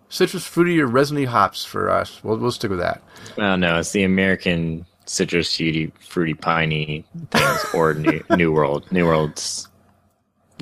[0.09, 2.23] citrus, fruity, or resiny hops for us.
[2.23, 3.01] We'll, we'll stick with that.
[3.37, 9.05] well no it's the american citrus fruity, fruity piney things or new, new world new
[9.05, 9.67] worlds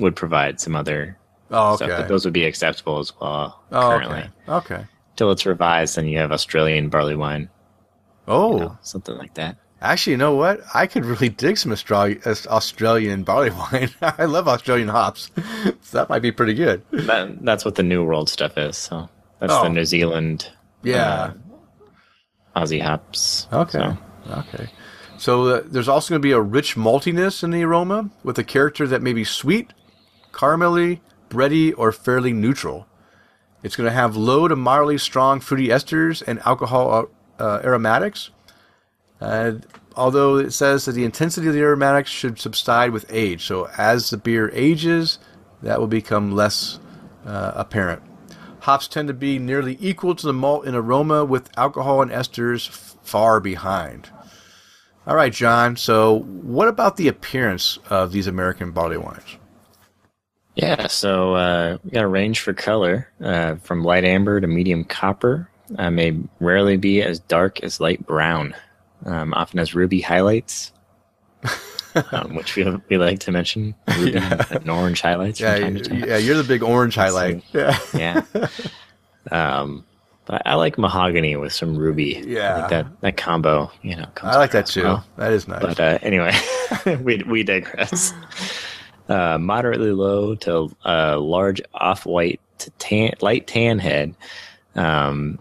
[0.00, 1.16] would provide some other
[1.50, 2.02] Oh, stuff okay.
[2.02, 4.74] but those would be acceptable as well oh, currently okay.
[4.76, 4.84] Okay.
[5.16, 7.48] till it's revised then you have australian barley wine
[8.26, 10.60] Oh, you know, something like that actually, you know what?
[10.72, 13.90] I could really dig some Australian, Australian barley wine.
[14.00, 15.30] I love Australian hops.
[15.82, 16.82] so that might be pretty good.
[16.92, 19.10] that, that's what the new world stuff is so
[19.40, 19.64] that's Oh.
[19.64, 20.50] the new zealand
[20.82, 21.32] Yeah.
[22.56, 23.78] aussie hops Okay.
[23.78, 23.98] So,
[24.38, 24.70] Okay.
[25.18, 28.44] So uh, there's also going to be a rich maltiness in the aroma with a
[28.44, 29.72] character that may be sweet,
[30.32, 31.00] caramelly,
[31.34, 32.86] bready, or fairly neutral.
[33.62, 37.08] It's going to have low to moderately strong fruity esters and alcohol
[37.38, 38.30] uh, aromatics.
[39.20, 39.54] Uh,
[39.96, 43.44] although it says that the intensity of the aromatics should subside with age.
[43.44, 45.18] So as the beer ages,
[45.62, 46.78] that will become less
[47.24, 48.02] uh, apparent.
[48.60, 52.68] Hops tend to be nearly equal to the malt in aroma, with alcohol and esters
[53.02, 54.08] far behind.
[55.06, 55.76] All right, John.
[55.76, 59.36] So, what about the appearance of these American barley wines?
[60.56, 64.84] Yeah, so uh, we got a range for color uh, from light amber to medium
[64.84, 65.48] copper.
[65.76, 68.54] Uh, may rarely be as dark as light brown.
[69.04, 70.72] Um, often has ruby highlights,
[72.12, 73.74] um, which we, we like to mention.
[73.98, 74.44] Ruby Yeah.
[74.50, 76.04] and orange highlights Yeah, from time to time.
[76.08, 77.42] yeah, you're the big orange highlight.
[77.52, 78.22] Yeah, yeah.
[79.30, 79.84] Um,
[80.26, 82.16] but I like mahogany with some ruby.
[82.18, 82.66] I Yeah.
[82.68, 83.70] that that combo.
[83.82, 84.84] You know, I like that too.
[84.84, 85.04] well.
[85.16, 85.60] That is nice.
[85.62, 86.32] But uh, anyway,
[87.02, 88.12] we we digress.
[89.08, 94.14] Uh, moderately low to uh, large off-white to tan, light tan head.
[94.74, 95.38] Um,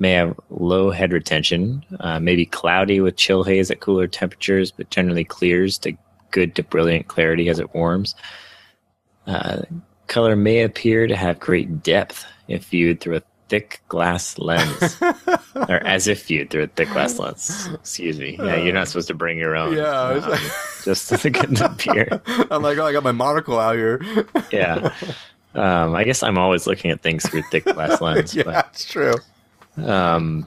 [0.00, 1.84] may have low head retention.
[2.00, 5.96] Uh, may be cloudy with chill haze at cooler temperatures, but generally clears to
[6.32, 8.16] good to brilliant clarity as it warms.
[9.26, 9.62] Uh,
[10.08, 13.22] color may appear to have great depth if viewed through a
[13.52, 14.96] thick glass lens,
[15.54, 17.68] or as if viewed through a thick glass lens.
[17.74, 18.36] Excuse me.
[18.38, 19.76] Yeah, you're not supposed to bring your own.
[19.76, 20.40] Yeah, um, like-
[20.84, 22.22] just to get the beer.
[22.50, 24.00] I'm like, oh, I got my monocle out here.
[24.50, 24.94] Yeah.
[25.54, 28.34] Um, I guess I'm always looking at things through thick glass lens.
[28.34, 29.16] yeah, it's true.
[29.76, 30.46] Um,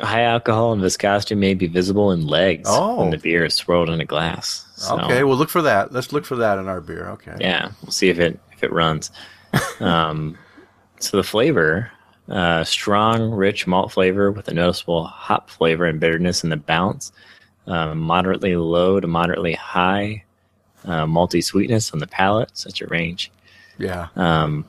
[0.00, 3.00] high alcohol and viscosity may be visible in legs Oh.
[3.00, 4.64] when the beer is swirled in a glass.
[4.76, 5.90] So, Okay, well, look for that.
[5.92, 7.08] Let's look for that in our beer.
[7.14, 7.34] Okay.
[7.40, 9.10] Yeah, we'll see if it if it runs.
[9.80, 10.38] um,
[11.00, 11.90] so the flavor,
[12.28, 17.12] uh, strong, rich malt flavor with a noticeable hop flavor and bitterness in the balance.
[17.66, 20.24] Um, moderately low to moderately high
[20.84, 23.30] uh, malty sweetness on the palate, such a range.
[23.78, 24.08] Yeah.
[24.16, 24.66] Um,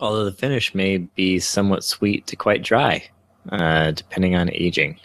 [0.00, 3.08] although the finish may be somewhat sweet to quite dry,
[3.50, 4.98] uh, depending on aging.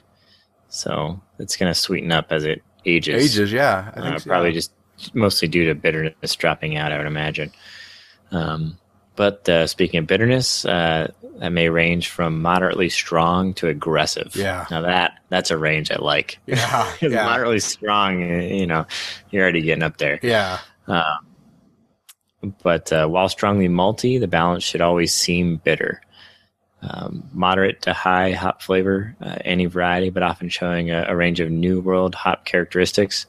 [0.67, 3.23] So it's going to sweeten up as it ages.
[3.37, 3.91] Ages, yeah.
[3.95, 4.55] I think Uh, so, probably yeah.
[4.55, 4.71] just
[5.13, 7.51] mostly due to bitterness dropping out, I would imagine.
[8.31, 8.77] Um,
[9.15, 14.35] but uh, speaking of bitterness, uh, that may range from moderately strong to aggressive.
[14.35, 14.65] Yeah.
[14.69, 16.39] Now that that's a range I like.
[16.45, 17.25] Yeah, yeah.
[17.25, 18.85] moderately strong, uh, you know,
[19.31, 20.19] you're already getting up there.
[20.21, 20.59] Yeah.
[22.63, 26.01] But uh, while strongly malty, the balance should always seem bitter.
[26.81, 31.41] Um, moderate to high hop flavor, uh, any variety, but often showing a, a range
[31.41, 33.25] of New World hop characteristics.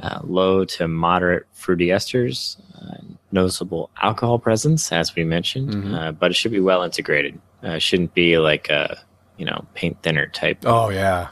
[0.00, 2.96] Uh, low to moderate fruity esters, uh,
[3.30, 5.94] noticeable alcohol presence, as we mentioned, Mm-hmm.
[5.94, 7.40] uh, but it should be well integrated.
[7.62, 8.98] Uh, shouldn't be like a
[9.36, 11.28] you know paint thinner type Oh, yeah.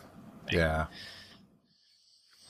[0.50, 0.86] Yeah.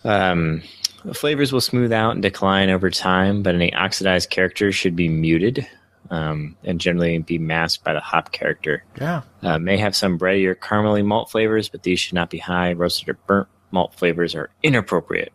[0.05, 0.63] Um,
[1.05, 5.09] the flavors will smooth out and decline over time, but any oxidized character should be
[5.09, 5.67] muted
[6.11, 8.85] um, and generally be masked by the hop character.
[9.01, 9.23] Yeah.
[9.43, 12.73] Uh, may have some breadier caramely malt flavors, but these should not be high.
[12.73, 15.33] Roasted or burnt malt flavors are inappropriate.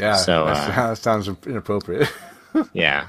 [0.00, 0.16] Yeah.
[0.16, 0.54] So, uh,
[0.88, 2.12] that sounds inappropriate.
[2.72, 3.06] Yeah.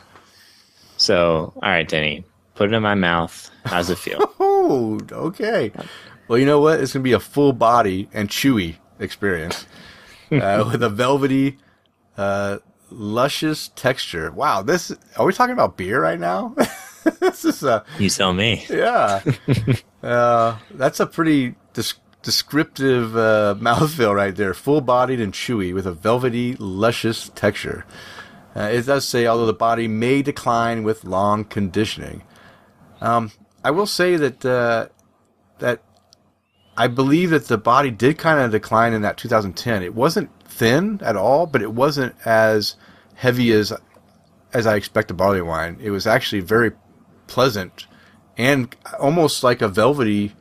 [0.97, 2.23] So, all right, Denny,
[2.53, 3.49] put it in my mouth.
[3.65, 4.19] How's it feel?
[4.39, 5.71] oh, okay.
[6.27, 6.79] Well, you know what?
[6.79, 9.65] It's going to be a full body and chewy experience
[10.31, 11.57] uh, with a velvety,
[12.17, 12.59] uh,
[12.91, 14.29] luscious texture.
[14.29, 14.61] Wow.
[14.61, 16.55] This, are we talking about beer right now?
[17.19, 18.63] this is a, you tell me.
[18.69, 19.23] yeah.
[20.03, 24.53] uh, that's a pretty des- descriptive uh, mouthfeel right there.
[24.53, 27.85] Full bodied and chewy with a velvety, luscious texture.
[28.55, 32.23] Uh, it does say, although the body may decline with long conditioning.
[32.99, 33.31] Um,
[33.63, 34.87] I will say that uh,
[35.59, 35.81] that
[36.77, 39.83] I believe that the body did kind of decline in that 2010.
[39.83, 42.75] It wasn't thin at all, but it wasn't as
[43.15, 43.73] heavy as
[44.53, 45.77] as I expect a barley wine.
[45.81, 46.71] It was actually very
[47.27, 47.87] pleasant
[48.37, 50.33] and almost like a velvety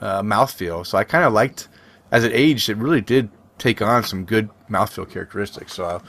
[0.00, 0.86] uh, mouthfeel.
[0.86, 1.68] So I kind of liked,
[2.10, 5.74] as it aged, it really did take on some good mouthfeel characteristics.
[5.74, 6.02] So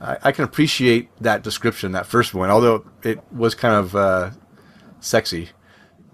[0.00, 4.30] I, I can appreciate that description, that first one, although it was kind of uh,
[5.00, 5.50] sexy.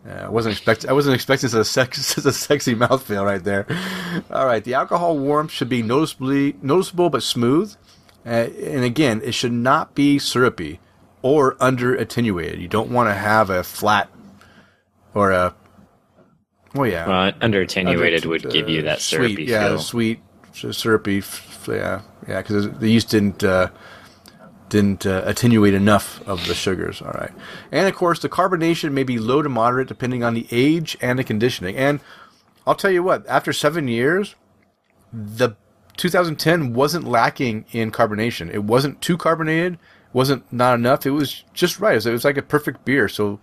[0.06, 3.66] Uh, I wasn't expect I wasn't expecting such a, sex, a sexy mouthfeel right there.
[4.31, 7.74] All right, the alcohol warmth should be noticeably noticeable but smooth,
[8.24, 10.81] uh, and again, it should not be syrupy
[11.22, 12.60] or under attenuated.
[12.60, 14.09] You don't want to have a flat
[15.12, 15.55] or a
[16.74, 19.78] well, yeah, Well, under attenuated would give you that sweet, syrupy yeah, feel.
[19.78, 20.20] sweet,
[20.52, 23.68] syrupy, f- yeah, yeah, because the yeast didn't uh,
[24.68, 27.02] didn't uh, attenuate enough of the sugars.
[27.02, 27.32] All right,
[27.72, 31.18] and of course the carbonation may be low to moderate depending on the age and
[31.18, 31.76] the conditioning.
[31.76, 32.01] And
[32.66, 34.36] I'll tell you what, after seven years,
[35.12, 35.56] the
[35.97, 38.48] 2010 wasn't lacking in carbonation.
[38.52, 39.78] It wasn't too carbonated,
[40.12, 41.05] wasn't not enough.
[41.05, 41.92] It was just right.
[41.92, 43.09] It was, it was like a perfect beer.
[43.09, 43.40] So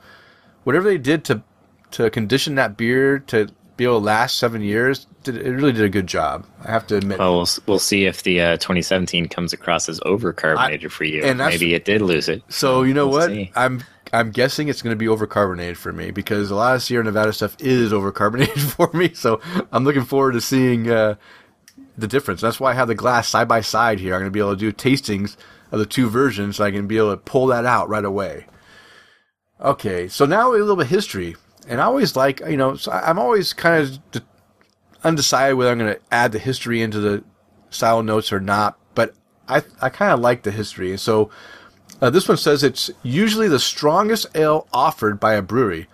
[0.63, 1.43] whatever they did to
[1.91, 5.83] to condition that beer to be able to last seven years, did, it really did
[5.83, 6.45] a good job.
[6.65, 7.19] I have to admit.
[7.19, 11.23] Well, we'll, we'll see if the uh, 2017 comes across as overcarbonated for you.
[11.23, 12.41] and Maybe it did lose it.
[12.49, 13.27] So you know We'll what?
[13.29, 13.51] see.
[13.55, 13.83] I'm
[14.13, 17.33] I'm guessing it's going to be overcarbonated for me because a lot of Sierra Nevada
[17.33, 19.13] stuff is overcarbonated for me.
[19.13, 19.41] So
[19.71, 21.15] I'm looking forward to seeing uh,
[21.97, 22.41] the difference.
[22.41, 24.13] That's why I have the glass side by side here.
[24.15, 25.35] I'm going to be able to do tastings
[25.71, 28.45] of the two versions, so I can be able to pull that out right away.
[29.59, 31.35] Okay, so now a little bit of history,
[31.67, 34.23] and I always like you know so I'm always kind of
[35.03, 37.23] undecided whether I'm going to add the history into the
[37.69, 39.13] style notes or not, but
[39.47, 41.29] I I kind of like the history, so.
[41.99, 45.87] Uh, this one says it's usually the strongest ale offered by a brewery,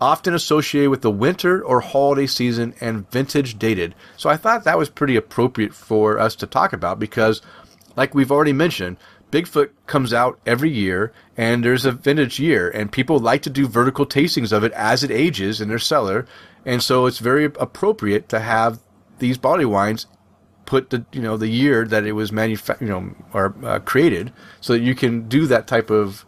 [0.00, 3.94] often associated with the winter or holiday season and vintage dated.
[4.16, 7.40] So I thought that was pretty appropriate for us to talk about because,
[7.96, 8.96] like we've already mentioned,
[9.34, 13.66] Bigfoot comes out every year and there's a vintage year, and people like to do
[13.66, 16.24] vertical tastings of it as it ages in their cellar.
[16.64, 18.78] And so it's very appropriate to have
[19.18, 20.06] these body wines
[20.66, 24.32] put the you know the year that it was manufa- you know or uh, created
[24.60, 26.24] so that you can do that type of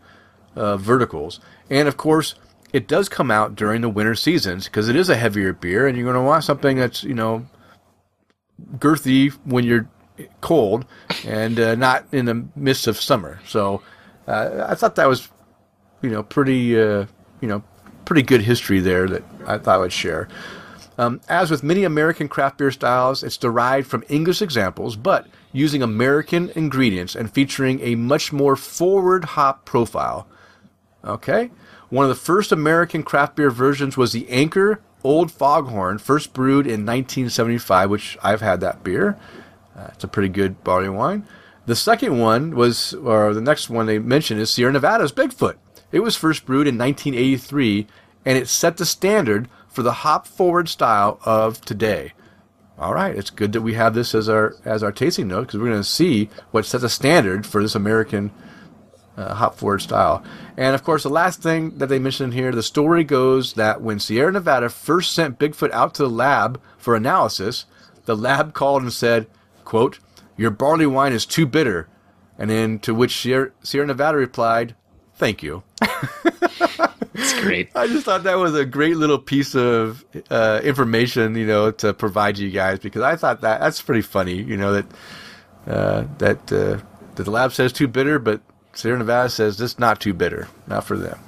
[0.57, 2.35] uh, verticals and of course
[2.71, 5.97] it does come out during the winter seasons because it is a heavier beer and
[5.97, 7.47] you're going to want something that's you know
[8.77, 9.89] girthy when you're
[10.41, 10.85] cold
[11.27, 13.83] and uh, not in the midst of summer so
[14.27, 15.29] uh, I thought that was
[16.03, 17.07] you know pretty uh,
[17.41, 17.63] you know
[18.05, 20.29] pretty good history there that I thought I would share
[20.99, 25.83] um, as with many American craft beer styles, it's derived from English examples, but using
[25.83, 30.27] American ingredients and featuring a much more forward hop profile.
[31.05, 31.51] Okay?
[31.91, 36.67] One of the first American craft beer versions was the Anchor Old Foghorn, first brewed
[36.67, 39.19] in 1975, which I've had that beer.
[39.77, 41.27] Uh, it's a pretty good barley wine.
[41.67, 45.57] The second one was, or the next one they mentioned is Sierra Nevada's Bigfoot.
[45.93, 47.87] It was first brewed in 1983,
[48.25, 52.13] and it set the standard for the hop forward style of today.
[52.79, 55.61] All right, it's good that we have this as our as our tasting note because
[55.61, 58.31] we're going to see what sets a standard for this American
[59.17, 60.23] uh, hop forward style.
[60.57, 63.99] And of course, the last thing that they mentioned here, the story goes that when
[63.99, 67.65] Sierra Nevada first sent Bigfoot out to the lab for analysis,
[68.05, 69.27] the lab called and said,
[69.67, 69.99] "quote
[70.39, 71.89] Your barley wine is too bitter,"
[72.39, 74.75] and then to which Sierra, Sierra Nevada replied,
[75.15, 75.63] "Thank you."
[77.15, 77.71] It's great.
[77.75, 81.93] I just thought that was a great little piece of uh, information, you know, to
[81.95, 84.87] provide you guys because I thought that that's pretty funny, you know, that
[85.67, 86.79] uh, that uh,
[87.17, 88.41] that the lab says too bitter, but
[88.75, 91.19] Sierra Nevada says this not too bitter, not for them.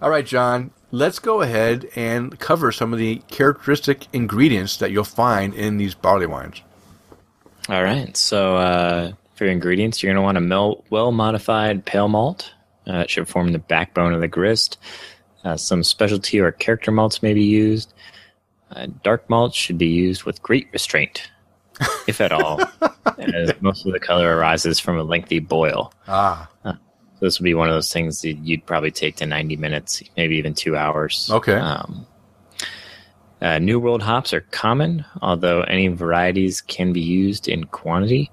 [0.00, 5.04] All right, John, let's go ahead and cover some of the characteristic ingredients that you'll
[5.04, 6.62] find in these barley wines.
[7.68, 8.16] All right.
[8.16, 12.52] So uh, for your ingredients, you're going to want a mel- well-modified pale malt.
[12.86, 14.78] Uh, it should form the backbone of the grist.
[15.44, 17.92] Uh, some specialty or character malts may be used.
[18.70, 21.30] Uh, dark malts should be used with great restraint,
[22.06, 22.60] if at all,
[23.18, 25.92] as most of the color arises from a lengthy boil.
[26.06, 26.76] Ah, So
[27.20, 30.36] this would be one of those things that you'd probably take to 90 minutes, maybe
[30.36, 31.30] even two hours.
[31.32, 31.54] Okay.
[31.54, 32.06] Um,
[33.40, 38.30] uh, New World hops are common, although any varieties can be used in quantity.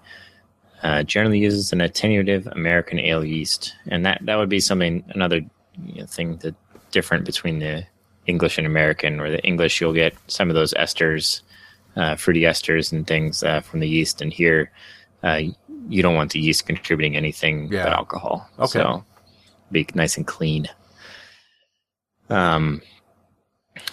[0.84, 5.38] Uh, generally uses an attenuative American ale yeast, and that, that would be something another
[5.84, 6.54] you know, thing that
[6.92, 7.84] different between the
[8.28, 9.18] English and American.
[9.20, 11.42] Where the English you'll get some of those esters,
[11.96, 14.72] uh, fruity esters and things uh, from the yeast, and here
[15.24, 15.42] uh,
[15.90, 17.86] you don't want the yeast contributing anything Yeah.
[17.86, 18.48] but alcohol.
[18.60, 18.80] Okay.
[18.80, 19.04] So
[19.72, 20.68] be nice and clean.
[22.30, 22.82] Um,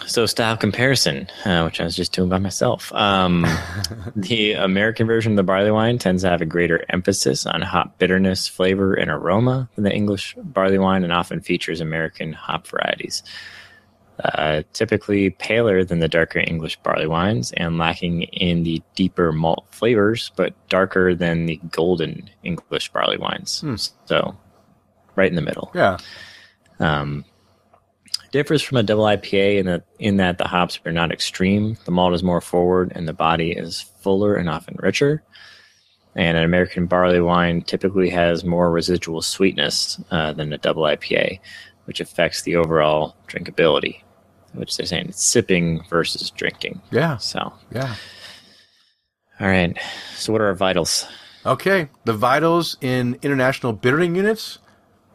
[0.05, 2.91] so style comparison, uh, which I was just doing by myself.
[2.93, 3.45] Um,
[4.15, 7.97] the American version of the barley wine tends to have a greater emphasis on hop
[7.97, 13.23] bitterness, flavor, and aroma than the English barley wine, and often features American hop varieties.
[14.23, 19.65] Uh, typically paler than the darker English barley wines and lacking in the deeper malt
[19.71, 23.63] flavors, but darker than the golden English barley wines.
[24.05, 24.37] So,
[25.15, 25.71] right in the middle.
[25.73, 25.97] yeah.
[26.79, 27.25] Um,
[28.33, 31.77] differs from a double IPA in that in that the hops are not extreme.
[31.85, 35.23] The malt is more forward, and the body is fuller and often richer.
[36.15, 41.39] And an American barley wine typically has more residual sweetness uh, than a double IPA,
[41.85, 44.01] which affects the overall drinkability.
[44.53, 46.81] Which they're saying it's sipping versus drinking.
[46.91, 47.17] Yeah.
[47.17, 47.95] So, Yeah.
[49.39, 49.75] all right.
[50.15, 51.07] So, what are our vitals?
[51.45, 54.59] Okay, the vitals in international bittering units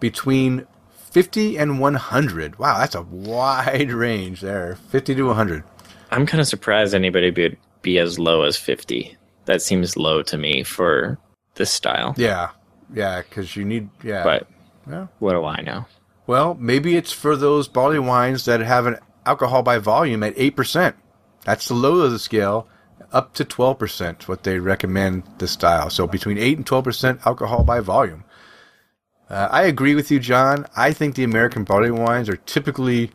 [0.01, 0.67] between
[1.11, 2.59] 50 and 100.
[2.59, 4.77] Wow, that's a wide range there.
[4.91, 5.65] 50 to 100.
[6.11, 9.17] I'm kind of surprised anybody would be as low as 50.
[9.47, 11.19] That seems low to me for
[11.55, 12.15] this style.
[12.17, 12.51] Yeah,
[12.93, 14.23] yeah, because you need, yeah.
[14.25, 14.49] But
[14.89, 15.07] Yeah.
[15.19, 15.87] what do I know?
[16.27, 20.95] Well, maybe it's for those barley wines that have an alcohol by volume at 8%.
[21.45, 22.69] That's the low of the scale.
[23.13, 25.89] Up to 12%, what they recommend this style.
[25.89, 28.25] So between 8 and 12% alcohol by volume.
[29.31, 30.67] Uh, I agree with you, John.
[30.77, 33.11] I think the American barley wines are typically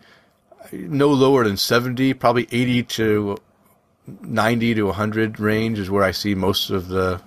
[0.71, 3.37] no lower than 70, probably 80 to
[4.21, 7.21] 90 to 100 range is where I see most of the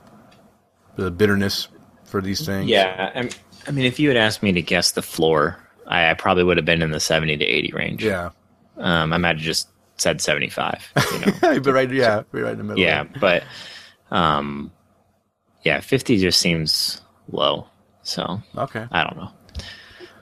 [0.96, 1.68] the bitterness
[2.04, 2.68] for these things.
[2.68, 3.28] Yeah, I'm,
[3.66, 6.56] I mean, if you had asked me to guess the floor, I, I probably would
[6.56, 8.04] have been in the 70 to 80 range.
[8.04, 8.30] Yeah.
[8.78, 10.92] Um, I might have just said 75.
[10.96, 11.32] You know?
[11.60, 12.82] but right, yeah, be right in the middle.
[12.82, 13.44] yeah, but
[14.10, 14.72] um,
[15.64, 17.00] yeah, 50 just seems
[17.30, 17.66] low.
[18.07, 18.87] So Okay.
[18.91, 19.31] I don't know.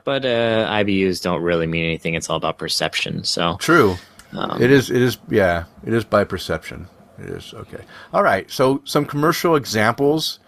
[0.04, 2.14] But uh, IBUs don't really mean anything.
[2.14, 3.24] It's all about perception.
[3.24, 3.96] So True.
[4.32, 4.90] Um, it is.
[4.90, 5.18] It is.
[5.30, 5.64] Yeah.
[5.86, 6.88] It is by perception.
[7.18, 7.84] It is okay.
[8.12, 8.50] All right.
[8.50, 10.40] So some commercial examples.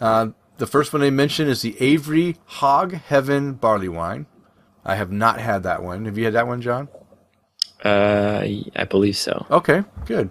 [0.00, 0.28] Uh,
[0.58, 4.26] the first one they mentioned is the Avery Hog Heaven barley wine.
[4.84, 6.04] I have not had that one.
[6.06, 6.88] Have you had that one, John?
[7.84, 8.44] uh,
[8.76, 9.46] I believe so.
[9.50, 9.82] Okay.
[10.06, 10.30] Good.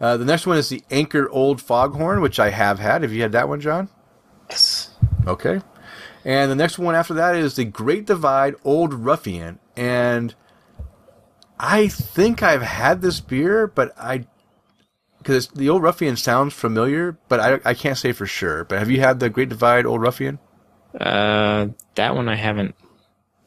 [0.00, 3.02] Uh, the next one is the Anchor Old Foghorn, which I have had.
[3.02, 3.88] Have you had that one, John?
[4.50, 4.90] Yes.
[5.26, 5.60] Okay.
[6.24, 9.58] And the next one after that is the Great Divide Old Ruffian.
[9.76, 10.34] And
[11.58, 14.26] I think I've had this beer, but I.
[15.18, 18.64] Because the Old Ruffian sounds familiar, but I, I can't say for sure.
[18.64, 20.40] But have you had the Great Divide Old Ruffian?
[20.98, 22.74] Uh, that one I haven't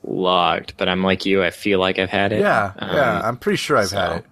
[0.01, 1.43] logged, but I'm like you.
[1.43, 2.39] I feel like I've had it.
[2.39, 3.21] Yeah, Um, yeah.
[3.23, 4.25] I'm pretty sure I've so- had it.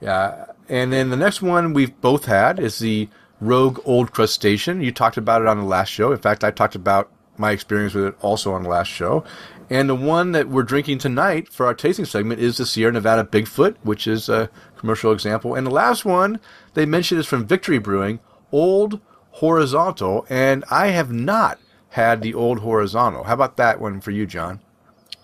[0.00, 0.46] Yeah.
[0.68, 3.08] And then the next one we've both had is the
[3.40, 4.80] Rogue Old Crustacean.
[4.80, 6.10] You talked about it on the last show.
[6.10, 9.24] In fact, I talked about my experience with it also on the last show.
[9.70, 13.24] And the one that we're drinking tonight for our tasting segment is the Sierra Nevada
[13.24, 15.54] Bigfoot, which is a commercial example.
[15.54, 16.38] And the last one
[16.74, 18.20] they mentioned is from Victory Brewing,
[18.52, 19.00] Old
[19.30, 20.26] Horizontal.
[20.28, 21.58] And I have not
[21.90, 23.24] had the Old Horizontal.
[23.24, 24.60] How about that one for you, John?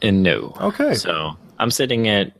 [0.01, 0.55] And no.
[0.61, 0.95] Okay.
[0.95, 2.33] So I'm sitting at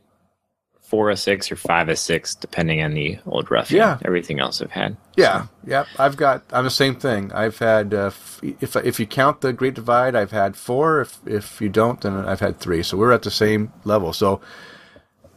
[0.91, 3.71] four of six or five of six, depending on the old rough.
[3.71, 3.97] Yeah.
[4.03, 4.97] Everything else I've had.
[5.15, 5.85] Yeah, yeah.
[5.97, 6.43] I've got.
[6.51, 7.31] I'm the same thing.
[7.31, 7.93] I've had.
[7.93, 10.99] Uh, f- if if you count the Great Divide, I've had four.
[10.99, 12.83] If if you don't, then I've had three.
[12.83, 14.11] So we're at the same level.
[14.11, 14.41] So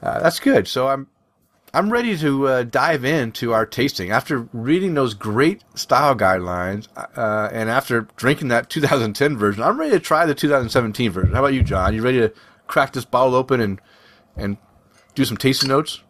[0.02, 0.66] uh, that's good.
[0.66, 1.06] So I'm
[1.72, 7.48] I'm ready to uh, dive into our tasting after reading those great style guidelines uh,
[7.52, 9.62] and after drinking that 2010 version.
[9.62, 11.32] I'm ready to try the 2017 version.
[11.32, 11.94] How about you, John?
[11.94, 12.32] You ready to
[12.66, 13.80] crack this bottle open and
[14.36, 14.56] and
[15.14, 16.00] do some tasting notes?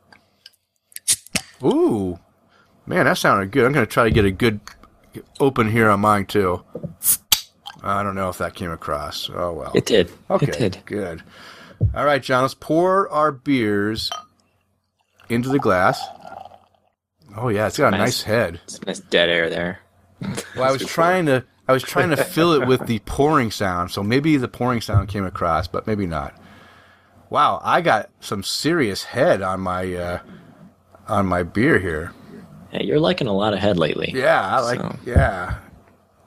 [1.62, 2.18] Ooh,
[2.86, 3.64] man, that sounded good.
[3.66, 4.60] I'm going to try to get a good
[5.40, 6.62] open here on mine too.
[7.82, 9.30] I don't know if that came across.
[9.32, 9.72] Oh well.
[9.74, 10.10] It did.
[10.30, 10.78] Okay, It did.
[10.86, 11.22] good.
[11.94, 14.10] All right, John, let's pour our beers
[15.28, 16.02] into the glass.
[17.36, 18.22] Oh yeah, it's got a nice, Nice.
[18.22, 18.60] head.
[18.64, 19.80] It's nice dead air there.
[20.56, 23.90] Well, I was trying to I was trying to fill it with the pouring sound,
[23.90, 26.34] so maybe the pouring sound came across, but maybe not.
[27.30, 30.18] Wow, I got some serious head on my uh,
[31.08, 32.12] on my beer here.
[32.72, 34.12] Yeah, you're liking a lot of head lately.
[34.14, 34.80] Yeah, I like.
[34.80, 35.58] So- Yeah.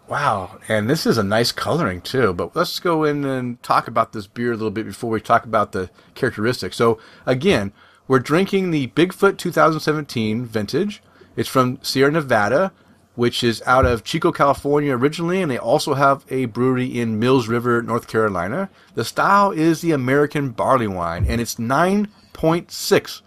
[0.07, 2.33] Wow, and this is a nice coloring too.
[2.33, 5.43] But let's go in and talk about this beer a little bit before we talk
[5.43, 6.77] about the characteristics.
[6.77, 7.73] So again,
[8.07, 11.03] we're drinking the Bigfoot 2017 vintage.
[11.35, 12.71] It's from Sierra Nevada,
[13.17, 17.47] which is out of Chico, California originally, and they also have a brewery in Mills
[17.47, 18.69] River, North Carolina.
[18.93, 23.21] The style is the American barley wine, and it's 9.6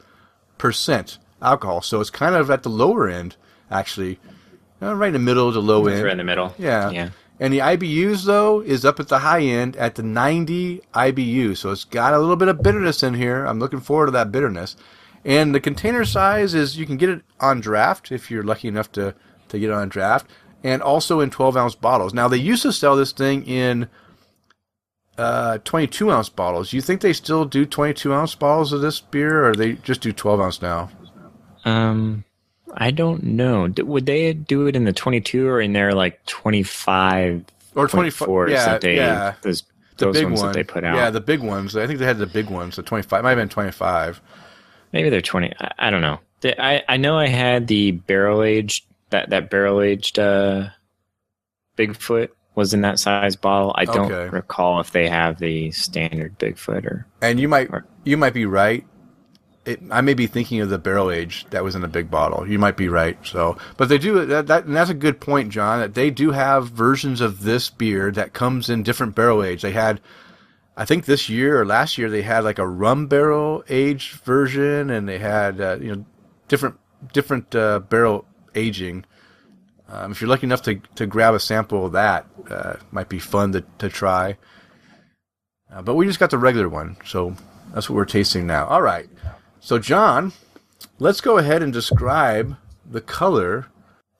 [0.58, 1.82] percent alcohol.
[1.82, 3.36] So it's kind of at the lower end,
[3.70, 4.18] actually,
[4.80, 6.04] uh, right in the middle to the low It's end.
[6.04, 6.54] right in the middle.
[6.58, 6.90] Yeah.
[6.90, 7.10] Yeah.
[7.40, 11.56] And the IBUs though is up at the high end at the 90 IBU.
[11.56, 13.44] So it's got a little bit of bitterness in here.
[13.46, 14.76] I'm looking forward to that bitterness.
[15.24, 18.92] And the container size is you can get it on draft if you're lucky enough
[18.92, 19.14] to
[19.50, 20.26] to get on draft,
[20.64, 22.12] and also in 12 ounce bottles.
[22.14, 23.88] Now they used to sell this thing in
[25.18, 26.72] uh, 22 ounce bottles.
[26.72, 30.12] You think they still do 22 ounce bottles of this beer, or they just do
[30.12, 30.90] 12 ounce now?
[31.64, 32.24] Um,
[32.74, 33.68] I don't know.
[33.78, 37.44] Would they do it in the 22 or in their like 25
[37.74, 38.48] Or 24?
[38.48, 39.34] yeah, that they yeah.
[39.42, 39.62] those
[39.98, 40.48] The those big ones one.
[40.48, 40.96] that they put out?
[40.96, 41.76] Yeah, the big ones.
[41.76, 42.76] I think they had the big ones.
[42.76, 43.22] The 25.
[43.22, 44.20] Might have been 25.
[44.92, 45.52] Maybe they're 20.
[45.60, 46.20] I, I don't know.
[46.44, 50.68] I I know I had the barrel aged that that barrel aged uh,
[51.76, 53.72] Bigfoot was in that size bottle.
[53.76, 54.28] I don't Okay.
[54.28, 58.46] recall if they have the standard Bigfoot or And you might Or- you might be
[58.46, 58.84] right.
[59.66, 62.48] It, I may be thinking of the barrel age that was in the big bottle.
[62.48, 63.18] You might be right.
[63.24, 65.80] So, but they do that, that and that's a good point, John.
[65.80, 69.60] That they do have versions of this beer that comes in different barrel age.
[69.60, 70.00] They had,
[70.78, 74.88] I think this year or last year they had like a rum barrel aged version,
[74.88, 76.04] and they had uh, you know
[76.48, 76.76] different
[77.12, 78.24] different uh, barrel
[78.54, 79.04] aging.
[79.88, 83.18] Um, if you're lucky enough to to grab a sample of that, uh, might be
[83.18, 84.36] fun to to try.
[85.72, 87.34] Uh, but we just got the regular one, so
[87.72, 88.66] that's what we're tasting now.
[88.66, 89.08] All right.
[89.60, 90.32] So, John,
[90.98, 93.66] let's go ahead and describe the color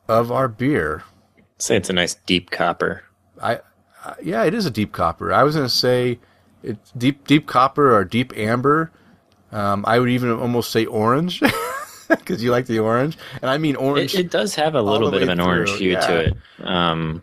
[0.07, 1.03] of our beer.
[1.59, 3.05] Say it's a nice deep copper.
[3.43, 3.61] I,
[4.05, 5.33] I yeah, it is a deep copper.
[5.33, 6.19] I was going to say
[6.63, 8.93] it's deep deep copper or deep amber.
[9.51, 11.43] Um, I would even almost say orange
[12.19, 14.15] because you like the orange, and I mean orange.
[14.15, 16.01] It, it does have a little bit of an orange hue yeah.
[16.01, 16.37] to it.
[16.61, 17.23] Um,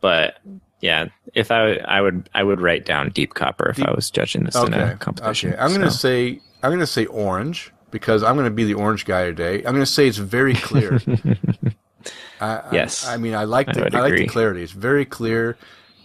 [0.00, 0.38] but
[0.80, 4.44] yeah, if I I would I would write down deep copper if I was judging
[4.44, 5.54] this in a competition.
[5.54, 5.96] Okay, I'm going to so.
[5.96, 9.58] say I'm going to say orange because I'm going to be the orange guy today.
[9.58, 11.00] I'm going to say it's very clear.
[12.40, 14.62] I, I- Yes, I, mean I like I the would I, like the clarity.
[14.62, 15.56] It's very clear.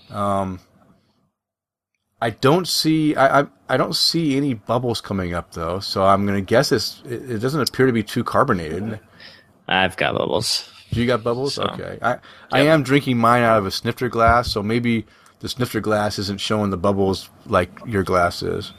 [0.09, 0.59] Um,
[2.21, 6.25] I don't see I, I I don't see any bubbles coming up though, so I'm
[6.25, 8.99] going to guess it's it, it doesn't appear to be too carbonated.
[9.67, 10.69] I've got bubbles.
[10.89, 11.53] You got bubbles?
[11.53, 11.99] So, okay.
[12.01, 12.17] I
[12.51, 15.05] I am drinking mine out of a snifter glass, so maybe
[15.39, 18.73] the snifter glass isn't showing the bubbles like your glass is.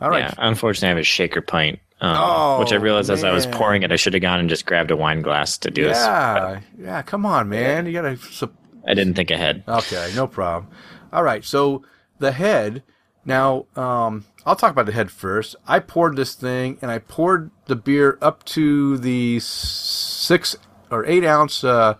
[0.00, 0.20] All right.
[0.24, 3.46] Yeah, unfortunately, I have a shaker pint, um, Oh, which I realized as I was
[3.46, 5.96] pouring it, I should have gone and just grabbed a wine glass to do this.
[5.98, 7.02] Yeah, yeah.
[7.02, 7.86] Come on, man.
[7.86, 8.16] You gotta.
[8.18, 8.54] sup-
[8.86, 9.64] I didn't think ahead.
[9.66, 10.70] Okay, no problem.
[11.12, 11.44] All right.
[11.44, 11.82] So
[12.18, 12.82] the head.
[13.24, 15.56] Now, um, I'll talk about the head first.
[15.66, 20.56] I poured this thing, and I poured the beer up to the six
[20.90, 21.64] or eight ounce.
[21.64, 21.96] Uh,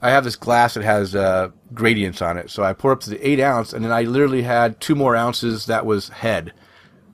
[0.00, 3.10] I have this glass that has uh, gradients on it, so I poured up to
[3.10, 5.66] the eight ounce, and then I literally had two more ounces.
[5.66, 6.52] That was head,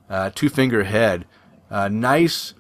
[0.08, 1.26] uh, two finger head,
[1.70, 2.54] uh, nice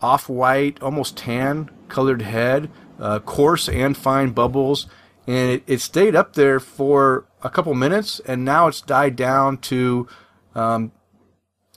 [0.00, 4.86] off white, almost tan colored head, uh, coarse and fine bubbles,
[5.26, 9.58] and it, it stayed up there for a couple minutes, and now it's died down
[9.58, 10.08] to,
[10.54, 10.90] um,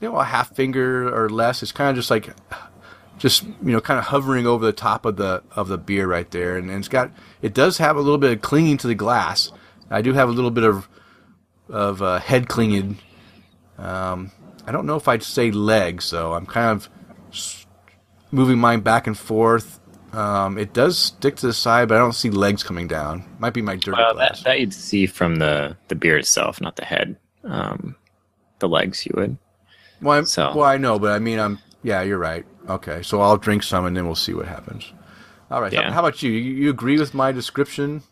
[0.00, 1.62] you know, a half finger or less.
[1.62, 2.30] It's kind of just like,
[3.18, 6.30] just you know, kind of hovering over the top of the of the beer right
[6.30, 7.12] there, and, and it's got
[7.42, 9.52] it does have a little bit of clinging to the glass.
[9.90, 10.88] I do have a little bit of
[11.68, 12.98] of uh, head clinging.
[13.76, 14.32] Um,
[14.66, 16.88] I don't know if I'd say legs, so I'm kind of
[18.30, 19.77] moving mine back and forth.
[20.12, 23.24] Um, it does stick to the side, but I don't see legs coming down.
[23.38, 24.38] Might be my dirty Well, glass.
[24.38, 27.16] that, that you'd see from the the beer itself, not the head.
[27.44, 27.94] Um,
[28.58, 29.36] the legs you would.
[30.00, 31.58] well, I'm, so- well, I know, but I mean, I'm.
[31.82, 32.44] Yeah, you're right.
[32.68, 34.92] Okay, so I'll drink some, and then we'll see what happens.
[35.50, 35.72] All right.
[35.72, 35.92] How, Yeah.
[35.92, 36.30] how about you?
[36.32, 36.54] you?
[36.64, 38.02] You agree with my description?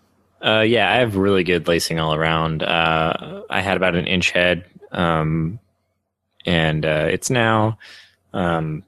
[0.40, 2.62] Uh, yeah, I have really good lacing all around.
[2.62, 5.58] Uh, I had about an inch head, um,
[6.44, 7.78] and uh, it's now
[8.32, 8.82] um,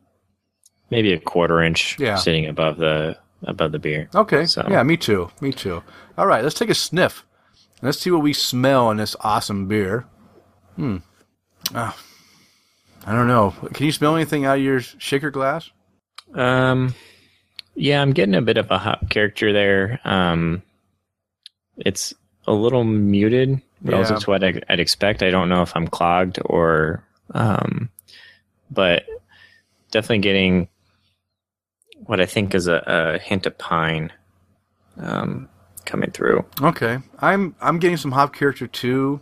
[0.90, 2.16] maybe a quarter inch Yeah.
[2.16, 4.08] sitting above the above the beer.
[4.14, 4.46] Okay.
[4.46, 5.30] So- Yeah, me too.
[5.40, 5.82] Me too.
[6.16, 7.24] All right, let's take a sniff.
[7.82, 10.06] Let's see what we smell in this awesome beer.
[10.76, 10.96] Hmm.
[11.74, 11.96] Ah.
[13.06, 13.54] I don't know.
[13.74, 15.70] Can you smell anything out of your shaker glass?
[16.34, 16.94] Um,
[17.76, 20.00] yeah, I'm getting a bit of a hop character there.
[20.04, 20.62] Um,
[21.76, 22.12] it's
[22.48, 24.20] a little muted relative Yeah.
[24.20, 25.22] to what I, I'd expect.
[25.22, 27.04] I don't know if I'm clogged or,
[27.34, 27.88] um,
[28.70, 29.04] but
[29.92, 30.68] definitely getting
[32.08, 34.10] what I think is a, a hint of pine
[34.96, 35.46] um,
[35.84, 36.42] coming through.
[36.62, 37.00] Okay.
[37.18, 39.20] I'm I'm getting some hop character too.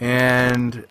[0.00, 0.86] And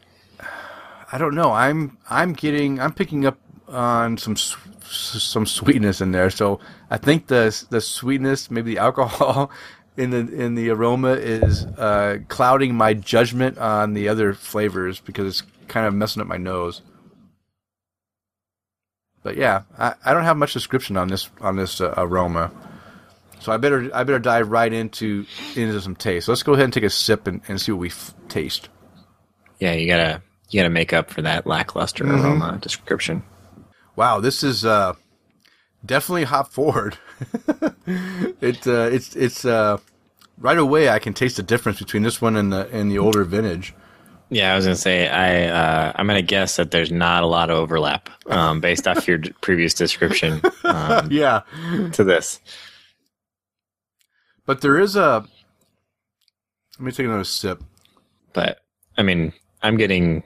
[1.11, 1.51] I don't know.
[1.51, 6.29] I'm I'm getting I'm picking up on some some sweetness in there.
[6.29, 6.59] So
[6.91, 9.49] I think the the sweetness, maybe the alcohol
[9.97, 15.25] in the in the aroma is uh, clouding my judgment on the other flavors because
[15.41, 16.83] it's kind of messing up my nose.
[19.27, 22.49] But yeah, I, I don't have much description on this on this uh, aroma.
[23.41, 26.29] So I better I better dive right into into some taste.
[26.29, 28.69] Let's go ahead and take a sip and, and see what we f- taste.
[29.59, 32.25] Yeah, you gotta you gotta make up for that lackluster Mm-hmm.
[32.25, 33.21] aroma description.
[33.97, 34.93] Wow, this is uh,
[35.85, 36.97] definitely hop forward.
[37.85, 39.77] it uh, it's it's uh,
[40.37, 43.25] right away I can taste the difference between this one and the and the older
[43.25, 43.73] vintage.
[44.29, 47.49] Yeah, I was gonna say I uh, I'm gonna guess that there's not a lot
[47.49, 51.41] of overlap um, based off your previous description um, Yeah,
[51.93, 52.39] to this.
[54.45, 55.25] but there is a.
[56.79, 57.63] Let me take another sip.
[58.33, 58.59] But
[58.97, 59.33] I mean,
[59.63, 60.23] I'm getting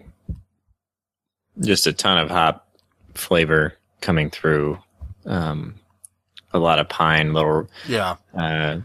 [1.60, 2.68] just a ton of hop
[3.14, 4.80] flavor coming through.
[5.26, 5.76] Um,
[6.53, 8.80] a lot of pine, little Yeah, uh,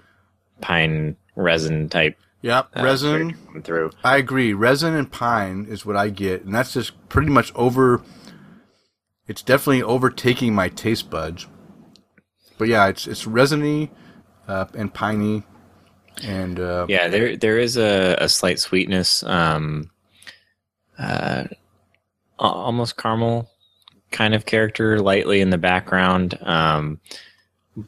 [0.60, 2.68] pine resin type yep.
[2.76, 3.36] uh, Resin.
[3.62, 3.90] through.
[4.04, 4.52] I agree.
[4.52, 8.02] Resin and pine is what I get, and that's just pretty much over.
[9.26, 11.46] It's definitely overtaking my taste buds.
[12.58, 13.90] But yeah, it's it's resiny
[14.48, 15.42] uh, and piney,
[16.22, 19.90] and uh, Yeah, there there is a, a slight sweetness, um,
[20.98, 21.44] uh,
[22.38, 23.50] almost caramel
[24.10, 26.38] kind of character, lightly in the background.
[26.42, 27.00] Um,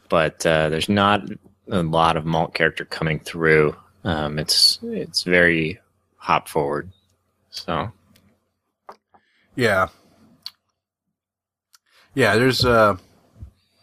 [0.09, 1.23] but uh, there's not
[1.71, 3.75] a lot of malt character coming through.
[4.03, 5.79] Um, it's it's very
[6.17, 6.91] hop forward.
[7.49, 7.91] So
[9.55, 9.89] yeah.
[12.15, 12.97] Yeah, there's uh,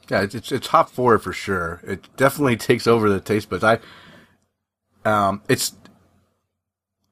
[0.08, 1.80] yeah, it's it's, hop forward for sure.
[1.86, 3.64] It definitely takes over the taste buds.
[3.64, 3.78] I
[5.04, 5.74] um, it's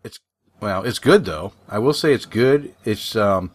[0.02, 0.18] it's
[0.60, 1.52] well, it's good though.
[1.68, 2.74] I will say it's good.
[2.84, 3.52] It's um,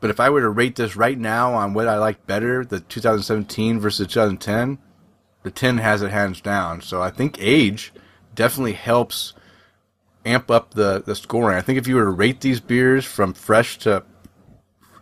[0.00, 2.80] but if I were to rate this right now on what I like better, the
[2.80, 4.78] 2017 versus 2010,
[5.42, 6.82] the 10 has it hands down.
[6.82, 7.92] So I think age
[8.36, 9.34] definitely helps
[10.24, 11.56] amp up the the scoring.
[11.56, 14.04] I think if you were to rate these beers from fresh to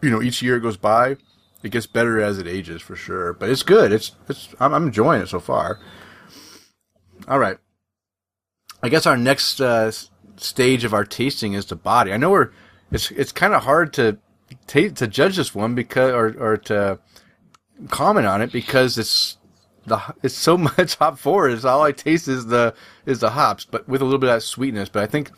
[0.02, 1.16] you know each year goes by,
[1.62, 3.32] it gets better as it ages for sure.
[3.32, 3.92] But it's good.
[3.92, 5.80] It's it's I'm, I'm enjoying it so far.
[7.28, 7.58] All right.
[8.82, 9.90] I guess our next uh,
[10.36, 12.12] stage of our tasting is the body.
[12.12, 12.50] I know we're
[12.92, 14.18] it's it's kind of hard to
[14.66, 16.98] ta- to judge this one because or or to
[17.88, 19.38] comment on it because it's
[19.86, 21.52] the it's so much hop forward.
[21.52, 22.74] It's all I taste is the
[23.06, 24.88] is the hops, but with a little bit of that sweetness.
[24.88, 25.30] But I think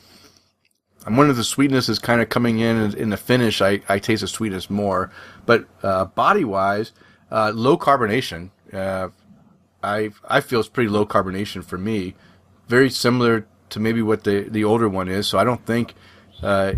[1.04, 3.62] I'm wondering of the sweetness is kind of coming in in the finish.
[3.62, 5.10] I, I taste the sweetness more,
[5.46, 6.92] but uh, body wise,
[7.30, 8.50] uh, low carbonation.
[8.72, 9.08] Uh,
[9.82, 12.14] I I feel it's pretty low carbonation for me.
[12.68, 15.26] Very similar to maybe what the the older one is.
[15.28, 15.94] So I don't think
[16.42, 16.74] uh,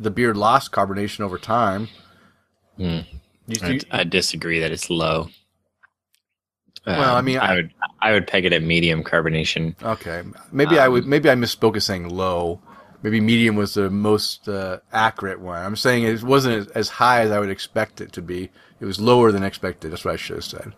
[0.00, 1.88] the beer lost carbonation over time.
[2.78, 3.04] Mm.
[3.46, 5.28] You- I, you- I disagree that it's low.
[6.98, 7.70] Well, I Um, mean, I- I would
[8.02, 9.74] I would peg it at medium carbonation.
[9.82, 10.22] Okay,
[10.52, 11.06] maybe I Um, would.
[11.06, 12.60] Maybe I misspoke as saying low.
[13.02, 15.62] Maybe medium was the most uh, accurate one.
[15.64, 18.50] I'm saying it wasn't as, as high as I would expect it to be.
[18.80, 19.90] It was lower than expected.
[19.92, 20.72] That's what I should have said.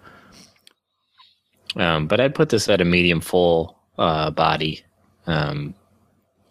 [1.77, 4.83] Um, but I'd put this at a medium full uh, body.
[5.27, 5.75] Um,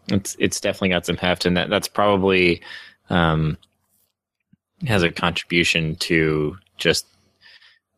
[0.08, 2.62] it's it's definitely got some heft, and that that's probably
[3.10, 3.58] um,
[4.88, 7.06] has a contribution to just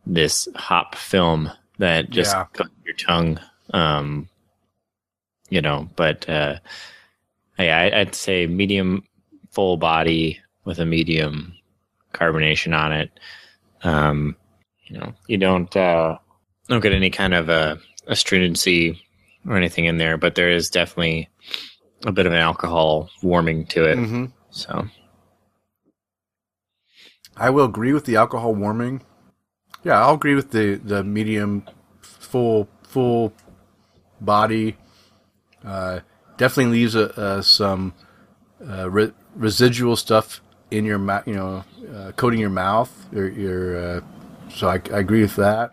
[0.05, 2.45] this hop film that just Yeah.
[2.53, 3.39] coats your tongue.
[3.73, 4.29] Um,
[5.49, 6.59] you know, but uh,
[7.59, 9.03] yeah, I, I'd say medium
[9.51, 11.53] full body with a medium
[12.13, 13.11] carbonation on it.
[13.83, 14.35] Um,
[14.85, 16.17] you know, you don't uh,
[16.67, 19.01] don't get any kind of a astringency
[19.47, 21.29] or anything in there, but there is definitely
[22.05, 23.97] a bit of an alcohol warming to it.
[23.97, 24.87] hmm So
[27.37, 29.01] I will agree with the alcohol warming.
[29.83, 31.65] Yeah, I'll agree with the the medium,
[32.01, 33.33] full full
[34.21, 34.77] body.
[35.63, 36.01] Uh,
[36.37, 37.93] definitely leaves a, uh, some
[38.67, 40.41] uh, re- residual stuff
[40.71, 41.27] in your mouth.
[41.27, 42.91] You know, uh, coating your mouth.
[43.11, 44.01] Your, your uh,
[44.49, 45.71] so I, I agree with that.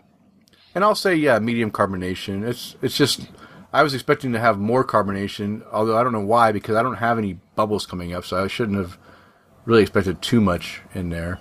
[0.75, 2.47] And I'll say yeah, medium carbonation.
[2.47, 3.27] It's it's just
[3.73, 6.95] I was expecting to have more carbonation, although I don't know why because I don't
[6.95, 8.97] have any bubbles coming up, so I shouldn't have
[9.65, 11.39] really expected too much in there.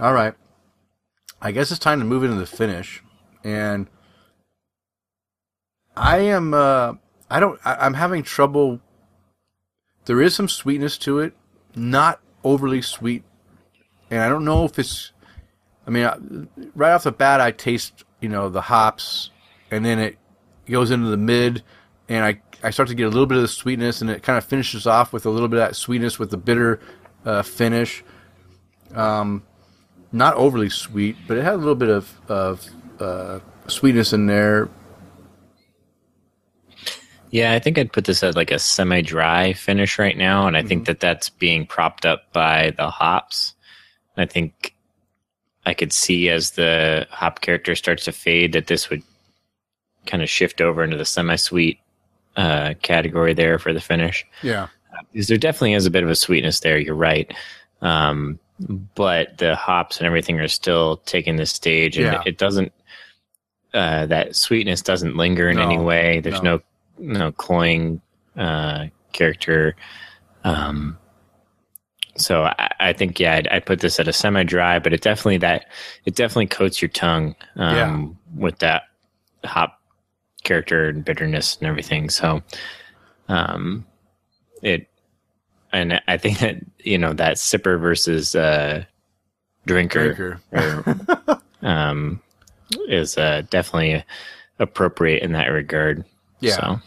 [0.00, 0.34] All right.
[1.42, 3.02] I guess it's time to move into the finish.
[3.42, 3.88] And
[5.96, 6.94] I am, uh,
[7.30, 8.80] I don't, I, I'm having trouble.
[10.04, 11.34] There is some sweetness to it,
[11.74, 13.24] not overly sweet.
[14.10, 15.12] And I don't know if it's,
[15.86, 19.30] I mean, right off the bat, I taste, you know, the hops
[19.70, 20.18] and then it
[20.66, 21.62] goes into the mid
[22.08, 24.36] and I, I start to get a little bit of the sweetness and it kind
[24.36, 26.80] of finishes off with a little bit of that sweetness with the bitter,
[27.24, 28.02] uh, finish
[30.12, 32.66] not overly sweet, but it had a little bit of of
[32.98, 34.68] uh, sweetness in there.
[37.30, 40.62] yeah, I think I'd put this at like a semi-dry finish right now, and I
[40.62, 43.54] think that that's being propped up by the hops.
[44.16, 44.74] I think
[45.64, 49.02] I could see as the hop character starts to fade that this would
[50.06, 51.78] kind of shift over into the semi-sweet
[52.36, 54.26] uh, category there for the finish.
[54.42, 54.68] Yeah,
[55.12, 56.78] because there definitely is a bit of a sweetness there.
[56.78, 57.32] You're right,
[57.80, 58.40] um,
[58.94, 62.22] but the hops and everything are still taking the stage, and Yeah.
[62.26, 62.72] it doesn't.
[63.72, 66.20] Uh, that sweetness doesn't linger in No, any way.
[66.20, 66.56] There's no.
[66.56, 66.62] no
[66.98, 68.02] no cloying
[68.36, 69.74] uh, character.
[70.44, 70.98] Um,
[72.16, 75.38] so I, I think yeah, I'd, I'd put this at a semi-dry, but it definitely
[75.38, 75.64] that
[76.04, 78.82] it definitely coats your tongue um, with that
[79.44, 79.80] hop
[80.44, 82.10] character and bitterness and everything.
[82.10, 82.42] So
[83.28, 83.86] um,
[84.62, 84.89] it
[85.72, 88.84] and I think that you know that sipper versus uh,
[89.66, 91.40] drinker, drinker.
[91.62, 92.20] um,
[92.88, 94.04] is uh, definitely
[94.58, 96.04] appropriate in that regard.
[96.40, 96.56] Yeah.
[96.56, 96.80] So,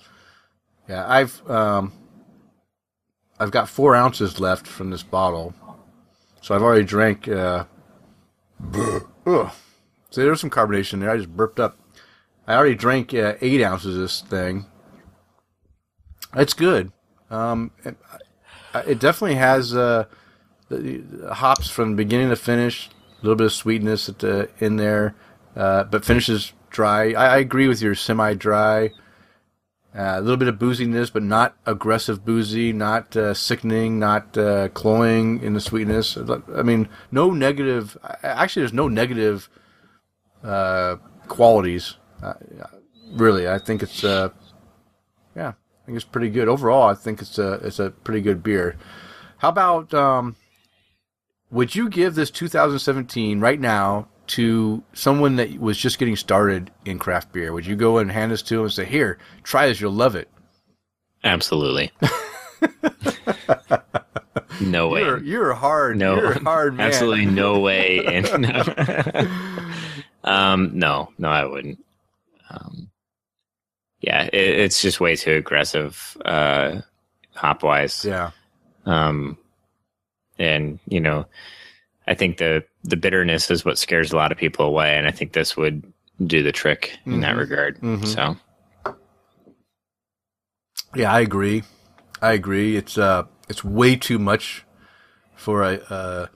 [0.90, 1.94] Yeah, I've um,
[3.40, 5.54] I've got four ounces left from this bottle,
[6.42, 7.28] so I've already drank.
[7.28, 7.66] Uh.
[10.14, 11.10] So there's some carbonation there.
[11.10, 11.80] I just burped up.
[12.46, 14.68] I already drank uh, eight ounces of this thing.
[16.36, 16.92] It's good.
[17.32, 17.72] Um,
[18.74, 20.06] it, it definitely has uh,
[21.32, 22.90] hops from beginning to finish.
[22.90, 25.16] A little bit of sweetness at the, in there,
[25.56, 27.14] uh, but finishes dry.
[27.14, 28.92] I, I agree with your semi-dry
[29.96, 34.68] Uh, a little bit of booziness, but not aggressive boozy, not uh, sickening, not uh,
[34.70, 36.18] cloying in the sweetness.
[36.18, 37.96] I mean, no negative.
[38.24, 39.50] Actually, there's no negative
[40.44, 40.96] uh,
[41.28, 41.98] qualities.
[42.24, 42.34] Uh,
[43.14, 44.30] really, I think it's uh,
[45.36, 45.54] yeah,
[45.84, 46.90] I think it's pretty good overall.
[46.90, 48.78] I think it's a it's a pretty good beer.
[49.38, 50.38] How about um,
[51.52, 57.00] would you give this 2017 right now to someone that was just getting started in
[57.00, 57.52] craft beer?
[57.52, 59.82] Would you go and hand this to them and say, "Here, try this.
[59.82, 60.30] You'll love it."
[61.26, 61.92] Absolutely.
[64.62, 65.02] no way.
[65.02, 65.98] You're, you're hard.
[65.98, 66.88] No, you're hard man.
[66.88, 68.06] Absolutely no way.
[68.06, 68.64] And no.
[70.24, 71.84] um, no, no, I wouldn't.
[72.50, 72.90] Um,
[74.04, 76.82] yeah, it, it's just way too aggressive, uh,
[77.36, 78.04] hop wise.
[78.04, 78.32] Yeah.
[78.86, 79.38] Um,
[80.38, 81.26] and you know,
[82.06, 85.12] I think the the bitterness is what scares a lot of people away, and I
[85.12, 85.92] think this would
[86.24, 87.22] do the trick in mm-hmm.
[87.22, 87.80] that regard.
[87.80, 88.06] Mm-hmm.
[88.06, 88.36] So,
[90.96, 91.64] yeah, I agree.
[92.22, 92.76] I agree.
[92.76, 94.66] It's uh, it's way too much
[95.34, 96.28] for a uh,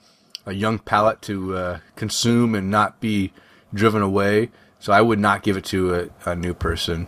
[0.46, 3.34] a young palate to uh, consume and not be
[3.74, 4.52] driven away.
[4.80, 5.96] So I would not give it to
[6.26, 7.08] a, a new person.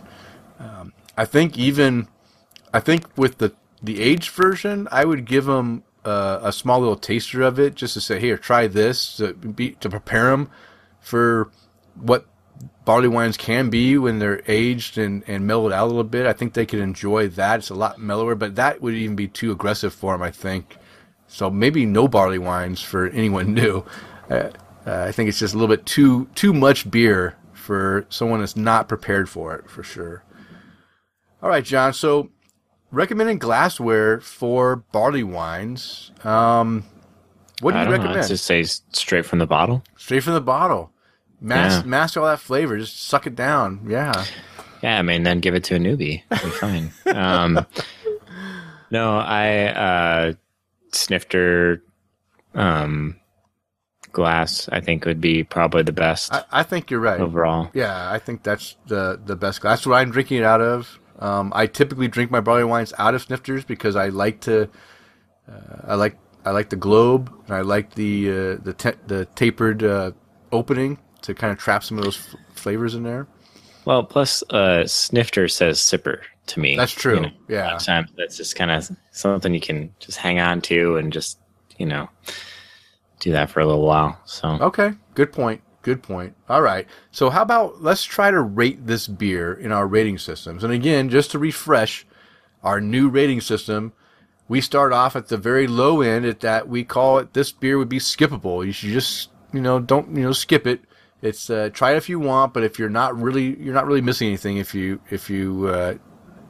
[0.60, 2.06] Um, I think even
[2.72, 6.96] I think with the the aged version, I would give them uh, a small little
[6.96, 10.50] taster of it just to say, here, try this to be to prepare them
[11.00, 11.50] for
[11.94, 12.26] what
[12.84, 16.26] barley wines can be when they're aged and, and mellowed out a little bit.
[16.26, 17.60] I think they could enjoy that.
[17.60, 20.76] It's a lot mellower, but that would even be too aggressive for them, I think.
[21.26, 23.84] So maybe no barley wines for anyone new.
[24.28, 24.50] Uh,
[24.86, 28.56] uh, I think it's just a little bit too too much beer for someone that's
[28.56, 30.22] not prepared for it, for sure.
[31.42, 31.92] All right, John.
[31.92, 32.30] So
[32.90, 36.12] recommending glassware for barley wines.
[36.24, 36.84] Um,
[37.60, 38.20] what do you recommend?
[38.20, 39.82] Know, just say straight from the bottle.
[39.96, 40.92] Straight from the bottle.
[41.40, 41.88] Mask, yeah.
[41.88, 42.78] mask all that flavor.
[42.78, 43.86] Just suck it down.
[43.88, 44.24] Yeah.
[44.82, 46.22] Yeah, I mean, then give it to a newbie.
[46.30, 46.92] It'll be fine.
[47.06, 47.66] um,
[48.90, 50.32] no, I uh,
[50.92, 51.82] snifter
[52.54, 53.16] um,
[54.12, 54.68] glass.
[54.70, 56.32] I think would be probably the best.
[56.32, 57.70] I, I, think you're right overall.
[57.74, 59.78] Yeah, I think that's the the best glass.
[59.78, 60.98] That's what I'm drinking it out of.
[61.20, 64.68] Um, I typically drink my barley wines out of snifters because I like to.
[65.50, 69.26] Uh, I like I like the globe and I like the uh, the te- the
[69.34, 70.12] tapered uh,
[70.52, 73.26] opening to kind of trap some of those f- flavors in there.
[73.84, 76.76] Well, plus uh, snifter says sipper to me.
[76.76, 77.16] That's true.
[77.16, 80.96] You know, yeah, times that's just kind of something you can just hang on to
[80.96, 81.38] and just
[81.78, 82.08] you know
[83.20, 84.18] do that for a little while.
[84.24, 85.60] So okay, good point.
[85.82, 86.34] Good point.
[86.48, 86.86] All right.
[87.10, 90.62] So how about let's try to rate this beer in our rating systems.
[90.62, 92.06] And again, just to refresh
[92.62, 93.92] our new rating system,
[94.46, 97.78] we start off at the very low end at that we call it this beer
[97.78, 98.64] would be skippable.
[98.64, 100.82] You should just, you know, don't, you know, skip it.
[101.22, 104.00] It's uh, try it if you want, but if you're not really you're not really
[104.00, 105.94] missing anything if you if you uh,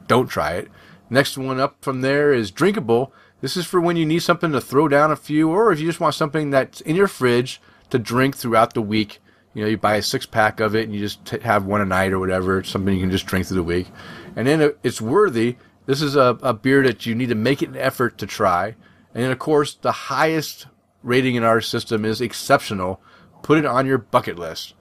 [0.07, 0.69] don't try it.
[1.09, 3.13] Next one up from there is drinkable.
[3.41, 5.87] This is for when you need something to throw down a few, or if you
[5.87, 7.61] just want something that's in your fridge
[7.91, 9.19] to drink throughout the week
[9.53, 11.81] you know, you buy a six pack of it and you just t- have one
[11.81, 12.59] a night or whatever.
[12.59, 13.87] It's something you can just drink through the week.
[14.35, 15.57] And then it's worthy.
[15.87, 18.75] This is a, a beer that you need to make it an effort to try.
[19.13, 20.67] And then, of course, the highest
[21.03, 23.01] rating in our system is exceptional.
[23.43, 24.73] Put it on your bucket list.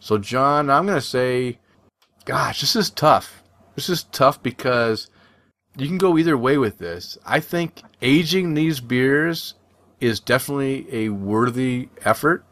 [0.00, 1.58] So, John, I'm going to say,
[2.24, 3.42] gosh, this is tough.
[3.74, 5.10] This is tough because
[5.76, 7.18] you can go either way with this.
[7.26, 9.54] I think aging these beers
[10.00, 12.45] is definitely a worthy effort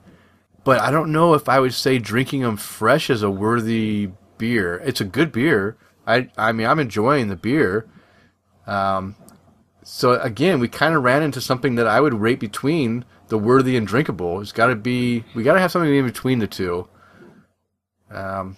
[0.65, 4.81] but I don't know if I would say drinking them fresh is a worthy beer.
[4.85, 5.77] It's a good beer.
[6.07, 7.87] I I mean I'm enjoying the beer.
[8.67, 9.17] Um,
[9.83, 13.77] so again, we kind of ran into something that I would rate between the worthy
[13.77, 14.41] and drinkable.
[14.41, 16.89] It's got to be we got to have something in between the two.
[18.11, 18.57] Um,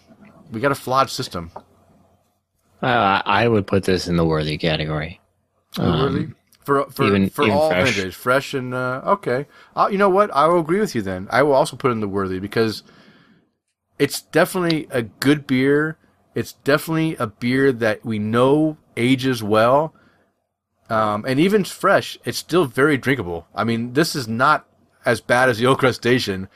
[0.50, 1.50] we got a flawed system.
[2.82, 5.20] Uh, I would put this in the worthy category.
[5.78, 6.28] Um, worthy?
[6.66, 7.94] For for even, for even all fresh.
[7.94, 9.46] vintage, fresh and uh, okay.
[9.74, 10.30] Uh, you know what?
[10.32, 11.28] I will agree with you then.
[11.30, 12.82] I will also put in the worthy because
[13.98, 15.96] it's definitely a good beer.
[16.34, 19.94] It's definitely a beer that we know ages well,
[20.90, 23.46] um, and even fresh, it's still very drinkable.
[23.54, 24.66] I mean, this is not
[25.04, 26.48] as bad as the Oak Station.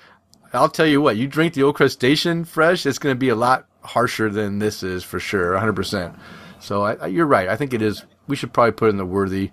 [0.53, 3.37] I'll tell you what, you drink the Oak Station fresh, it's going to be a
[3.37, 6.19] lot harsher than this is for sure, 100%.
[6.61, 7.49] So I, I, you're right.
[7.49, 8.05] I think it is.
[8.27, 9.51] We should probably put in the worthy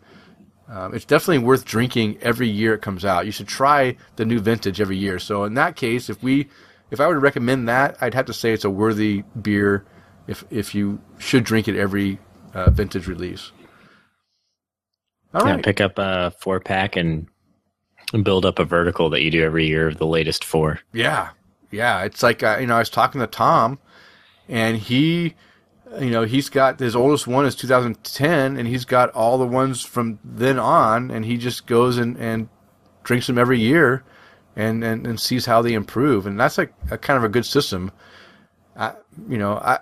[0.70, 3.26] um, it's definitely worth drinking every year it comes out.
[3.26, 5.18] You should try the new vintage every year.
[5.20, 6.50] So in that case, if we,
[6.92, 9.86] if I were to recommend that, I'd have to say it's a worthy beer.
[10.28, 12.20] If if you should drink it every
[12.54, 13.52] uh, vintage release.
[15.34, 15.64] All yeah, right.
[15.64, 17.28] pick up a four pack and
[18.24, 20.80] build up a vertical that you do every year of the latest four.
[20.92, 21.30] Yeah,
[21.72, 22.04] yeah.
[22.04, 23.80] It's like uh, you know I was talking to Tom,
[24.50, 25.36] and he
[26.00, 29.84] you know, he's got his oldest one is 2010, and he's got all the ones
[29.84, 32.50] from then on, and he just goes and, and
[33.04, 34.04] drinks them every year,
[34.56, 37.46] and, and, and sees how they improve, and that's like a kind of a good
[37.46, 37.92] system.
[38.76, 38.94] I,
[39.30, 39.80] you know, I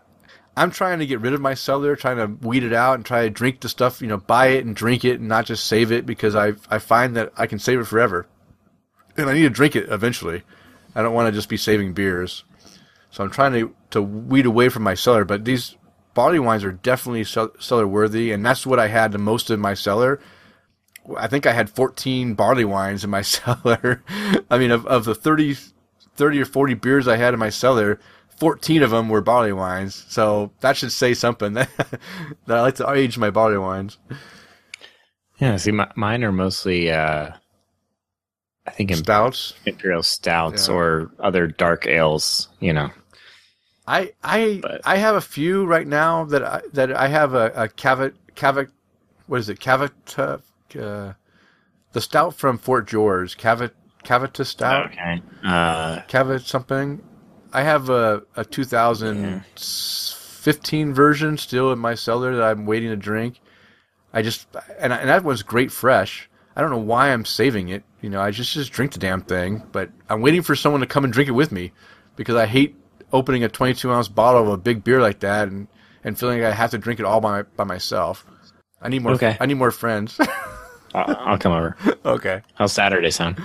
[0.57, 3.23] I'm trying to get rid of my cellar, trying to weed it out, and try
[3.23, 5.91] to drink the stuff, you know, buy it and drink it, and not just save
[5.91, 8.27] it because I I find that I can save it forever,
[9.18, 10.44] and I need to drink it eventually.
[10.94, 12.45] I don't want to just be saving beers.
[13.11, 15.76] So I'm trying to, to weed away from my cellar, but these
[16.15, 19.75] barley wines are definitely cellar worthy, and that's what I had the most in my
[19.75, 20.19] cellar.
[21.15, 24.03] I think I had 14 barley wines in my cellar.
[24.49, 25.55] I mean, of, of the 30,
[26.15, 27.99] 30 or 40 beers I had in my cellar,
[28.37, 30.05] 14 of them were barley wines.
[30.07, 31.69] So that should say something that,
[32.47, 33.99] that I like to age my barley wines.
[35.37, 37.31] Yeah, see, my, mine are mostly, uh,
[38.65, 40.73] I think, stouts, imperial stouts, yeah.
[40.73, 42.47] or other dark ales.
[42.61, 42.89] You know,
[43.87, 44.81] I I but.
[44.83, 48.13] I have a few right now that I, that I have a, a cavat
[49.27, 49.59] what is it?
[49.59, 50.41] Cavat
[50.79, 51.13] uh,
[51.93, 53.37] the stout from Fort George.
[53.37, 53.71] Cavat
[54.03, 54.91] cavita stout?
[54.91, 55.21] Okay.
[55.43, 56.01] Uh,
[56.39, 57.01] something?
[57.53, 60.93] I have a a 2015 yeah.
[60.93, 63.39] version still in my cellar that I'm waiting to drink.
[64.13, 64.47] I just
[64.79, 66.29] and and that one's great fresh.
[66.55, 67.83] I don't know why I'm saving it.
[68.01, 70.87] You know I just just drink the damn thing but I'm waiting for someone to
[70.87, 71.71] come and drink it with me
[72.15, 72.75] because I hate
[73.15, 75.67] opening a 22 ounce bottle of a big beer like that and,
[76.03, 78.25] and feeling like I have to drink it all by by myself.
[78.81, 79.13] I need more.
[79.13, 79.37] Okay.
[79.39, 80.19] I need more friends.
[80.93, 81.75] I'll come over.
[82.05, 82.41] Okay.
[82.53, 83.37] How's Saturday sound?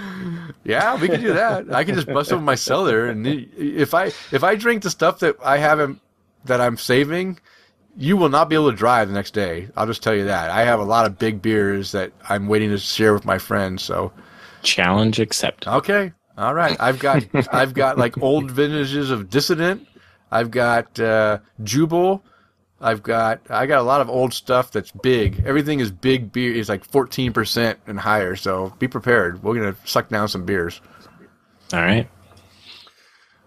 [0.63, 1.73] Yeah, we can do that.
[1.75, 5.21] I can just bust open my cellar, and if I if I drink the stuff
[5.21, 6.01] that I haven't
[6.45, 7.41] that I'm saving,
[7.97, 9.69] you will not be able to drive the next day.
[9.77, 10.51] I'll just tell you that.
[10.51, 13.83] I have a lot of big beers that I'm waiting to share with my friends.
[13.83, 14.13] So,
[14.63, 15.69] challenge accepted.
[15.71, 16.13] Okay.
[16.41, 19.87] All right, I've got I've got like old vintages of Dissident.
[20.31, 22.23] I've got uh, Jubel.
[22.81, 25.43] I've got I got a lot of old stuff that's big.
[25.45, 26.55] Everything is big beer.
[26.55, 28.37] is like fourteen percent and higher.
[28.37, 29.43] So be prepared.
[29.43, 30.81] We're gonna suck down some beers.
[31.75, 32.09] All right.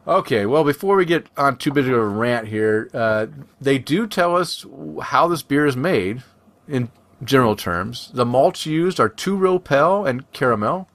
[0.07, 0.45] Okay.
[0.45, 3.25] Well, before we get on too big of a rant here, uh,
[3.59, 4.67] they do tell us
[5.01, 6.21] how this beer is made
[6.67, 6.91] in
[7.23, 8.11] general terms.
[8.13, 10.87] The malts used are two row pale and caramel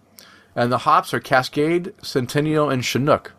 [0.59, 3.33] and the hops are Cascade, Centennial, and Chinook.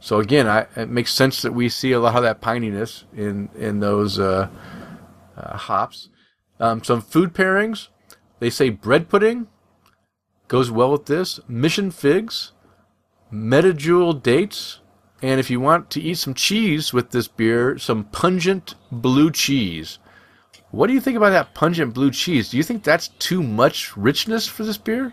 [0.00, 3.48] So again, I, it makes sense that we see a lot of that pininess in
[3.56, 4.48] in those uh,
[5.36, 6.08] uh, hops.
[6.58, 7.88] Um, some food pairings.
[8.40, 9.46] They say bread pudding
[10.48, 11.38] goes well with this.
[11.46, 12.50] Mission figs,
[13.32, 14.80] Medjool dates,
[15.22, 20.00] and if you want to eat some cheese with this beer, some pungent blue cheese.
[20.72, 22.48] What do you think about that pungent blue cheese?
[22.48, 25.12] Do you think that's too much richness for this beer?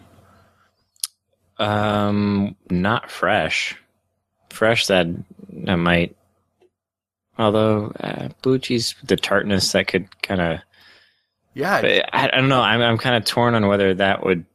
[1.61, 3.77] Um, not fresh.
[4.49, 5.07] Fresh that
[5.67, 6.15] I might.
[7.38, 10.59] Although uh, blue cheese, the tartness that could kind of.
[11.53, 12.61] Yeah, I, I, don't know.
[12.61, 14.45] I'm I'm kind of torn on whether that would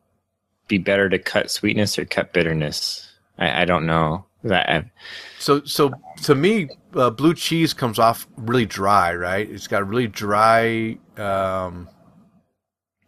[0.66, 3.08] be better to cut sweetness or cut bitterness.
[3.38, 4.24] I, I don't know.
[4.44, 4.84] I,
[5.38, 5.92] so so
[6.22, 9.48] to me, uh, blue cheese comes off really dry, right?
[9.48, 11.88] It's got a really dry, um,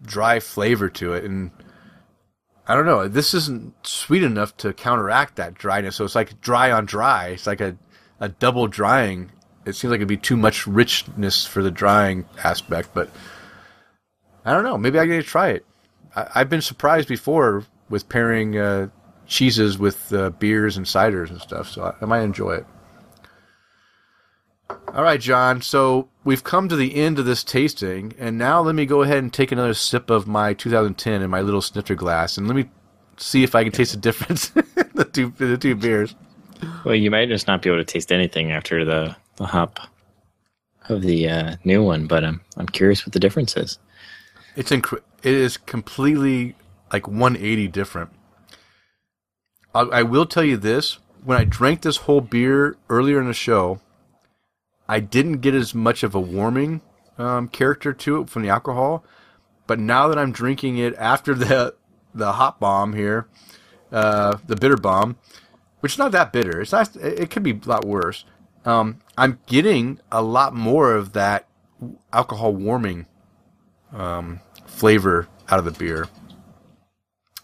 [0.03, 1.51] dry flavor to it, and
[2.69, 3.09] I don't know.
[3.09, 5.97] This isn't sweet enough to counteract that dryness.
[5.97, 7.28] So it's like dry on dry.
[7.28, 7.77] It's like a,
[8.20, 9.32] a double drying.
[9.65, 13.11] It seems like it'd be too much richness for the drying aspect, but
[14.45, 14.77] I don't know.
[14.77, 15.65] Maybe I get to try it.
[16.15, 18.89] I, have been surprised before with pairing uh,
[19.27, 22.66] cheeses with uh, beers and ciders and stuff, so I, I might enjoy it.
[24.95, 25.62] All right, John.
[25.62, 29.17] So we've come to the end of this tasting, and now let me go ahead
[29.17, 32.69] and take another sip of my 2010 in my little snifter glass, and let me
[33.17, 36.15] see if I can taste the difference in the two the two beers.
[36.85, 39.81] Well, you might just not be able to taste anything after the, the hop
[40.91, 43.79] of the uh, new one, but I'm I'm curious what the difference is.
[44.55, 46.57] It's inc- it is completely
[46.93, 48.11] like 180 different.
[49.75, 53.33] I, I will tell you this: when I drank this whole beer earlier in the
[53.33, 53.81] show,
[54.89, 56.81] I didn't get as much of a warming
[57.19, 59.05] um, character to it from the alcohol,
[59.66, 61.74] but now that I'm drinking it after the
[62.15, 63.28] the hop bomb here,
[63.93, 65.16] uh, the bitter bomb,
[65.81, 66.60] which is not that bitter.
[66.60, 66.97] It's not.
[66.97, 68.24] It could be a lot worse.
[68.65, 71.47] Um, I'm getting a lot more of that
[72.12, 73.06] alcohol warming
[73.93, 76.09] um, flavor out of the beer.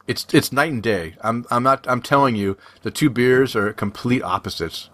[0.06, 1.14] It's it's night and day.
[1.22, 1.86] I'm I'm not.
[1.88, 4.90] I'm telling you, the two beers are complete opposites.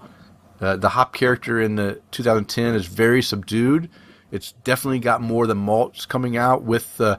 [0.61, 3.89] Uh, the hop character in the 2010 is very subdued.
[4.31, 7.19] It's definitely got more the malts coming out with the.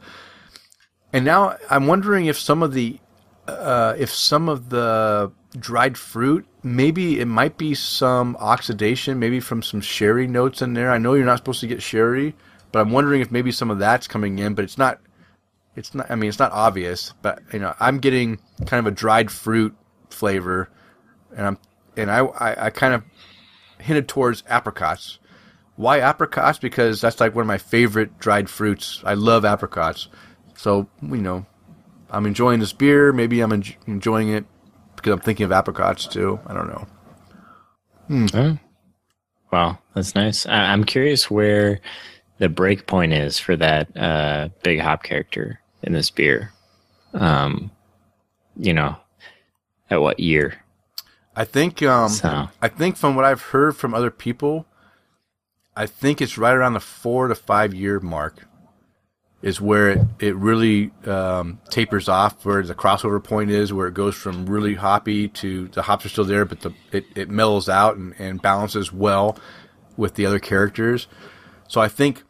[1.11, 2.99] And now I'm wondering if some of the,
[3.47, 9.61] uh, if some of the dried fruit maybe it might be some oxidation, maybe from
[9.61, 10.91] some sherry notes in there.
[10.91, 12.35] I know you're not supposed to get sherry,
[12.71, 14.53] but I'm wondering if maybe some of that's coming in.
[14.53, 14.99] But it's not.
[15.75, 16.09] It's not.
[16.09, 17.13] I mean, it's not obvious.
[17.21, 19.75] But you know, I'm getting kind of a dried fruit
[20.09, 20.69] flavor,
[21.35, 21.57] and I'm
[21.97, 23.03] and I I, I kind of
[23.81, 25.19] hinted towards apricots.
[25.75, 26.59] Why apricots?
[26.59, 29.01] Because that's like one of my favorite dried fruits.
[29.05, 30.07] I love apricots.
[30.55, 31.45] So you know,
[32.09, 33.11] I'm enjoying this beer.
[33.11, 34.45] Maybe I'm en- enjoying it
[34.95, 36.39] because I'm thinking of apricots too.
[36.45, 36.87] I don't know.
[38.33, 38.57] Oh.
[39.51, 40.45] Wow, that's nice.
[40.45, 41.81] I- I'm curious where
[42.37, 46.51] the break point is for that uh, big hop character in this beer.
[47.13, 47.71] Um,
[48.55, 48.95] you know,
[49.89, 50.60] at what year?
[51.41, 54.67] I think um, So- I think from what I've heard from other people,
[55.75, 58.45] I think it's right around the four to five year mark
[59.41, 63.95] is where it, it really um, tapers off, where the crossover point is, where it
[63.95, 67.67] goes from really hoppy to the hops are still there, but the, it, it mellows
[67.67, 69.35] out and, and balances well
[69.97, 71.07] with the other characters.
[71.67, 72.21] So I think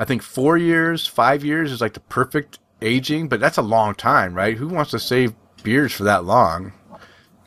[0.00, 3.94] I think four years, five years is like the perfect aging, but that's a long
[3.94, 4.56] time, right?
[4.56, 5.32] Who wants to save
[5.62, 6.72] beers for that long?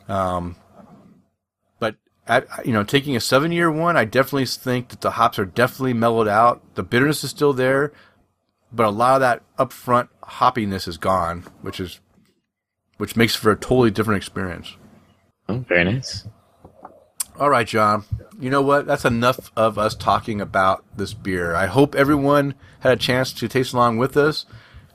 [0.08, 0.61] but
[2.64, 5.94] you know, taking a seven year one, I definitely think that the hops are definitely
[5.94, 6.62] mellowed out.
[6.74, 7.92] The bitterness is still there,
[8.72, 12.00] but a lot of that upfront hoppiness is gone, which is
[12.98, 14.76] which makes for a totally different experience.
[15.48, 16.26] Oh, very nice.
[17.38, 18.04] All right, John.
[18.38, 18.86] You know what?
[18.86, 21.54] That's enough of us talking about this beer.
[21.54, 24.46] I hope everyone had a chance to taste along with us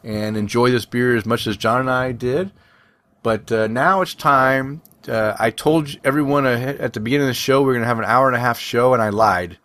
[0.03, 2.51] and enjoy this beer as much as John and I did.
[3.23, 4.81] But uh, now it's time.
[5.07, 7.99] Uh, I told everyone at the beginning of the show we are going to have
[7.99, 9.57] an hour and a half show, and I lied.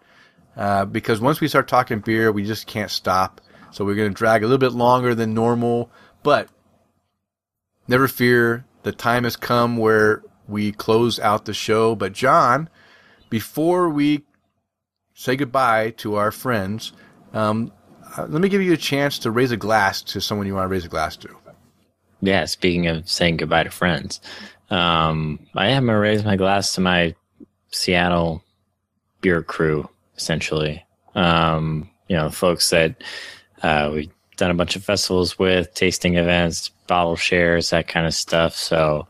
[0.57, 3.41] Uh, because once we start talking beer, we just can't stop.
[3.71, 5.91] So we're going to drag a little bit longer than normal.
[6.23, 6.49] But
[7.89, 11.95] never fear, the time has come where we close out the show.
[11.95, 12.69] But John,
[13.31, 14.25] before we
[15.15, 16.93] say goodbye to our friends,
[17.33, 17.73] um,
[18.17, 20.65] uh, let me give you a chance to raise a glass to someone you want
[20.65, 21.35] to raise a glass to.
[22.21, 24.21] Yeah, speaking of saying goodbye to friends,
[24.73, 27.15] um, I am gonna raise my glass to my
[27.71, 28.43] Seattle
[29.21, 30.85] beer crew, essentially.
[31.15, 33.03] Um, you know, folks that
[33.63, 38.15] uh, we've done a bunch of festivals with, tasting events, bottle shares, that kind of
[38.15, 38.57] stuff.
[38.57, 39.07] So,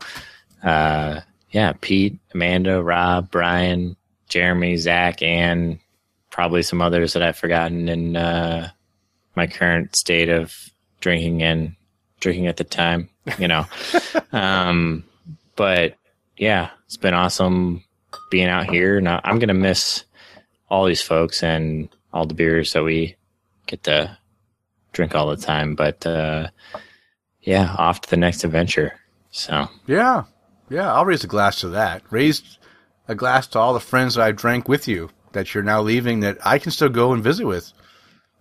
[0.63, 1.21] uh,
[1.51, 3.95] yeah, Pete, Amanda, Rob, Brian,
[4.27, 5.79] Jeremy, Zach, and
[6.29, 8.69] probably some others that I've forgotten in uh,
[9.35, 10.53] my current state of
[10.99, 11.75] drinking and
[12.19, 13.09] drinking at the time,
[13.39, 13.65] you know.
[14.33, 15.05] um,
[15.55, 15.95] but
[16.37, 17.83] yeah, it's been awesome
[18.29, 19.01] being out here.
[19.01, 20.03] Now I'm gonna miss
[20.69, 23.15] all these folks and all the beers that we
[23.67, 24.17] get to
[24.91, 25.75] drink all the time.
[25.75, 26.49] But uh,
[27.41, 28.93] yeah, off to the next adventure.
[29.31, 30.23] So Yeah,
[30.69, 32.03] yeah, I'll raise a glass to that.
[32.09, 32.57] Raise
[33.07, 36.21] a glass to all the friends that I drank with you that you're now leaving
[36.21, 37.71] that I can still go and visit with.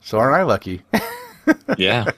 [0.00, 0.82] So aren't I lucky?
[1.78, 2.10] yeah.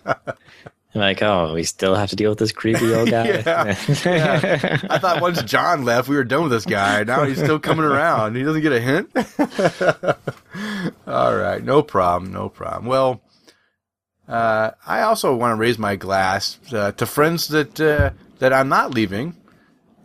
[0.95, 3.25] Like, oh, we still have to deal with this creepy old guy.
[3.45, 4.79] Yeah, yeah.
[4.91, 7.03] I thought once John left, we were done with this guy.
[7.03, 8.37] Now he's still coming around.
[8.37, 9.11] He doesn't get a hint.
[11.07, 12.87] All right, no problem, no problem.
[12.87, 13.23] Well,
[14.29, 18.69] uh, I also want to raise my glass uh, to friends that uh, that I'm
[18.69, 19.37] not leaving,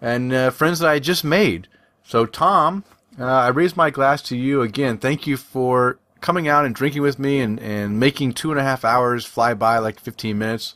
[0.02, 1.68] and uh, friends that I just made.
[2.04, 2.84] So, Tom,
[3.20, 4.98] uh, I raise my glass to you again.
[4.98, 8.64] Thank you for coming out and drinking with me and, and making two and a
[8.64, 10.76] half hours fly by like 15 minutes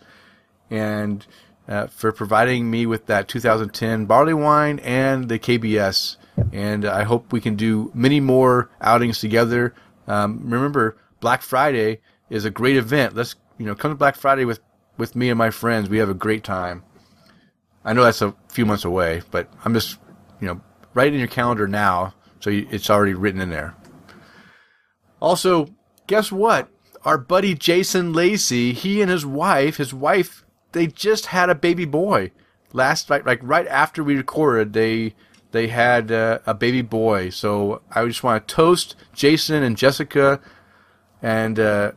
[0.69, 1.25] and
[1.67, 6.17] uh, for providing me with that 2010 barley wine and the KBS.
[6.51, 9.73] And I hope we can do many more outings together.
[10.07, 11.99] Um, remember, Black Friday
[12.29, 13.15] is a great event.
[13.15, 14.59] Let's you know come to Black Friday with
[14.97, 15.89] with me and my friends.
[15.89, 16.83] We have a great time.
[17.85, 19.99] I know that's a few months away, but I'm just
[20.41, 20.61] you know
[20.95, 23.75] write it in your calendar now so you, it's already written in there.
[25.23, 25.69] Also,
[26.05, 26.67] guess what?
[27.05, 30.43] Our buddy Jason Lacey, he and his wife, his wife,
[30.73, 32.31] they just had a baby boy.
[32.73, 35.15] Last like like right after we recorded, they
[35.51, 37.29] they had uh, a baby boy.
[37.29, 40.41] So I just want to toast Jason and Jessica,
[41.21, 41.93] and uh,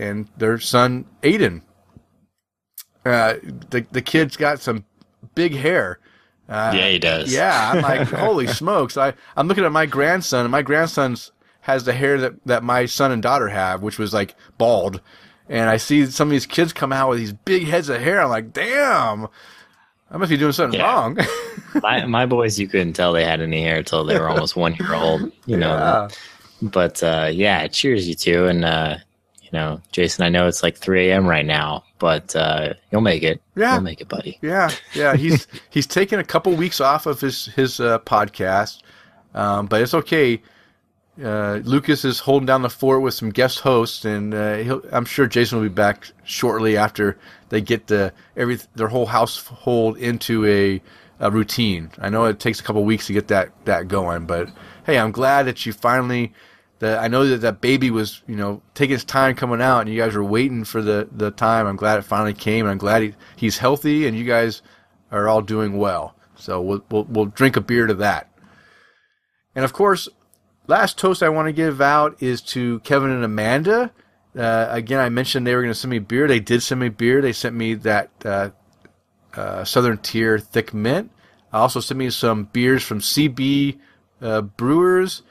[0.00, 1.62] and their son Aiden.
[3.04, 3.34] Uh,
[3.70, 4.84] the the kid's got some
[5.36, 6.00] big hair.
[6.48, 7.32] Uh, Yeah, he does.
[7.32, 8.96] Yeah, I'm like, holy smokes!
[8.96, 11.30] I I'm looking at my grandson, and my grandson's
[11.66, 15.00] has the hair that that my son and daughter have, which was like bald.
[15.48, 18.20] And I see some of these kids come out with these big heads of hair.
[18.20, 19.26] I'm like, damn,
[20.10, 20.92] I must be doing something Yeah.
[20.92, 21.18] wrong.
[21.82, 24.74] my, my boys, you couldn't tell they had any hair until they were almost one
[24.76, 25.68] year old, you know.
[25.68, 26.08] Yeah.
[26.62, 28.46] But uh, yeah, cheers, you two.
[28.46, 28.96] And, uh,
[29.42, 31.26] You know, Jason, I know it's like 3 a.m.
[31.28, 33.40] right now, but uh, you'll make it.
[33.54, 33.74] Yeah.
[33.74, 34.38] You'll make it, buddy.
[34.42, 35.14] Yeah, yeah.
[35.22, 38.82] He's he's taken a couple weeks off of his his uh, podcast,
[39.34, 40.42] um, but it's okay.
[41.22, 45.26] Uh, Lucas is holding down the fort with some guest hosts, and uh, I'm sure
[45.26, 47.16] Jason will be back shortly after
[47.48, 50.82] they get the every their whole household into a,
[51.18, 51.90] a routine.
[51.98, 54.50] I know it takes a couple weeks to get that that going, but
[54.84, 56.34] hey, I'm glad that you finally.
[56.80, 59.88] That I know that that baby was, you know, taking his time coming out, and
[59.88, 61.66] you guys were waiting for the, the time.
[61.66, 64.60] I'm glad it finally came, and I'm glad he, he's healthy, and you guys
[65.10, 66.14] are all doing well.
[66.34, 68.30] So we'll, we'll we'll drink a beer to that.
[69.54, 70.06] And of course,
[70.66, 73.92] last toast I want to give out is to Kevin and Amanda.
[74.36, 76.28] Uh, again, I mentioned they were going to send me beer.
[76.28, 77.22] They did send me beer.
[77.22, 78.50] They sent me that uh,
[79.34, 81.10] uh, Southern Tier Thick Mint.
[81.52, 83.78] I also sent me some beers from CB
[84.20, 85.22] uh, Brewers.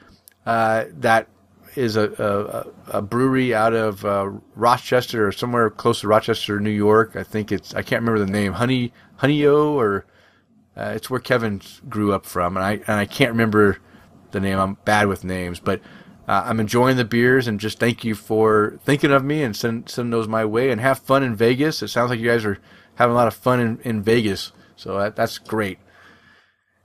[0.44, 1.28] Uh, that
[1.76, 6.70] is a, a, a brewery out of uh, Rochester or somewhere close to Rochester, New
[6.70, 7.14] York.
[7.16, 8.54] I think it's I can't remember the name.
[8.54, 10.06] Honey Honeoye or
[10.76, 13.78] uh, it's where Kevin grew up from, and I and I can't remember
[14.32, 14.58] the name.
[14.58, 15.80] I'm bad with names, but
[16.28, 19.88] uh, I'm enjoying the beers and just thank you for thinking of me and send
[19.88, 21.82] send those my way and have fun in Vegas.
[21.82, 22.58] It sounds like you guys are
[22.96, 25.78] having a lot of fun in, in Vegas, so that, that's great.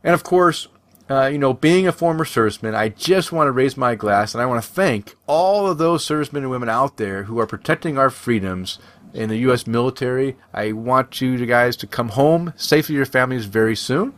[0.04, 0.68] And of course,
[1.10, 4.42] uh, you know, being a former serviceman, I just want to raise my glass and
[4.42, 7.98] I want to thank all of those servicemen and women out there who are protecting
[7.98, 8.80] our freedoms
[9.14, 9.68] in the U.S.
[9.68, 10.38] military.
[10.54, 14.14] I want you guys to come home safely to your families very soon.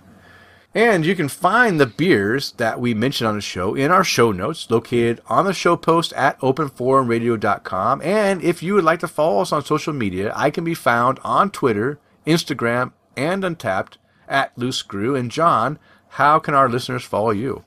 [0.76, 4.32] And you can find the beers that we mentioned on the show in our show
[4.32, 8.02] notes located on the show post at openforumradio.com.
[8.02, 11.20] And if you would like to follow us on social media, I can be found
[11.24, 13.98] on Twitter, Instagram, and Untappd
[14.28, 15.16] at Loose Screw.
[15.16, 15.78] And John,
[16.10, 17.64] how can our listeners follow you?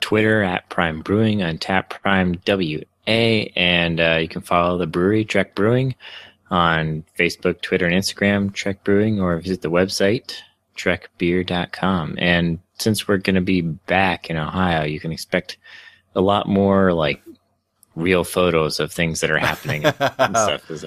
[0.00, 3.12] Twitter at Prime Brewing, Untappd Prime WA,
[3.56, 5.94] and uh, you can follow the brewery Trek Brewing
[6.50, 10.40] on Facebook, Twitter, and Instagram, Trek Brewing, or visit the website
[10.76, 12.16] trekbeer.com.
[12.18, 15.58] And since we're going to be back in Ohio, you can expect
[16.14, 17.22] a lot more like
[17.96, 19.94] real photos of things that are happening and
[20.36, 20.62] stuff.
[20.66, 20.84] Because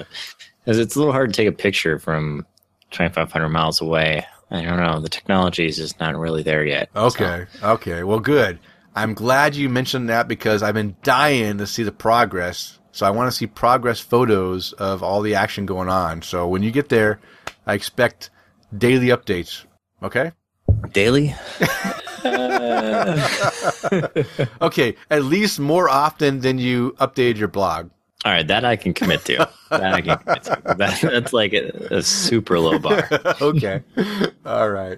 [0.79, 2.45] it's a little hard to take a picture from
[2.91, 4.25] 2,500 miles away.
[4.49, 4.99] I don't know.
[4.99, 6.89] The technology is just not really there yet.
[6.95, 7.45] Okay.
[7.61, 8.03] Okay.
[8.03, 8.59] Well, good.
[8.95, 12.79] I'm glad you mentioned that because I've been dying to see the progress.
[12.91, 16.21] So I want to see progress photos of all the action going on.
[16.23, 17.19] So when you get there,
[17.65, 18.29] I expect
[18.75, 19.65] daily updates.
[20.03, 20.31] Okay.
[20.91, 21.35] Daily?
[24.61, 24.95] Okay.
[25.09, 27.89] At least more often than you updated your blog.
[28.25, 29.49] All right, that I can commit to.
[29.69, 30.61] That I can commit to.
[30.77, 33.07] That, that's like a, a super low bar.
[33.41, 33.83] okay.
[34.45, 34.97] All right.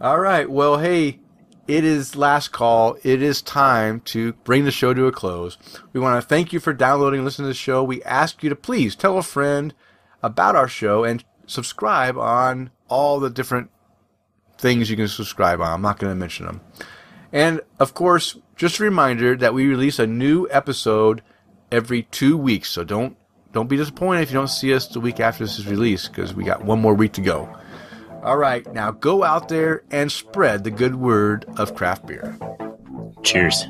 [0.00, 0.48] All right.
[0.48, 1.18] Well, hey,
[1.66, 2.96] it is last call.
[3.02, 5.58] It is time to bring the show to a close.
[5.92, 7.82] We want to thank you for downloading and listening to the show.
[7.82, 9.74] We ask you to please tell a friend
[10.22, 13.70] about our show and subscribe on all the different
[14.58, 15.72] things you can subscribe on.
[15.72, 16.60] I'm not going to mention them.
[17.32, 21.22] And of course, just a reminder that we release a new episode
[21.70, 22.70] every two weeks.
[22.70, 23.16] So don't
[23.52, 26.34] don't be disappointed if you don't see us the week after this is released because
[26.34, 27.54] we got one more week to go.
[28.22, 32.36] All right, now go out there and spread the good word of craft beer.
[33.22, 33.64] Cheers.